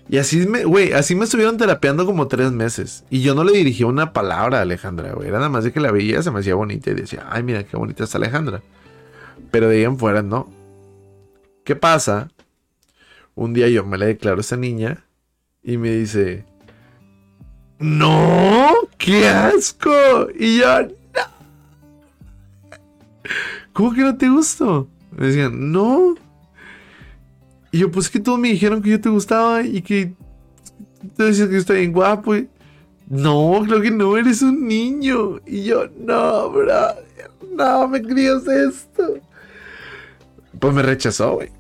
Y 0.08 0.18
así 0.18 0.46
me, 0.46 0.64
güey, 0.64 0.92
así 0.92 1.14
me 1.16 1.24
estuvieron 1.24 1.56
terapeando 1.56 2.06
como 2.06 2.28
tres 2.28 2.52
meses. 2.52 3.04
Y 3.10 3.22
yo 3.22 3.34
no 3.34 3.42
le 3.42 3.52
dirigía 3.52 3.86
una 3.86 4.12
palabra 4.12 4.58
a 4.58 4.62
Alejandra, 4.62 5.12
güey. 5.12 5.28
Era 5.28 5.38
nada 5.38 5.48
más 5.48 5.64
de 5.64 5.72
que 5.72 5.80
la 5.80 5.90
veía, 5.90 6.22
se 6.22 6.30
me 6.30 6.40
hacía 6.40 6.54
bonita 6.54 6.90
y 6.90 6.94
decía, 6.94 7.26
ay, 7.28 7.42
mira 7.42 7.64
qué 7.64 7.76
bonita 7.76 8.04
está 8.04 8.18
Alejandra. 8.18 8.62
Pero 9.50 9.68
de 9.68 9.78
ahí 9.78 9.84
en 9.84 9.98
fuera, 9.98 10.22
no. 10.22 10.48
¿Qué 11.64 11.74
pasa? 11.74 12.28
Un 13.36 13.52
día 13.52 13.68
yo 13.68 13.84
me 13.84 13.98
le 13.98 14.06
declaro 14.06 14.38
a 14.38 14.40
esa 14.40 14.56
niña 14.56 15.04
y 15.62 15.76
me 15.76 15.90
dice, 15.90 16.46
no, 17.78 18.70
qué 18.96 19.28
asco. 19.28 19.92
Y 20.34 20.58
yo, 20.58 20.82
no. 20.82 20.88
¿Cómo 23.74 23.92
que 23.92 24.00
no 24.00 24.16
te 24.16 24.30
gustó? 24.30 24.88
Me 25.10 25.26
decían, 25.26 25.70
no. 25.70 26.14
Y 27.70 27.78
yo, 27.78 27.90
pues 27.90 28.08
que 28.08 28.20
todos 28.20 28.38
me 28.38 28.48
dijeron 28.48 28.80
que 28.80 28.88
yo 28.88 29.00
te 29.02 29.10
gustaba 29.10 29.62
y 29.62 29.82
que 29.82 30.14
te 31.14 31.24
decías 31.24 31.50
que 31.50 31.58
estoy 31.58 31.80
bien 31.80 31.92
guapo. 31.92 32.34
no, 33.10 33.62
creo 33.66 33.82
que 33.82 33.90
no, 33.90 34.16
eres 34.16 34.40
un 34.40 34.66
niño. 34.66 35.42
Y 35.44 35.64
yo, 35.64 35.88
no, 35.98 36.48
bro, 36.48 36.94
no 37.54 37.86
me 37.86 38.00
crías 38.00 38.48
esto. 38.48 39.18
Pues 40.58 40.72
me 40.72 40.80
rechazó, 40.80 41.34
güey. 41.34 41.55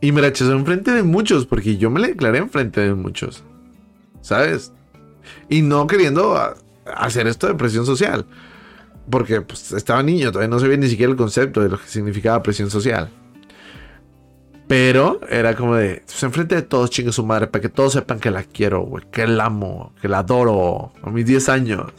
Y 0.00 0.12
me 0.12 0.20
rechazó 0.20 0.52
en 0.52 0.64
frente 0.64 0.92
de 0.92 1.02
muchos, 1.02 1.46
porque 1.46 1.76
yo 1.76 1.90
me 1.90 2.00
le 2.00 2.08
declaré 2.08 2.38
en 2.38 2.50
frente 2.50 2.80
de 2.80 2.94
muchos. 2.94 3.44
¿Sabes? 4.22 4.72
Y 5.48 5.62
no 5.62 5.86
queriendo 5.86 6.38
hacer 6.86 7.26
esto 7.26 7.46
de 7.46 7.54
presión 7.54 7.84
social. 7.86 8.26
Porque 9.10 9.40
pues, 9.40 9.72
estaba 9.72 10.02
niño, 10.02 10.32
todavía 10.32 10.48
no 10.48 10.60
sabía 10.60 10.76
ni 10.76 10.88
siquiera 10.88 11.10
el 11.10 11.18
concepto 11.18 11.60
de 11.60 11.68
lo 11.68 11.78
que 11.78 11.86
significaba 11.86 12.42
presión 12.42 12.70
social. 12.70 13.10
Pero 14.70 15.20
era 15.28 15.56
como 15.56 15.74
de, 15.74 16.02
pues 16.06 16.22
enfrente 16.22 16.54
de 16.54 16.62
todos, 16.62 16.90
chingue 16.90 17.10
su 17.10 17.26
madre, 17.26 17.48
para 17.48 17.60
que 17.60 17.68
todos 17.68 17.94
sepan 17.94 18.20
que 18.20 18.30
la 18.30 18.44
quiero, 18.44 18.82
güey, 18.82 19.04
que 19.10 19.26
la 19.26 19.46
amo, 19.46 19.92
que 20.00 20.06
la 20.06 20.18
adoro, 20.18 20.92
a 21.02 21.10
mis 21.10 21.26
10 21.26 21.48
años. 21.48 21.92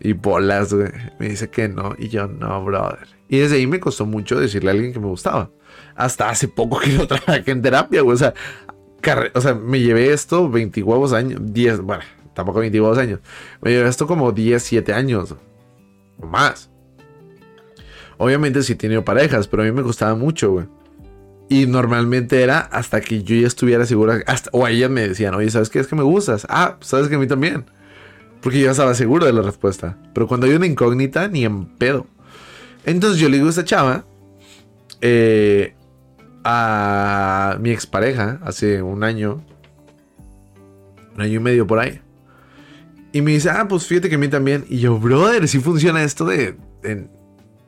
Y 0.00 0.14
bolas, 0.14 0.74
güey, 0.74 0.90
me 1.20 1.28
dice 1.28 1.50
que 1.50 1.68
no, 1.68 1.94
y 1.96 2.08
yo 2.08 2.26
no, 2.26 2.64
brother. 2.64 3.06
Y 3.28 3.38
desde 3.38 3.56
ahí 3.56 3.68
me 3.68 3.78
costó 3.78 4.04
mucho 4.04 4.38
decirle 4.38 4.70
a 4.70 4.72
alguien 4.72 4.92
que 4.92 4.98
me 4.98 5.06
gustaba. 5.06 5.48
Hasta 5.96 6.28
hace 6.28 6.48
poco 6.48 6.78
que 6.80 6.92
yo 6.92 7.06
trabajé 7.08 7.50
en 7.50 7.62
terapia, 7.62 8.02
güey, 8.02 8.14
o 8.14 8.18
sea, 8.18 8.34
o 9.34 9.40
sea, 9.40 9.54
me 9.54 9.80
llevé 9.80 10.12
esto 10.12 10.48
20 10.48 10.82
huevos 10.82 11.12
años, 11.12 11.40
10, 11.42 11.80
bueno, 11.80 12.02
tampoco 12.34 12.60
20 12.60 12.80
huevos 12.80 12.98
años, 12.98 13.20
me 13.60 13.70
llevé 13.70 13.88
esto 13.88 14.06
como 14.06 14.32
10, 14.32 14.62
7 14.62 14.92
años 14.92 15.34
o 16.18 16.26
más. 16.26 16.70
Obviamente 18.16 18.62
sí 18.62 18.74
he 18.74 18.76
tenido 18.76 19.04
parejas, 19.04 19.48
pero 19.48 19.62
a 19.62 19.66
mí 19.66 19.72
me 19.72 19.82
costaba 19.82 20.14
mucho, 20.14 20.52
güey. 20.52 20.66
Y 21.48 21.66
normalmente 21.66 22.42
era 22.42 22.60
hasta 22.60 23.00
que 23.00 23.22
yo 23.22 23.36
ya 23.36 23.46
estuviera 23.46 23.84
segura, 23.86 24.22
o 24.52 24.64
a 24.64 24.70
ellas 24.70 24.90
me 24.90 25.06
decían, 25.08 25.34
oye, 25.34 25.50
¿sabes 25.50 25.68
qué? 25.68 25.78
Es 25.78 25.86
que 25.86 25.96
me 25.96 26.02
gustas. 26.02 26.46
Ah, 26.48 26.78
¿sabes 26.80 27.08
que 27.08 27.16
a 27.16 27.18
mí 27.18 27.26
también? 27.26 27.66
Porque 28.40 28.60
yo 28.60 28.70
estaba 28.70 28.94
seguro 28.94 29.26
de 29.26 29.32
la 29.32 29.42
respuesta. 29.42 29.98
Pero 30.14 30.26
cuando 30.26 30.46
hay 30.46 30.54
una 30.54 30.66
incógnita, 30.66 31.28
ni 31.28 31.44
en 31.44 31.66
pedo. 31.66 32.06
Entonces 32.86 33.20
yo 33.20 33.28
le 33.28 33.36
digo 33.36 33.48
a 33.48 33.50
esta 33.50 33.64
chava, 33.64 34.04
eh, 35.00 35.74
a 36.44 37.56
mi 37.60 37.70
expareja, 37.70 38.38
hace 38.42 38.82
un 38.82 39.02
año, 39.02 39.42
un 41.14 41.20
año 41.20 41.34
y 41.34 41.40
medio 41.40 41.66
por 41.66 41.78
ahí. 41.78 42.00
Y 43.12 43.22
me 43.22 43.32
dice, 43.32 43.50
ah, 43.50 43.66
pues 43.68 43.86
fíjate 43.86 44.08
que 44.08 44.16
a 44.16 44.18
mí 44.18 44.28
también. 44.28 44.64
Y 44.68 44.78
yo, 44.78 44.98
brother, 44.98 45.48
sí 45.48 45.60
funciona 45.60 46.02
esto 46.02 46.24
de, 46.26 46.56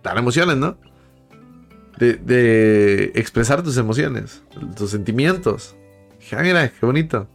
dar 0.03 0.18
emociones, 0.18 0.57
¿no? 0.57 0.77
De, 1.99 2.14
de, 2.14 3.12
expresar 3.14 3.62
tus 3.62 3.77
emociones, 3.79 4.43
tus 4.77 4.91
sentimientos. 4.91 5.77
Dije, 6.18 6.37
ah, 6.37 6.43
mira, 6.43 6.68
qué 6.68 6.85
bonito. 6.85 7.29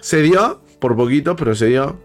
Se 0.00 0.22
dio, 0.22 0.62
por 0.78 0.94
poquito, 0.94 1.34
pero 1.36 1.54
se 1.54 1.66
dio. 1.66 1.98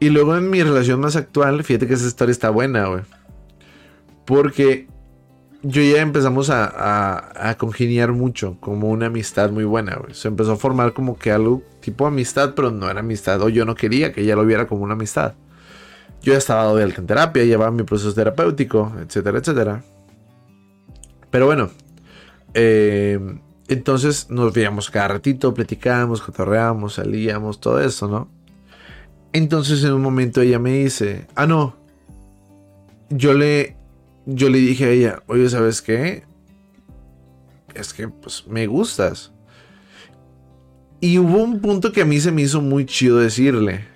Y 0.00 0.08
luego 0.08 0.36
en 0.36 0.50
mi 0.50 0.62
relación 0.62 1.00
más 1.00 1.14
actual, 1.14 1.62
fíjate 1.62 1.86
que 1.86 1.94
esa 1.94 2.06
historia 2.06 2.32
está 2.32 2.50
buena, 2.50 2.86
güey. 2.86 3.02
Porque 4.24 4.88
yo 5.64 5.80
ya 5.80 6.02
empezamos 6.02 6.50
a, 6.50 7.48
a, 7.50 7.56
congeniar 7.56 8.12
mucho, 8.12 8.58
como 8.60 8.90
una 8.90 9.06
amistad 9.06 9.50
muy 9.50 9.64
buena, 9.64 9.96
güey. 9.96 10.12
Se 10.14 10.28
empezó 10.28 10.52
a 10.52 10.56
formar 10.56 10.92
como 10.92 11.18
que 11.18 11.32
algo 11.32 11.62
tipo 11.80 12.06
amistad, 12.06 12.52
pero 12.54 12.70
no 12.70 12.90
era 12.90 13.00
amistad, 13.00 13.40
o 13.40 13.48
yo 13.48 13.64
no 13.64 13.74
quería 13.74 14.12
que 14.12 14.20
ella 14.20 14.36
lo 14.36 14.44
viera 14.44 14.66
como 14.66 14.84
una 14.84 14.92
amistad. 14.92 15.32
Yo 16.22 16.32
ya 16.32 16.38
estaba 16.38 16.72
de 16.74 16.82
alta 16.82 17.00
en 17.00 17.06
terapia, 17.06 17.44
llevaba 17.44 17.70
mi 17.70 17.82
proceso 17.82 18.12
terapéutico, 18.12 18.92
etcétera, 19.00 19.38
etcétera. 19.38 19.82
Pero 21.30 21.46
bueno, 21.46 21.70
eh, 22.52 23.18
entonces 23.68 24.28
nos 24.30 24.52
veíamos 24.52 24.90
cada 24.90 25.08
ratito, 25.08 25.54
platicábamos, 25.54 26.20
cotorreábamos, 26.20 26.94
salíamos, 26.94 27.58
todo 27.58 27.80
eso, 27.80 28.06
¿no? 28.06 28.28
Entonces 29.32 29.82
en 29.82 29.94
un 29.94 30.02
momento 30.02 30.42
ella 30.42 30.58
me 30.58 30.72
dice, 30.72 31.26
ah, 31.34 31.46
no, 31.46 31.74
yo 33.08 33.32
le, 33.32 33.76
yo 34.26 34.48
le 34.48 34.58
dije 34.58 34.84
a 34.84 34.90
ella, 34.90 35.22
oye, 35.26 35.48
¿sabes 35.48 35.82
qué? 35.82 36.24
Es 37.74 37.92
que 37.92 38.08
pues 38.08 38.46
me 38.46 38.66
gustas. 38.66 39.32
Y 41.00 41.18
hubo 41.18 41.42
un 41.42 41.60
punto 41.60 41.92
que 41.92 42.02
a 42.02 42.06
mí 42.06 42.18
se 42.20 42.32
me 42.32 42.42
hizo 42.42 42.62
muy 42.62 42.86
chido 42.86 43.18
decirle. 43.18 43.86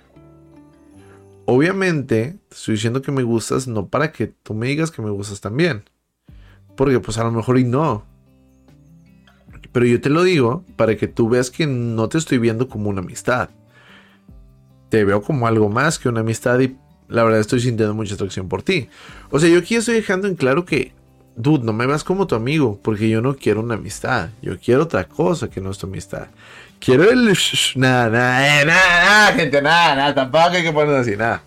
Obviamente, 1.45 2.37
te 2.47 2.55
estoy 2.55 2.75
diciendo 2.75 3.01
que 3.01 3.11
me 3.11 3.23
gustas 3.23 3.67
no 3.67 3.87
para 3.87 4.11
que 4.11 4.27
tú 4.27 4.53
me 4.53 4.67
digas 4.67 4.91
que 4.91 5.01
me 5.01 5.09
gustas 5.09 5.41
también. 5.41 5.83
Porque 6.75 6.99
pues 6.99 7.17
a 7.17 7.23
lo 7.23 7.31
mejor 7.31 7.57
y 7.57 7.63
no. 7.63 8.03
Pero 9.71 9.85
yo 9.85 9.99
te 9.99 10.09
lo 10.09 10.23
digo 10.23 10.63
para 10.75 10.95
que 10.97 11.07
tú 11.07 11.29
veas 11.29 11.49
que 11.49 11.65
no 11.65 12.09
te 12.09 12.17
estoy 12.17 12.37
viendo 12.37 12.67
como 12.67 12.89
una 12.89 13.01
amistad. 13.01 13.49
Te 14.89 15.03
veo 15.05 15.21
como 15.21 15.47
algo 15.47 15.69
más 15.69 15.97
que 15.97 16.09
una 16.09 16.21
amistad 16.21 16.59
y 16.59 16.77
la 17.09 17.23
verdad 17.23 17.39
estoy 17.39 17.59
sintiendo 17.59 17.93
mucha 17.93 18.13
atracción 18.13 18.47
por 18.47 18.61
ti. 18.61 18.87
O 19.31 19.39
sea, 19.39 19.49
yo 19.49 19.59
aquí 19.59 19.75
estoy 19.75 19.95
dejando 19.95 20.27
en 20.27 20.35
claro 20.35 20.63
que, 20.63 20.93
dude, 21.35 21.63
no 21.63 21.73
me 21.73 21.85
vas 21.85 22.03
como 22.03 22.27
tu 22.27 22.35
amigo, 22.35 22.79
porque 22.81 23.09
yo 23.09 23.21
no 23.21 23.35
quiero 23.35 23.61
una 23.61 23.75
amistad. 23.75 24.29
Yo 24.41 24.57
quiero 24.59 24.83
otra 24.83 25.05
cosa 25.05 25.49
que 25.49 25.59
no 25.59 25.71
es 25.71 25.77
tu 25.77 25.87
amistad. 25.87 26.27
Quiero 26.79 27.09
el... 27.09 27.35
Nada, 27.75 28.09
nada, 28.09 28.65
nada, 28.65 29.33
gente, 29.33 29.61
nada, 29.61 29.95
nada, 29.95 30.15
tampoco 30.15 30.49
hay 30.49 30.63
que 30.63 30.71
ponerlo 30.71 30.97
así, 30.97 31.17
nada. 31.17 31.41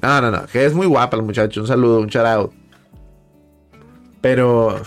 No, 0.00 0.20
no, 0.20 0.30
no, 0.30 0.46
que 0.46 0.64
es 0.64 0.72
muy 0.74 0.86
guapa 0.86 1.16
el 1.16 1.22
muchacho, 1.22 1.60
un 1.60 1.66
saludo, 1.66 2.00
un 2.00 2.06
shout 2.06 2.26
out. 2.26 2.52
Pero 4.20 4.80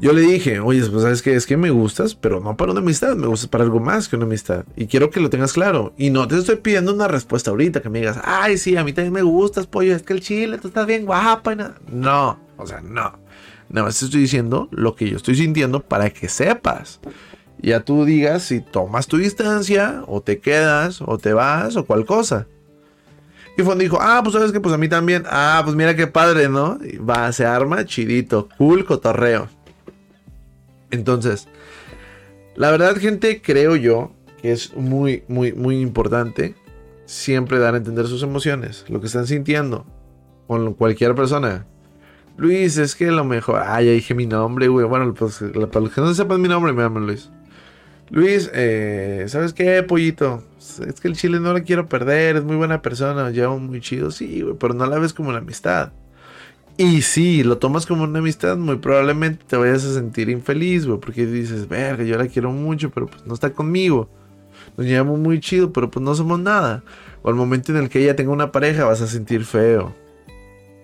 yo 0.00 0.12
le 0.12 0.20
dije, 0.20 0.60
oye, 0.60 0.84
pues 0.86 1.02
sabes 1.02 1.22
que 1.22 1.34
es 1.34 1.46
que 1.46 1.56
me 1.56 1.70
gustas, 1.70 2.14
pero 2.14 2.40
no 2.40 2.56
para 2.56 2.70
una 2.70 2.80
amistad, 2.80 3.16
me 3.16 3.26
gustas 3.26 3.48
para 3.48 3.64
algo 3.64 3.80
más 3.80 4.08
que 4.08 4.16
una 4.16 4.26
amistad. 4.26 4.64
Y 4.76 4.86
quiero 4.86 5.10
que 5.10 5.20
lo 5.20 5.28
tengas 5.28 5.52
claro. 5.52 5.92
Y 5.98 6.10
no 6.10 6.28
te 6.28 6.38
estoy 6.38 6.56
pidiendo 6.56 6.94
una 6.94 7.08
respuesta 7.08 7.50
ahorita 7.50 7.82
que 7.82 7.88
me 7.88 7.98
digas, 7.98 8.20
ay, 8.22 8.58
sí, 8.58 8.76
a 8.76 8.84
mí 8.84 8.92
también 8.92 9.12
me 9.12 9.22
gustas, 9.22 9.66
pollo, 9.66 9.96
es 9.96 10.02
que 10.02 10.12
el 10.12 10.20
chile, 10.20 10.58
tú 10.58 10.68
estás 10.68 10.86
bien 10.86 11.04
guapa 11.04 11.52
y 11.52 11.56
nada. 11.56 11.74
No, 11.90 12.38
o 12.56 12.66
sea, 12.66 12.80
no. 12.80 13.18
Nada 13.70 13.86
más 13.86 13.98
te 13.98 14.04
estoy 14.04 14.20
diciendo 14.20 14.68
lo 14.70 14.94
que 14.94 15.10
yo 15.10 15.16
estoy 15.16 15.34
sintiendo 15.34 15.80
para 15.80 16.10
que 16.10 16.28
sepas. 16.28 17.00
Ya 17.60 17.80
tú 17.80 18.04
digas 18.04 18.44
si 18.44 18.60
tomas 18.60 19.08
tu 19.08 19.16
distancia, 19.16 20.04
o 20.06 20.20
te 20.20 20.38
quedas, 20.38 21.02
o 21.04 21.18
te 21.18 21.32
vas, 21.32 21.76
o 21.76 21.84
cual 21.84 22.06
cosa. 22.06 22.46
Y 23.58 23.62
Fon 23.64 23.76
dijo, 23.76 23.98
ah, 24.00 24.20
pues 24.22 24.34
sabes 24.34 24.52
que 24.52 24.60
pues 24.60 24.72
a 24.72 24.78
mí 24.78 24.88
también. 24.88 25.24
Ah, 25.28 25.60
pues 25.64 25.74
mira 25.74 25.96
qué 25.96 26.06
padre, 26.06 26.48
¿no? 26.48 26.78
va, 26.98 27.32
se 27.32 27.44
arma 27.44 27.84
chidito, 27.84 28.48
cool 28.56 28.84
cotorreo. 28.84 29.48
Entonces, 30.90 31.48
la 32.56 32.70
verdad, 32.70 32.96
gente, 32.96 33.40
creo 33.42 33.76
yo 33.76 34.12
que 34.40 34.52
es 34.52 34.74
muy, 34.74 35.24
muy, 35.28 35.52
muy 35.52 35.80
importante 35.80 36.54
siempre 37.06 37.58
dar 37.58 37.74
a 37.74 37.78
entender 37.78 38.06
sus 38.06 38.22
emociones, 38.22 38.84
lo 38.88 39.00
que 39.00 39.06
están 39.06 39.26
sintiendo 39.26 39.86
con 40.46 40.74
cualquier 40.74 41.14
persona. 41.14 41.66
Luis, 42.36 42.78
es 42.78 42.94
que 42.94 43.10
lo 43.10 43.24
mejor. 43.24 43.62
Ah, 43.64 43.82
ya 43.82 43.90
dije 43.90 44.14
mi 44.14 44.26
nombre, 44.26 44.68
güey. 44.68 44.86
Bueno, 44.86 45.12
pues 45.12 45.42
para 45.70 45.80
los 45.80 45.92
que 45.92 46.00
no 46.00 46.14
sepan 46.14 46.40
mi 46.40 46.48
nombre, 46.48 46.72
me 46.72 46.82
llaman 46.82 47.06
Luis. 47.06 47.30
Luis, 48.10 48.50
eh, 48.54 49.24
¿sabes 49.28 49.52
qué, 49.52 49.82
pollito? 49.82 50.44
Es 50.58 51.00
que 51.00 51.08
el 51.08 51.16
chile 51.16 51.40
no 51.40 51.52
la 51.52 51.62
quiero 51.62 51.88
perder, 51.88 52.36
es 52.36 52.44
muy 52.44 52.56
buena 52.56 52.80
persona, 52.80 53.30
lleva 53.30 53.56
muy 53.56 53.80
chido, 53.80 54.10
sí, 54.10 54.42
güey, 54.42 54.56
pero 54.58 54.74
no 54.74 54.86
la 54.86 54.98
ves 54.98 55.12
como 55.12 55.28
una 55.28 55.38
amistad. 55.38 55.92
Y 56.80 57.02
si 57.02 57.42
lo 57.42 57.58
tomas 57.58 57.86
como 57.86 58.04
una 58.04 58.20
amistad, 58.20 58.56
muy 58.56 58.76
probablemente 58.76 59.44
te 59.44 59.56
vayas 59.56 59.84
a 59.84 59.94
sentir 59.94 60.28
infeliz, 60.28 60.86
porque 60.86 61.26
dices, 61.26 61.66
verga, 61.68 62.04
yo 62.04 62.16
la 62.16 62.28
quiero 62.28 62.52
mucho, 62.52 62.90
pero 62.90 63.08
pues 63.08 63.26
no 63.26 63.34
está 63.34 63.52
conmigo. 63.52 64.08
Nos 64.76 64.86
llevamos 64.86 65.18
muy 65.18 65.40
chido, 65.40 65.72
pero 65.72 65.90
pues 65.90 66.04
no 66.04 66.14
somos 66.14 66.38
nada. 66.38 66.84
O 67.22 67.30
al 67.30 67.34
momento 67.34 67.72
en 67.72 67.78
el 67.78 67.88
que 67.88 68.00
ella 68.00 68.14
tenga 68.14 68.30
una 68.30 68.52
pareja, 68.52 68.84
vas 68.84 69.00
a 69.00 69.08
sentir 69.08 69.44
feo. 69.44 69.92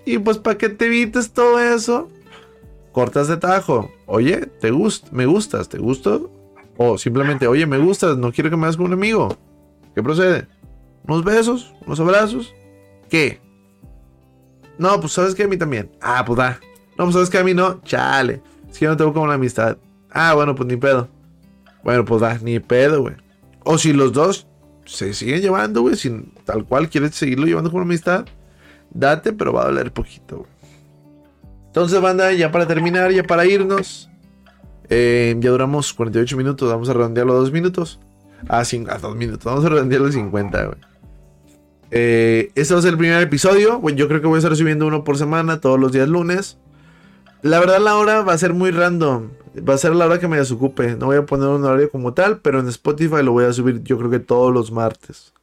Y 0.05 0.19
pues 0.19 0.39
para 0.39 0.59
que 0.59 0.69
te 0.69 0.87
evites 0.87 1.31
todo 1.31 1.61
eso, 1.61 2.09
cortas 2.91 3.29
de 3.29 3.37
tajo. 3.37 3.89
Oye, 4.07 4.47
te 4.61 4.73
gusta, 4.73 5.09
me 5.13 5.27
gustas, 5.27 5.69
¿te 5.69 5.79
gusto? 5.79 6.29
O 6.77 6.99
simplemente, 6.99 7.47
oye, 7.47 7.67
me 7.67 7.79
gustas, 7.79 8.19
no 8.19 8.33
quiero 8.33 8.51
que 8.51 8.57
me 8.57 8.65
hagas 8.65 8.77
con 8.77 8.87
un 8.87 8.95
amigo. 8.95 9.37
¿Qué 9.95 10.03
procede? 10.03 10.49
¿Unos 11.07 11.23
besos? 11.23 11.73
¿Unos 11.87 12.01
abrazos? 12.01 12.53
¿Qué? 13.09 13.44
No, 14.79 15.01
pues 15.01 15.13
sabes 15.13 15.35
que 15.35 15.45
a 15.45 15.49
mí 15.49 15.57
también. 15.57 15.91
Ah, 16.01 16.25
pues 16.25 16.37
da. 16.37 16.61
No, 16.99 17.05
pues 17.05 17.15
sabes 17.15 17.31
que 17.31 17.39
a 17.39 17.45
mí 17.45 17.55
no. 17.55 17.81
Chale. 17.83 18.43
Es 18.71 18.79
que 18.79 18.85
yo 18.85 18.91
no 18.91 18.97
tengo 18.97 19.13
como 19.13 19.25
una 19.25 19.35
amistad. 19.35 19.79
Ah, 20.11 20.35
bueno, 20.35 20.55
pues 20.55 20.69
ni 20.69 20.77
pedo. 20.77 21.09
Bueno, 21.83 22.05
pues 22.05 22.21
da, 22.21 22.39
ni 22.39 22.61
pedo, 22.61 23.03
güey. 23.03 23.15
O 23.65 23.79
si 23.79 23.93
los 23.93 24.13
dos 24.13 24.47
se 24.87 25.15
siguen 25.15 25.41
llevando, 25.41 25.83
güey, 25.83 25.97
sin 25.97 26.33
tal 26.45 26.65
cual 26.65 26.89
quieres 26.89 27.15
seguirlo 27.15 27.47
llevando 27.47 27.71
como 27.71 27.83
amistad, 27.83 28.27
date, 28.91 29.33
pero 29.33 29.53
va 29.53 29.63
a 29.63 29.67
doler 29.67 29.93
poquito, 29.93 30.39
güey. 30.39 30.51
Entonces, 31.67 32.01
banda, 32.01 32.33
ya 32.33 32.53
para 32.53 32.67
terminar, 32.67 33.11
ya 33.11 33.25
para 33.25 33.45
irnos. 33.47 34.09
Eh, 34.91 35.35
ya 35.41 35.51
duramos 35.51 35.93
48 35.93 36.37
minutos, 36.37 36.71
vamos 36.71 36.89
a 36.89 36.93
redondearlo 36.93 37.33
a 37.33 37.37
2 37.37 37.53
minutos. 37.53 37.99
Ah, 38.49 38.61
a 38.61 38.99
2 38.99 39.17
minutos, 39.17 39.45
vamos 39.45 39.65
a 39.65 39.69
redondearlo 39.69 40.09
a 40.09 40.13
50, 40.13 40.65
güey. 40.67 40.79
Eh, 41.97 42.51
este 42.57 42.75
va 42.75 42.81
a 42.81 42.83
ser 42.83 42.91
el 42.91 42.99
primer 42.99 43.23
episodio. 43.23 43.79
Bueno, 43.79 43.97
yo 43.97 44.09
creo 44.09 44.21
que 44.21 44.27
voy 44.27 44.35
a 44.35 44.39
estar 44.39 44.57
subiendo 44.57 44.85
uno 44.85 45.05
por 45.05 45.17
semana, 45.17 45.61
todos 45.61 45.79
los 45.79 45.93
días 45.93 46.09
lunes. 46.09 46.59
La 47.43 47.61
verdad, 47.61 47.79
la 47.79 47.95
hora 47.95 48.23
va 48.23 48.33
a 48.33 48.39
ser 48.39 48.53
muy 48.53 48.73
random. 48.73 49.31
Va 49.57 49.75
a 49.75 49.79
ser 49.79 49.95
la 49.95 50.07
hora 50.07 50.19
que 50.19 50.27
me 50.27 50.37
desocupe. 50.37 50.97
No 50.97 51.07
voy 51.07 51.19
a 51.19 51.25
poner 51.25 51.49
un 51.49 51.65
horario 51.65 51.89
como 51.91 52.13
tal, 52.13 52.39
pero 52.39 52.59
en 52.59 52.67
Spotify 52.67 53.23
lo 53.23 53.31
voy 53.31 53.45
a 53.45 53.53
subir 53.53 53.85
yo 53.85 53.97
creo 53.97 54.11
que 54.11 54.19
todos 54.19 54.53
los 54.53 54.73
martes. 54.73 55.35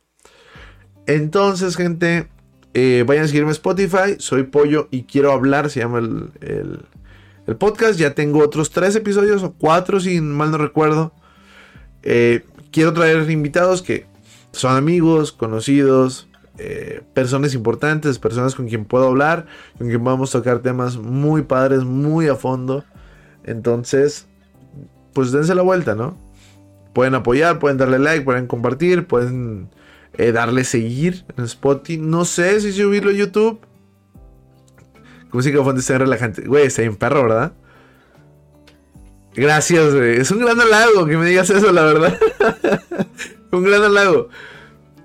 Entonces, 1.06 1.78
gente, 1.78 2.28
eh, 2.74 3.06
vayan 3.08 3.24
a 3.24 3.28
seguirme 3.28 3.48
en 3.48 3.54
Spotify. 3.54 4.18
Soy 4.18 4.44
Pollo 4.44 4.90
y 4.92 5.04
quiero 5.04 5.32
hablar. 5.32 5.70
Se 5.70 5.80
llama 5.80 6.00
el, 6.00 6.32
el, 7.48 7.56
podcast. 7.56 7.98
Ya 7.98 8.14
tengo 8.14 8.40
otros 8.40 8.72
tres 8.72 8.94
episodios 8.98 9.42
o 9.44 9.54
cuatro, 9.54 10.02
si 10.02 10.20
mal 10.20 10.52
no 10.52 10.58
recuerdo. 10.58 11.14
Eh, 12.04 12.44
quiero 12.72 12.92
traer 12.92 13.30
invitados 13.32 13.82
que 13.82 14.06
son 14.52 14.76
amigos, 14.76 15.32
conocidos, 15.32 16.28
eh, 16.64 17.02
personas 17.16 17.56
importantes, 17.56 18.20
personas 18.20 18.54
con 18.54 18.68
quien 18.68 18.86
puedo 18.86 19.08
hablar, 19.08 19.48
con 19.80 19.88
quien 19.88 20.04
podemos 20.04 20.30
tocar 20.30 20.60
temas 20.60 20.96
muy 20.96 21.42
padres, 21.42 21.84
muy 21.84 22.28
a 22.28 22.36
fondo. 22.36 22.86
Entonces, 23.44 24.28
pues 25.12 25.32
dense 25.32 25.56
la 25.56 25.64
vuelta, 25.64 25.96
¿no? 25.96 26.16
Pueden 26.94 27.16
apoyar, 27.16 27.58
pueden 27.58 27.80
darle 27.80 27.98
like, 27.98 28.24
pueden 28.24 28.46
compartir, 28.46 29.08
pueden 29.08 29.70
eh, 30.20 30.32
darle 30.32 30.64
seguir 30.64 31.26
en 31.36 31.46
Spotify. 31.46 31.98
No 31.98 32.26
sé 32.26 32.62
si 32.62 32.72
subirlo 32.74 33.10
a 33.10 33.14
YouTube. 33.14 33.60
Música 35.32 35.64
fuente 35.64 35.80
está 35.80 35.98
relajante. 35.98 36.44
Güey, 36.44 36.68
está 36.68 36.84
en 36.84 36.96
perro, 36.96 37.24
¿verdad? 37.24 37.54
Gracias, 39.34 39.96
güey. 39.96 40.18
Es 40.18 40.30
un 40.30 40.42
gran 40.42 40.62
halago 40.62 41.08
que 41.08 41.18
me 41.18 41.26
digas 41.26 41.50
eso, 41.50 41.72
la 41.72 41.86
verdad. 41.86 42.20
un 43.52 43.64
gran 43.64 43.82
halago. 43.82 44.30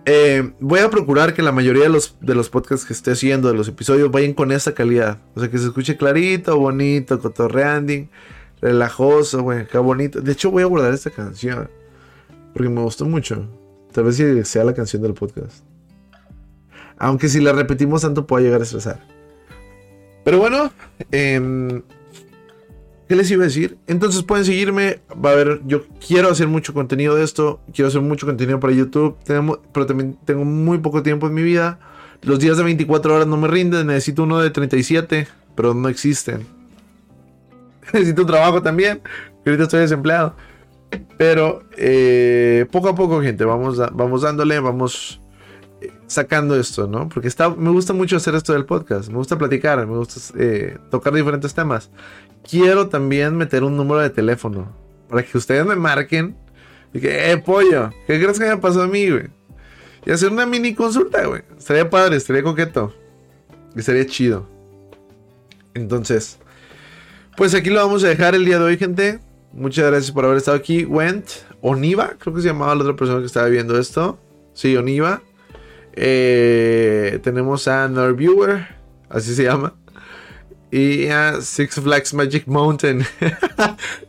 Eh, 0.09 0.53
voy 0.61 0.79
a 0.79 0.89
procurar 0.89 1.35
que 1.35 1.43
la 1.43 1.51
mayoría 1.51 1.83
de 1.83 1.89
los, 1.89 2.17
de 2.21 2.37
los 2.37 2.49
podcasts 2.49 2.87
que 2.87 2.93
esté 2.93 3.11
haciendo, 3.11 3.49
de 3.49 3.55
los 3.55 3.67
episodios, 3.67 4.09
vayan 4.13 4.35
con 4.35 4.53
esa 4.53 4.73
calidad. 4.73 5.19
O 5.35 5.41
sea, 5.41 5.51
que 5.51 5.59
se 5.59 5.67
escuche 5.67 5.97
clarito, 5.97 6.57
bonito, 6.59 7.19
cotorreanding, 7.19 8.09
relajoso, 8.61 9.43
güey, 9.43 9.67
qué 9.67 9.79
bonito. 9.79 10.21
De 10.21 10.31
hecho, 10.31 10.53
voy 10.53 10.63
a 10.63 10.67
guardar 10.67 10.95
esta 10.95 11.11
canción. 11.11 11.69
Porque 12.55 12.69
me 12.69 12.83
gustó 12.83 13.05
mucho. 13.05 13.49
Tal 13.93 14.05
vez 14.05 14.49
sea 14.49 14.63
la 14.63 14.75
canción 14.75 15.03
del 15.03 15.13
podcast. 15.13 15.65
Aunque 16.99 17.29
si 17.29 17.41
la 17.41 17.53
repetimos 17.53 18.03
tanto 18.03 18.29
pueda 18.29 18.45
llegar 18.45 18.61
a 18.61 18.65
estresar. 18.65 19.05
Pero 20.25 20.39
bueno, 20.39 20.71
em, 21.11 21.83
¿Qué 23.09 23.15
les 23.15 23.31
iba 23.31 23.43
a 23.43 23.47
decir? 23.47 23.79
Entonces 23.87 24.23
pueden 24.23 24.45
seguirme. 24.45 25.01
Va 25.13 25.31
a 25.31 25.33
haber. 25.35 25.61
Yo 25.65 25.85
quiero 26.05 26.29
hacer 26.29 26.49
mucho 26.49 26.75
contenido 26.75 27.15
de 27.15 27.23
esto. 27.23 27.61
Quiero 27.73 27.89
hacer 27.89 28.01
mucho 28.01 28.27
contenido 28.27 28.59
para 28.59 28.73
YouTube. 28.73 29.17
Tenemos, 29.25 29.61
pero 29.73 29.87
también 29.87 30.19
tengo 30.25 30.45
muy 30.45 30.79
poco 30.79 31.03
tiempo 31.03 31.29
en 31.29 31.35
mi 31.35 31.43
vida. 31.43 31.79
Los 32.23 32.41
días 32.41 32.57
de 32.57 32.65
24 32.65 33.15
horas 33.15 33.27
no 33.29 33.37
me 33.37 33.47
rinden. 33.47 33.87
Necesito 33.87 34.25
uno 34.25 34.41
de 34.41 34.51
37. 34.51 35.29
Pero 35.55 35.73
no 35.73 35.89
existen. 35.89 36.47
Necesito 37.93 38.23
un 38.23 38.27
trabajo 38.27 38.61
también. 38.61 39.01
Ahorita 39.45 39.65
estoy 39.65 39.81
desempleado. 39.81 40.35
Pero 41.17 41.63
eh, 41.77 42.67
poco 42.73 42.89
a 42.89 42.95
poco, 42.97 43.23
gente. 43.23 43.45
Vamos, 43.45 43.79
vamos 43.93 44.23
dándole. 44.23 44.59
Vamos 44.59 45.21
eh, 45.81 45.93
sacando 46.09 46.59
esto, 46.59 46.89
¿no? 46.89 47.09
Porque 47.09 47.29
está, 47.29 47.51
me 47.51 47.71
gusta 47.71 47.93
mucho 47.93 48.17
hacer 48.17 48.35
esto 48.35 48.53
del 48.53 48.65
podcast. 48.65 49.11
Me 49.11 49.17
gusta 49.19 49.39
platicar. 49.39 49.87
Me 49.87 49.97
gusta 49.97 50.21
eh, 50.41 50.77
tocar 50.91 51.15
diferentes 51.15 51.55
temas 51.55 51.89
quiero 52.49 52.89
también 52.89 53.37
meter 53.37 53.65
un 53.65 53.77
número 53.77 54.01
de 54.01 54.11
teléfono. 54.11 54.75
Para 55.09 55.23
que 55.23 55.37
ustedes 55.37 55.65
me 55.65 55.77
marquen. 55.77 56.37
Y 56.93 57.01
que, 57.01 57.31
eh, 57.31 57.37
pollo, 57.39 57.91
¿qué 58.07 58.21
crees 58.21 58.39
que 58.39 58.47
me 58.47 58.57
pasó 58.57 58.83
a 58.83 58.87
mí, 58.87 59.11
güey? 59.11 59.29
Y 60.05 60.11
hacer 60.11 60.31
una 60.31 60.47
mini 60.47 60.75
consulta, 60.75 61.27
güey. 61.27 61.43
Estaría 61.59 61.91
padre, 61.91 62.17
estaría 62.17 62.43
coqueto. 62.43 62.95
Y 63.75 63.81
estaría 63.81 64.07
chido. 64.07 64.49
Entonces, 65.75 66.39
pues 67.37 67.55
aquí 67.55 67.69
lo 67.69 67.85
vamos 67.85 68.03
a 68.05 68.09
dejar 68.09 68.35
el 68.35 68.45
día 68.45 68.59
de 68.59 68.65
hoy, 68.65 68.79
gente. 68.79 69.21
Muchas 69.53 69.87
gracias 69.87 70.13
por 70.13 70.25
haber 70.25 70.39
estado 70.39 70.57
aquí. 70.57 70.85
Went, 70.85 71.27
Oniva, 71.61 72.15
creo 72.19 72.35
que 72.35 72.41
se 72.41 72.49
llamaba 72.49 72.75
la 72.75 72.83
otra 72.83 72.97
persona 72.97 73.21
que 73.21 73.27
estaba 73.27 73.49
viendo 73.49 73.79
esto. 73.79 74.19
Sí, 74.55 74.77
Oniva. 74.77 75.23
Eh, 75.95 77.19
tenemos 77.23 77.67
a 77.69 77.89
Nerviewer, 77.89 78.69
así 79.09 79.35
se 79.35 79.45
llama. 79.45 79.75
Y 80.77 81.09
a 81.09 81.41
Six 81.41 81.81
Flags 81.81 82.13
Magic 82.13 82.47
Mountain. 82.47 82.99
no, 82.99 83.07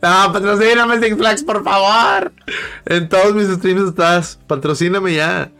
patrocíname 0.34 1.00
Six 1.00 1.16
Flags, 1.16 1.42
por 1.42 1.64
favor. 1.64 2.30
En 2.84 3.08
todos 3.08 3.34
mis 3.34 3.48
streams 3.48 3.88
estás. 3.88 4.38
Patrocíname 4.46 5.14
ya. 5.14 5.50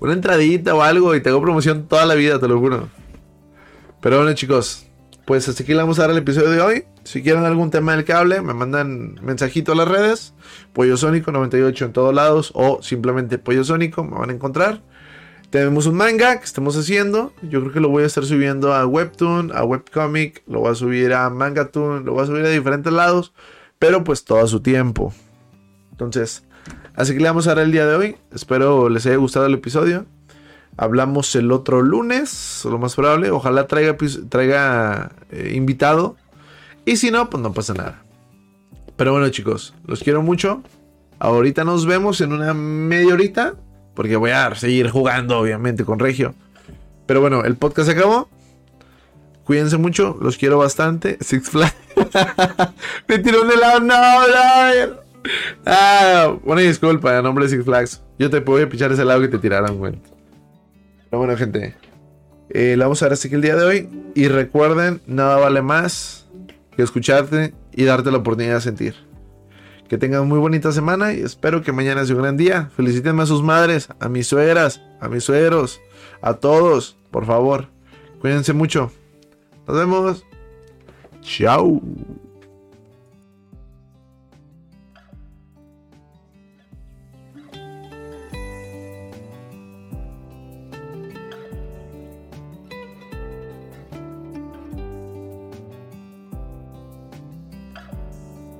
Una 0.00 0.14
entradita 0.14 0.74
o 0.74 0.80
algo 0.80 1.14
y 1.14 1.20
tengo 1.20 1.42
promoción 1.42 1.86
toda 1.86 2.06
la 2.06 2.14
vida, 2.14 2.38
te 2.40 2.48
lo 2.48 2.58
juro. 2.58 2.88
Pero 4.00 4.16
bueno, 4.16 4.32
chicos. 4.32 4.86
Pues 5.26 5.46
hasta 5.50 5.62
aquí 5.64 5.72
le 5.72 5.80
vamos 5.80 5.98
a 5.98 6.02
dar 6.02 6.12
el 6.12 6.18
episodio 6.18 6.48
de 6.48 6.60
hoy. 6.62 6.84
Si 7.02 7.22
quieren 7.22 7.44
algún 7.44 7.70
tema 7.70 7.94
del 7.94 8.06
cable, 8.06 8.40
me 8.40 8.54
mandan 8.54 9.18
mensajito 9.22 9.72
a 9.72 9.74
las 9.74 9.88
redes. 9.88 10.32
Pollo 10.72 10.96
Sónico 10.96 11.30
98 11.30 11.84
en 11.84 11.92
todos 11.92 12.14
lados. 12.14 12.52
O 12.54 12.82
simplemente 12.82 13.36
Pollo 13.36 13.64
Sónico, 13.64 14.02
me 14.02 14.16
van 14.16 14.30
a 14.30 14.32
encontrar. 14.32 14.80
Tenemos 15.54 15.86
un 15.86 15.94
manga 15.94 16.36
que 16.40 16.44
estamos 16.44 16.76
haciendo. 16.76 17.32
Yo 17.42 17.60
creo 17.60 17.72
que 17.72 17.78
lo 17.78 17.88
voy 17.88 18.02
a 18.02 18.06
estar 18.06 18.24
subiendo 18.24 18.74
a 18.74 18.84
Webtoon, 18.86 19.52
a 19.54 19.62
Webcomic, 19.62 20.42
lo 20.48 20.58
voy 20.58 20.72
a 20.72 20.74
subir 20.74 21.14
a 21.14 21.30
Mangatoon, 21.30 22.04
lo 22.04 22.14
voy 22.14 22.24
a 22.24 22.26
subir 22.26 22.44
a 22.44 22.48
diferentes 22.48 22.92
lados, 22.92 23.32
pero 23.78 24.02
pues 24.02 24.24
todo 24.24 24.40
a 24.40 24.48
su 24.48 24.62
tiempo. 24.62 25.14
Entonces, 25.92 26.42
así 26.96 27.12
que 27.12 27.20
le 27.20 27.28
vamos 27.28 27.46
a 27.46 27.54
dar 27.54 27.64
el 27.64 27.70
día 27.70 27.86
de 27.86 27.94
hoy. 27.94 28.16
Espero 28.32 28.88
les 28.88 29.06
haya 29.06 29.14
gustado 29.14 29.46
el 29.46 29.54
episodio. 29.54 30.06
Hablamos 30.76 31.32
el 31.36 31.52
otro 31.52 31.82
lunes, 31.82 32.62
lo 32.64 32.78
más 32.78 32.96
probable. 32.96 33.30
Ojalá 33.30 33.68
traiga, 33.68 33.96
traiga 34.28 35.12
eh, 35.30 35.52
invitado. 35.54 36.16
Y 36.84 36.96
si 36.96 37.12
no, 37.12 37.30
pues 37.30 37.40
no 37.40 37.52
pasa 37.52 37.74
nada. 37.74 38.02
Pero 38.96 39.12
bueno, 39.12 39.28
chicos, 39.28 39.72
los 39.86 40.02
quiero 40.02 40.20
mucho. 40.20 40.64
Ahorita 41.20 41.62
nos 41.62 41.86
vemos 41.86 42.20
en 42.20 42.32
una 42.32 42.54
media 42.54 43.14
horita 43.14 43.54
porque 43.94 44.16
voy 44.16 44.30
a 44.30 44.54
seguir 44.54 44.90
jugando, 44.90 45.38
obviamente, 45.38 45.84
con 45.84 45.98
Regio. 45.98 46.34
Pero 47.06 47.20
bueno, 47.20 47.44
el 47.44 47.56
podcast 47.56 47.88
se 47.88 47.96
acabó. 47.96 48.28
Cuídense 49.44 49.76
mucho, 49.76 50.16
los 50.20 50.38
quiero 50.38 50.58
bastante. 50.58 51.18
Six 51.20 51.50
Flags. 51.50 51.76
Me 53.08 53.18
tiró 53.18 53.42
un 53.42 53.50
helado, 53.50 53.80
no. 53.80 53.94
Ah, 55.66 56.34
bueno, 56.44 56.62
disculpa, 56.62 57.20
nombre 57.22 57.44
de 57.44 57.50
Six 57.50 57.64
Flags. 57.64 58.02
Yo 58.18 58.30
te 58.30 58.40
puedo 58.40 58.66
pichar 58.68 58.92
ese 58.92 59.02
helado 59.02 59.20
que 59.20 59.28
te 59.28 59.38
tiraron, 59.38 59.78
güey. 59.78 59.94
Pero 61.10 61.18
bueno, 61.18 61.36
gente. 61.36 61.74
Eh, 62.50 62.76
la 62.76 62.86
vamos 62.86 63.02
a 63.02 63.06
ver 63.06 63.14
así 63.14 63.28
que 63.28 63.36
el 63.36 63.42
día 63.42 63.56
de 63.56 63.64
hoy. 63.64 63.88
Y 64.14 64.28
recuerden, 64.28 65.00
nada 65.06 65.36
vale 65.36 65.60
más 65.60 66.26
que 66.76 66.82
escucharte 66.82 67.54
y 67.72 67.84
darte 67.84 68.10
la 68.10 68.18
oportunidad 68.18 68.54
de 68.54 68.60
sentir. 68.60 68.94
Que 69.88 69.98
tengan 69.98 70.26
muy 70.28 70.38
bonita 70.38 70.72
semana 70.72 71.12
y 71.12 71.20
espero 71.20 71.62
que 71.62 71.72
mañana 71.72 72.04
sea 72.04 72.16
un 72.16 72.22
gran 72.22 72.36
día. 72.36 72.70
Felicítenme 72.76 73.22
a 73.22 73.26
sus 73.26 73.42
madres, 73.42 73.88
a 74.00 74.08
mis 74.08 74.26
suegras, 74.26 74.80
a 75.00 75.08
mis 75.08 75.24
suegros, 75.24 75.80
a 76.22 76.34
todos, 76.34 76.96
por 77.10 77.26
favor. 77.26 77.68
Cuídense 78.20 78.54
mucho. 78.54 78.90
Nos 79.66 79.76
vemos. 79.76 80.24
Chao. 81.20 81.80